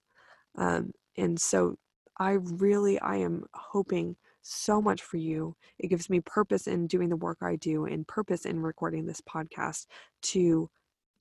Um, 0.56 0.92
and 1.18 1.40
so 1.40 1.76
I 2.18 2.34
really, 2.34 3.00
I 3.00 3.18
am 3.18 3.46
hoping 3.54 4.16
so 4.42 4.82
much 4.82 5.02
for 5.02 5.18
you. 5.18 5.56
It 5.80 5.88
gives 5.88 6.10
me 6.10 6.20
purpose 6.20 6.68
in 6.68 6.88
doing 6.88 7.10
the 7.10 7.16
work 7.16 7.40
I 7.42 7.56
do 7.56 7.86
and 7.86 8.08
purpose 8.08 8.46
in 8.46 8.62
recording 8.62 9.06
this 9.06 9.22
podcast 9.22 9.88
to 10.24 10.70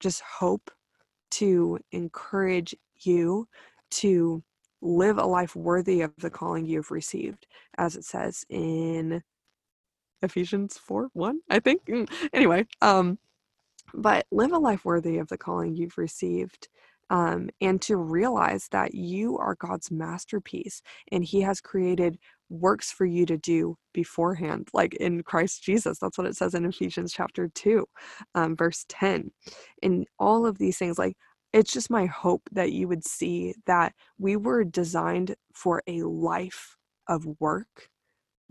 just 0.01 0.21
hope, 0.23 0.71
to 1.33 1.79
encourage 1.93 2.75
you 3.01 3.49
to 3.91 4.43
live 4.81 5.19
a 5.19 5.25
life 5.25 5.55
worthy 5.55 6.01
of 6.01 6.13
the 6.19 6.31
calling 6.31 6.67
you've 6.67 6.91
received, 6.91 7.47
as 7.79 7.97
it 7.97 8.05
says 8.05 8.45
in 8.51 9.23
Ephesians 10.23 10.79
4 10.79 11.09
1, 11.13 11.41
I 11.49 11.61
think. 11.61 11.85
Mm, 11.87 12.11
anyway, 12.33 12.67
um, 12.81 13.19
but 13.95 14.27
live 14.31 14.53
a 14.53 14.59
life 14.59 14.85
worthy 14.85 15.19
of 15.19 15.29
the 15.29 15.39
calling 15.39 15.77
you've 15.77 15.99
received. 15.99 16.69
Um, 17.13 17.51
and 17.61 17.81
to 17.85 17.99
realize 17.99 18.69
that 18.73 18.95
you 18.97 19.39
are 19.39 19.57
God's 19.57 19.93
masterpiece 19.93 20.83
and 21.13 21.25
He 21.25 21.43
has 21.43 21.61
created 21.63 22.19
works 22.51 22.93
for 22.93 23.07
you 23.07 23.27
to 23.27 23.39
do 23.39 23.77
beforehand, 23.95 24.71
like 24.75 24.95
in 24.97 25.23
Christ 25.25 25.63
Jesus. 25.65 26.01
That's 26.01 26.19
what 26.19 26.29
it 26.29 26.37
says 26.37 26.55
in 26.55 26.67
Ephesians 26.67 27.13
chapter 27.15 27.49
2, 27.55 27.87
um, 28.37 28.57
verse 28.57 28.87
10. 28.91 29.33
And 29.85 30.07
all 30.21 30.47
of 30.47 30.59
these 30.59 30.79
things, 30.79 30.99
like, 30.99 31.17
it's 31.55 31.73
just 31.73 31.91
my 31.91 32.07
hope 32.07 32.43
that 32.53 32.73
you 32.73 32.89
would 32.89 33.07
see 33.07 33.55
that 33.67 33.95
we 34.19 34.37
were 34.37 34.65
designed 34.65 35.37
for 35.55 35.83
a 35.89 36.03
life 36.05 36.79
of 37.09 37.27
work 37.41 37.91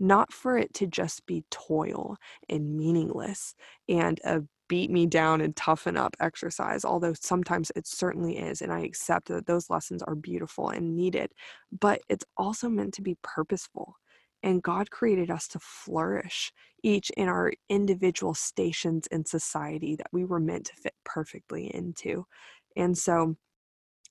not 0.00 0.32
for 0.32 0.58
it 0.58 0.74
to 0.74 0.86
just 0.86 1.24
be 1.26 1.44
toil 1.50 2.16
and 2.48 2.76
meaningless 2.76 3.54
and 3.88 4.20
a 4.24 4.42
beat 4.72 4.90
me 4.90 5.04
down 5.04 5.42
and 5.42 5.54
toughen 5.54 5.98
up 5.98 6.16
exercise, 6.18 6.82
although 6.82 7.12
sometimes 7.12 7.70
it 7.76 7.86
certainly 7.86 8.38
is. 8.38 8.62
And 8.62 8.72
I 8.72 8.80
accept 8.80 9.28
that 9.28 9.44
those 9.44 9.68
lessons 9.68 10.02
are 10.02 10.14
beautiful 10.14 10.70
and 10.70 10.96
needed, 10.96 11.30
but 11.78 12.00
it's 12.08 12.24
also 12.38 12.70
meant 12.70 12.94
to 12.94 13.02
be 13.02 13.18
purposeful. 13.22 13.96
And 14.42 14.62
God 14.62 14.90
created 14.90 15.30
us 15.30 15.46
to 15.48 15.58
flourish, 15.60 16.54
each 16.82 17.10
in 17.18 17.28
our 17.28 17.52
individual 17.68 18.32
stations 18.32 19.06
in 19.08 19.26
society 19.26 19.94
that 19.96 20.06
we 20.10 20.24
were 20.24 20.40
meant 20.40 20.64
to 20.68 20.76
fit 20.76 20.94
perfectly 21.04 21.66
into. 21.66 22.24
And 22.74 22.96
so 22.96 23.36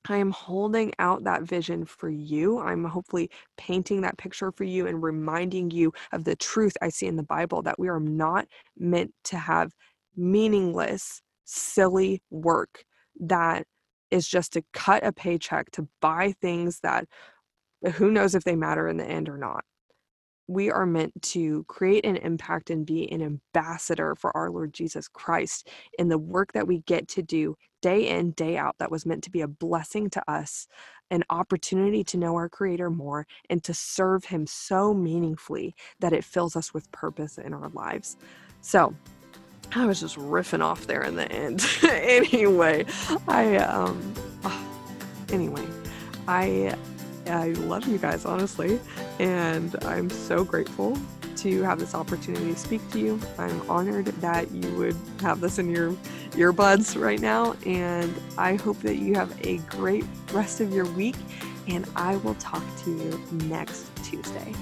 I 0.08 0.18
am 0.18 0.30
holding 0.30 0.94
out 1.00 1.24
that 1.24 1.42
vision 1.42 1.86
for 1.86 2.10
you. 2.10 2.60
I'm 2.60 2.84
hopefully 2.84 3.32
painting 3.58 4.02
that 4.02 4.20
picture 4.20 4.52
for 4.52 4.64
you 4.64 4.86
and 4.86 5.02
reminding 5.02 5.72
you 5.72 5.92
of 6.12 6.24
the 6.24 6.36
truth 6.36 6.78
I 6.84 6.90
see 6.90 7.08
in 7.08 7.16
the 7.16 7.24
Bible 7.24 7.64
that 7.64 7.80
we 7.80 7.88
are 7.88 8.00
not 8.00 8.46
meant 8.78 9.12
to 9.24 9.38
have 9.38 9.74
meaningless, 10.16 11.22
silly 11.46 12.22
work 12.30 12.86
that 13.20 13.66
is 14.10 14.28
just 14.28 14.54
to 14.54 14.64
cut 14.74 15.06
a 15.06 15.12
paycheck 15.12 15.72
to 15.72 15.88
buy 16.02 16.34
things 16.42 16.80
that 16.82 17.08
who 17.94 18.12
knows 18.12 18.36
if 18.36 18.44
they 18.44 18.56
matter 18.56 18.88
in 18.88 18.98
the 18.98 19.06
end 19.06 19.30
or 19.30 19.38
not. 19.38 19.64
we 20.48 20.70
are 20.70 20.86
meant 20.86 21.14
to 21.22 21.64
create 21.70 22.06
an 22.06 22.18
impact 22.18 22.70
and 22.70 22.86
be 22.86 23.10
an 23.12 23.22
ambassador 23.22 24.16
for 24.16 24.36
our 24.36 24.52
Lord 24.52 24.74
Jesus 24.74 25.08
Christ 25.08 25.70
in 25.98 26.10
the 26.10 26.18
work 26.18 26.52
that 26.54 26.68
we 26.68 26.80
get 26.80 27.08
to 27.10 27.22
do 27.22 27.56
day 27.82 28.10
in, 28.10 28.32
day 28.32 28.58
out, 28.58 28.76
that 28.80 28.92
was 28.92 29.06
meant 29.06 29.24
to 29.24 29.32
be 29.32 29.42
a 29.42 29.48
blessing 29.48 30.10
to 30.10 30.32
us, 30.32 30.68
an 31.10 31.24
opportunity 31.30 32.04
to 32.04 32.18
know 32.18 32.36
our 32.36 32.50
Creator 32.50 32.90
more, 32.92 33.26
and 33.50 33.64
to 33.64 33.74
serve 33.74 34.26
Him 34.26 34.46
so 34.46 34.94
meaningfully 34.94 35.74
that 36.00 36.14
it 36.14 36.24
fills 36.24 36.56
us 36.56 36.74
with 36.74 36.92
purpose 36.92 37.38
in 37.38 37.54
our 37.54 37.70
lives. 37.70 38.18
So, 38.62 38.94
I 39.74 39.86
was 39.86 40.00
just 40.00 40.18
riffing 40.18 40.62
off 40.62 40.88
there 40.88 41.04
in 41.04 41.16
the 41.16 41.32
end. 41.32 41.66
anyway, 41.84 42.86
I 43.28 43.58
um 43.58 44.14
oh, 44.44 44.66
anyway, 45.32 45.66
I 46.28 46.76
I 47.28 47.50
love 47.50 47.88
you 47.88 47.98
guys 47.98 48.26
honestly, 48.26 48.80
and 49.20 49.76
I'm 49.84 50.10
so 50.10 50.44
grateful 50.44 50.98
to 51.38 51.64
have 51.64 51.80
this 51.80 51.96
opportunity 51.96 52.54
to 52.54 52.60
speak 52.60 52.88
to 52.92 53.00
you. 53.00 53.20
I'm 53.38 53.70
honored 53.70 54.08
that 54.08 54.52
you 54.52 54.70
would 54.76 54.98
have 55.22 55.40
this 55.40 55.58
in 55.58 55.72
your 55.72 55.92
earbuds 56.32 57.02
right 57.02 57.20
now, 57.20 57.56
and 57.66 58.14
I 58.38 58.56
hope 58.56 58.80
that 58.80 58.98
you 58.98 59.16
have 59.16 59.34
a 59.46 59.58
great 59.58 60.06
rest 60.34 60.60
of 60.60 60.74
your 60.74 60.86
week. 60.94 61.16
And 61.68 61.88
I 61.96 62.18
will 62.18 62.36
talk 62.36 62.64
to 62.84 62.92
you 62.92 63.24
next 63.48 63.90
Tuesday. 64.04 64.54